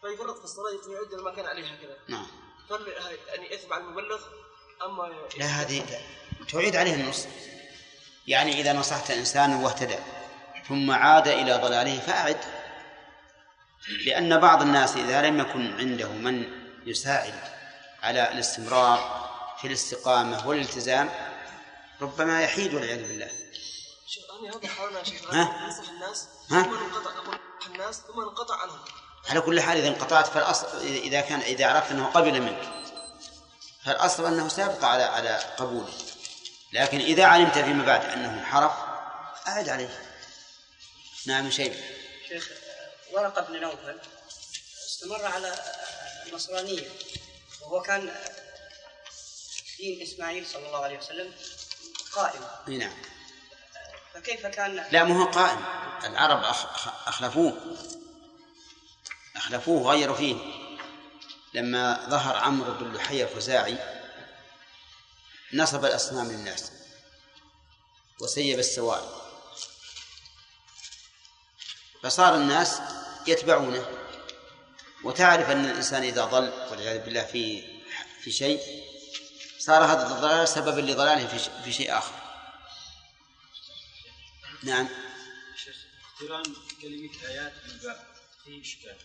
فيفرط 0.00 0.38
في 0.38 0.44
الصلاة 0.44 0.82
فيعود 0.84 1.12
إلى 1.12 1.22
ما 1.22 1.34
كان 1.34 1.46
عليه 1.46 1.66
هكذا 1.66 1.96
نعم. 2.08 2.26
فهل 2.70 2.88
يعني 3.28 3.54
إثم 3.54 3.72
على 3.72 3.82
المبلغ 3.82 4.20
أما 4.86 5.12
لا 5.38 5.46
هذه 5.46 5.86
تعيد 6.52 6.76
عليه 6.76 6.94
النص. 6.94 7.26
يعني 8.26 8.60
إذا 8.60 8.72
نصحت 8.72 9.10
إنسانا 9.10 9.64
واهتدى 9.64 9.98
ثم 10.68 10.90
عاد 10.90 11.28
إلى 11.28 11.54
ضلاله 11.54 12.00
فأعد. 12.00 12.40
لأن 14.06 14.40
بعض 14.40 14.62
الناس 14.62 14.96
إذا 14.96 15.22
لم 15.22 15.40
يكن 15.40 15.72
عنده 15.78 16.08
من 16.08 16.62
يساعد 16.86 17.34
على 18.02 18.32
الاستمرار 18.32 19.28
في 19.60 19.66
الاستقامة 19.66 20.48
والالتزام 20.48 21.10
ربما 22.00 22.42
يحيد 22.42 22.74
والعياذ 22.74 23.08
بالله. 23.08 23.30
شيخ 24.14 24.24
أنا 24.30 24.56
هذا 24.56 24.68
حاولنا 24.68 24.98
يا 24.98 25.04
شيخ 25.04 25.34
ها؟ 25.34 25.66
ننصح 25.66 25.88
الناس 25.88 26.26
ها؟ 26.50 26.62
ثم 26.62 26.74
أقول 27.08 27.38
الناس 27.66 27.96
ثم 27.96 28.20
ننقطع 28.20 28.56
عنهم. 28.56 28.78
على 29.28 29.40
كل 29.40 29.60
حال 29.60 29.78
إذا 29.78 29.88
انقطعت 29.88 30.26
فالأصل 30.26 30.80
إذا 30.80 31.20
كان 31.20 31.40
إذا 31.40 31.66
عرفت 31.66 31.90
أنه 31.90 32.06
قبل 32.06 32.40
منك 32.42 32.72
فالأصل 33.84 34.26
أنه 34.26 34.48
سيبقى 34.48 34.92
على 34.92 35.02
على 35.02 35.36
قبوله 35.56 35.92
لكن 36.72 37.00
إذا 37.00 37.24
علمت 37.24 37.58
فيما 37.58 37.84
بعد 37.84 38.04
أنه 38.04 38.40
انحرف 38.40 38.72
أعد 39.48 39.68
عليه. 39.68 40.12
نعم 41.26 41.50
شيء 41.50 41.76
شيخ 42.28 42.50
ورقة 43.12 43.42
بن 43.42 43.60
نوفل 43.60 44.00
استمر 44.86 45.26
على 45.26 45.54
النصرانية 46.26 46.88
وهو 47.62 47.82
كان 47.82 48.14
دين 49.78 50.02
إسماعيل 50.02 50.46
صلى 50.46 50.66
الله 50.66 50.84
عليه 50.84 50.98
وسلم 50.98 51.32
قائم. 52.12 52.40
اي 52.68 52.76
نعم. 52.76 53.11
فكيف 54.14 54.46
كان؟ 54.46 54.74
لا 54.90 55.04
ما 55.04 55.16
هو 55.22 55.24
قائم 55.24 55.64
العرب 56.04 56.42
أخ- 56.42 56.76
أخ- 56.76 57.08
أخلفوه. 57.08 57.76
أخلفوه 59.36 59.82
وغيروا 59.82 60.16
فيه. 60.16 60.36
لما 61.54 62.06
ظهر 62.08 62.36
عمرو 62.36 62.72
بن 62.74 62.92
لحي 62.92 63.22
الخزاعي 63.22 63.78
نصب 65.54 65.84
الأصنام 65.84 66.28
للناس 66.32 66.72
وسيب 68.20 68.58
السواري 68.58 69.22
فصار 72.02 72.34
الناس 72.34 72.80
يتبعونه. 73.26 73.86
وتعرف 75.04 75.50
أن 75.50 75.64
الإنسان 75.64 76.02
إذا 76.02 76.24
ضل 76.24 76.52
والعياذ 76.70 76.98
بالله 77.04 77.24
في 77.24 77.62
في 78.22 78.30
شيء 78.32 78.60
صار 79.58 79.84
هذا 79.84 80.06
الضلال 80.06 80.48
سببا 80.48 80.80
لضلاله 80.80 81.38
في 81.64 81.72
شيء 81.72 81.98
آخر. 81.98 82.21
نعم. 84.62 84.88
شيخ 85.56 85.76
اقتران 86.12 86.42
كلمة 86.82 87.10
آيات 87.28 87.52
بالباء 87.66 88.06
فيه 88.44 88.62
إشكال. 88.62 88.96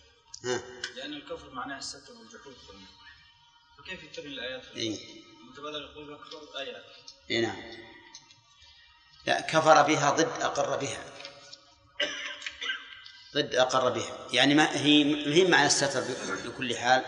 لأن 0.96 1.14
الكفر 1.14 1.50
معناه 1.50 1.78
الستر 1.78 2.14
والجحود. 2.14 2.56
فكيف 3.78 4.04
يقترن 4.04 4.26
الآيات؟ 4.26 4.66
إيه. 4.76 5.00
المتبادل 5.42 5.82
يقول 5.82 6.14
أكبر 6.14 6.60
آيات. 6.60 6.86
اي 7.32 7.42
نعم. 7.42 7.62
لا 9.26 9.42
كفر 9.42 9.82
بها 9.82 10.12
ضد 10.12 10.42
أقر 10.42 10.78
بها. 10.78 11.04
ضد 13.36 13.56
أقر 13.56 13.90
بها. 13.90 14.28
يعني 14.34 14.56
ما 14.56 14.78
هي 14.82 15.04
ما 15.04 15.34
هي 15.34 15.44
معنى 15.44 15.68
الستر 15.68 16.02
بكل 16.46 16.78
حال. 16.78 17.06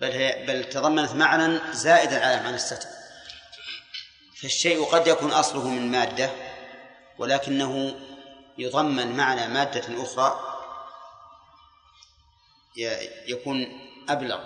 بل 0.00 0.10
هي 0.10 0.46
بل 0.46 0.70
تضمنت 0.70 1.10
معنى 1.10 1.74
زائدا 1.74 2.26
على 2.26 2.42
معنى 2.42 2.56
الستر. 2.56 2.99
فالشيء 4.42 4.84
قد 4.84 5.06
يكون 5.06 5.30
أصله 5.30 5.68
من 5.68 5.90
مادة 5.90 6.30
ولكنه 7.18 8.00
يضمن 8.58 9.16
معنى 9.16 9.48
مادة 9.48 10.02
أخرى 10.02 10.56
يكون 13.26 13.80
أبلغ. 14.08 14.40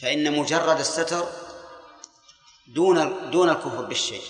فإن 0.00 0.32
مجرد 0.38 0.78
الستر 0.78 1.28
دون 2.66 3.30
دون 3.30 3.48
الكفر 3.50 3.82
بالشيء. 3.84 4.22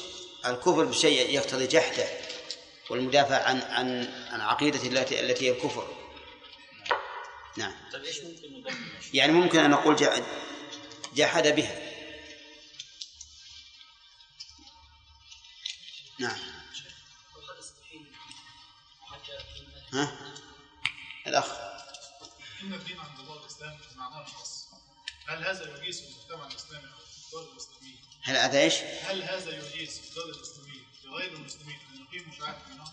الكفر 0.47 0.85
بالشيء 0.85 1.31
يقتضي 1.35 1.67
جحده 1.67 2.05
والمدافع 2.91 3.43
عن 3.43 3.61
عن 3.61 4.09
عن 4.33 4.41
عقيدة 4.41 4.89
التي 4.89 5.21
التي 5.21 5.47
هي 5.47 5.51
الكفر. 5.53 5.87
نعم. 7.57 7.73
طيب 7.93 8.05
إيش 8.05 8.21
ممكن 8.21 8.75
يعني 9.15 9.33
ممكن 9.33 9.59
أن 9.59 9.71
نقول 9.71 9.97
جا- 9.97 10.25
جحد 11.15 11.49
بها. 11.49 11.90
نعم 16.21 16.39
ها 19.93 20.35
الأخ 21.27 21.53
إن 22.63 22.75
الدين 22.75 23.01
عند 23.01 23.21
الله 23.21 23.41
الإسلام 23.41 23.79
معناه 23.97 24.25
خاص 24.25 24.67
هل 25.27 25.45
هذا 25.45 25.77
يجيز 25.77 26.01
في 26.01 26.07
المجتمع 26.07 26.47
الإسلامي 26.47 26.85
أو 26.85 26.99
في 26.99 27.27
الدول 27.27 27.53
الإسلامية؟ 27.53 27.97
هل 28.23 28.37
هذا 28.37 28.59
إيش؟ 28.61 28.75
هل 28.75 29.23
هذا 29.23 29.51
يجيز 29.51 29.99
في 29.99 30.09
الدول 30.09 30.31
الإسلامية 30.31 30.81
لغير 31.05 31.33
المسلمين 31.33 31.79
أن 31.91 32.03
يقيموا 32.03 32.35
شعائر 32.39 32.59
دينهم؟ 32.69 32.93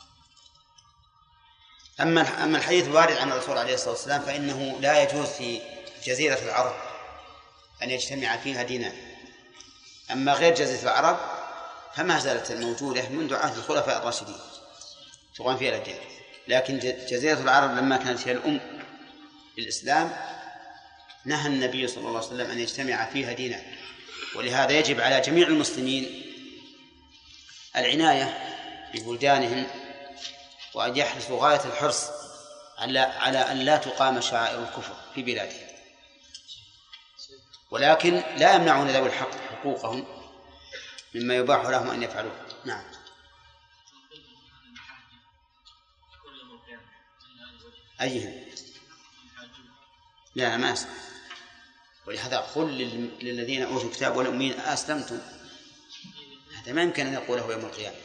أما 2.00 2.44
أما 2.44 2.58
الحديث 2.58 2.88
الوارد 2.88 3.18
عن 3.18 3.32
الرسول 3.32 3.58
عليه 3.58 3.74
الصلاة 3.74 3.92
والسلام 3.92 4.22
فإنه 4.22 4.80
لا 4.80 5.04
يجوز 5.04 5.28
في 5.28 5.62
جزيرة 6.04 6.40
العرب 6.40 6.76
أن 7.84 7.90
يجتمع 7.90 8.38
فيها 8.38 8.64
دينان 8.64 9.18
أما 10.12 10.34
غير 10.34 10.56
جزيرة 10.56 10.84
العرب 10.84 11.37
فما 11.98 12.20
زالت 12.20 12.52
موجودة 12.52 13.10
منذ 13.10 13.36
عهد 13.36 13.58
الخلفاء 13.58 13.98
الراشدين. 13.98 14.36
تقام 15.36 15.58
فيها 15.58 15.70
الأديان 15.70 16.00
لكن 16.48 16.80
جزيرة 17.10 17.40
العرب 17.40 17.78
لما 17.78 17.98
كانت 17.98 18.28
هي 18.28 18.32
الأم 18.32 18.60
للإسلام 19.58 20.18
نهى 21.26 21.48
النبي 21.48 21.88
صلى 21.88 21.98
الله 21.98 22.18
عليه 22.18 22.28
وسلم 22.28 22.52
أن 22.52 22.60
يجتمع 22.60 23.06
فيها 23.06 23.34
دينان 23.34 23.64
ولهذا 24.36 24.72
يجب 24.72 25.02
على 25.02 25.22
جميع 25.22 25.48
المسلمين 25.48 26.24
العناية 27.76 28.38
ببلدانهم 28.94 29.68
وأن 30.74 30.98
يحرصوا 30.98 31.40
غاية 31.42 31.66
الحرص 31.66 32.06
على 32.78 33.00
على 33.00 33.38
أن 33.38 33.58
لا 33.58 33.78
تقام 33.78 34.22
شعائر 34.22 34.60
الكفر 34.60 34.96
في 35.16 35.22
بلادهم. 35.22 35.68
ولكن 37.72 38.24
لا 38.38 38.56
يمنعون 38.56 38.88
ذوي 38.88 39.08
الحق 39.08 39.32
حقوقهم. 39.52 40.17
مما 41.20 41.36
يباح 41.36 41.66
لهم 41.66 41.90
أن 41.90 42.04
يفعلوه. 42.04 42.46
نعم. 42.66 42.84
أيهم 48.02 48.46
لا 50.36 50.58
ما 50.58 50.74
أسلم 50.74 50.90
ولهذا 52.08 52.38
قل 52.38 52.68
لل- 52.78 53.26
للذين 53.26 53.64
أوتوا 53.64 53.90
الكتاب 53.90 54.16
والأمين 54.16 54.60
أسلمتم. 54.60 55.20
هذا 56.56 56.74
ما 56.74 56.82
يمكن 56.82 57.08
أن 57.08 57.14
يقوله 57.14 57.52
يوم 57.52 57.66
القيامة. 57.66 57.96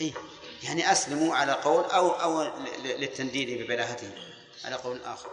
أي 0.00 0.14
يعني 0.62 0.92
أسلموا 0.92 1.36
على 1.36 1.52
قول 1.52 1.84
أو 1.84 2.10
أو 2.10 2.42
للتنديد 2.84 3.62
ببلاهتهم. 3.62 4.12
على 4.64 4.76
قول 4.76 5.02
آخر. 5.02 5.30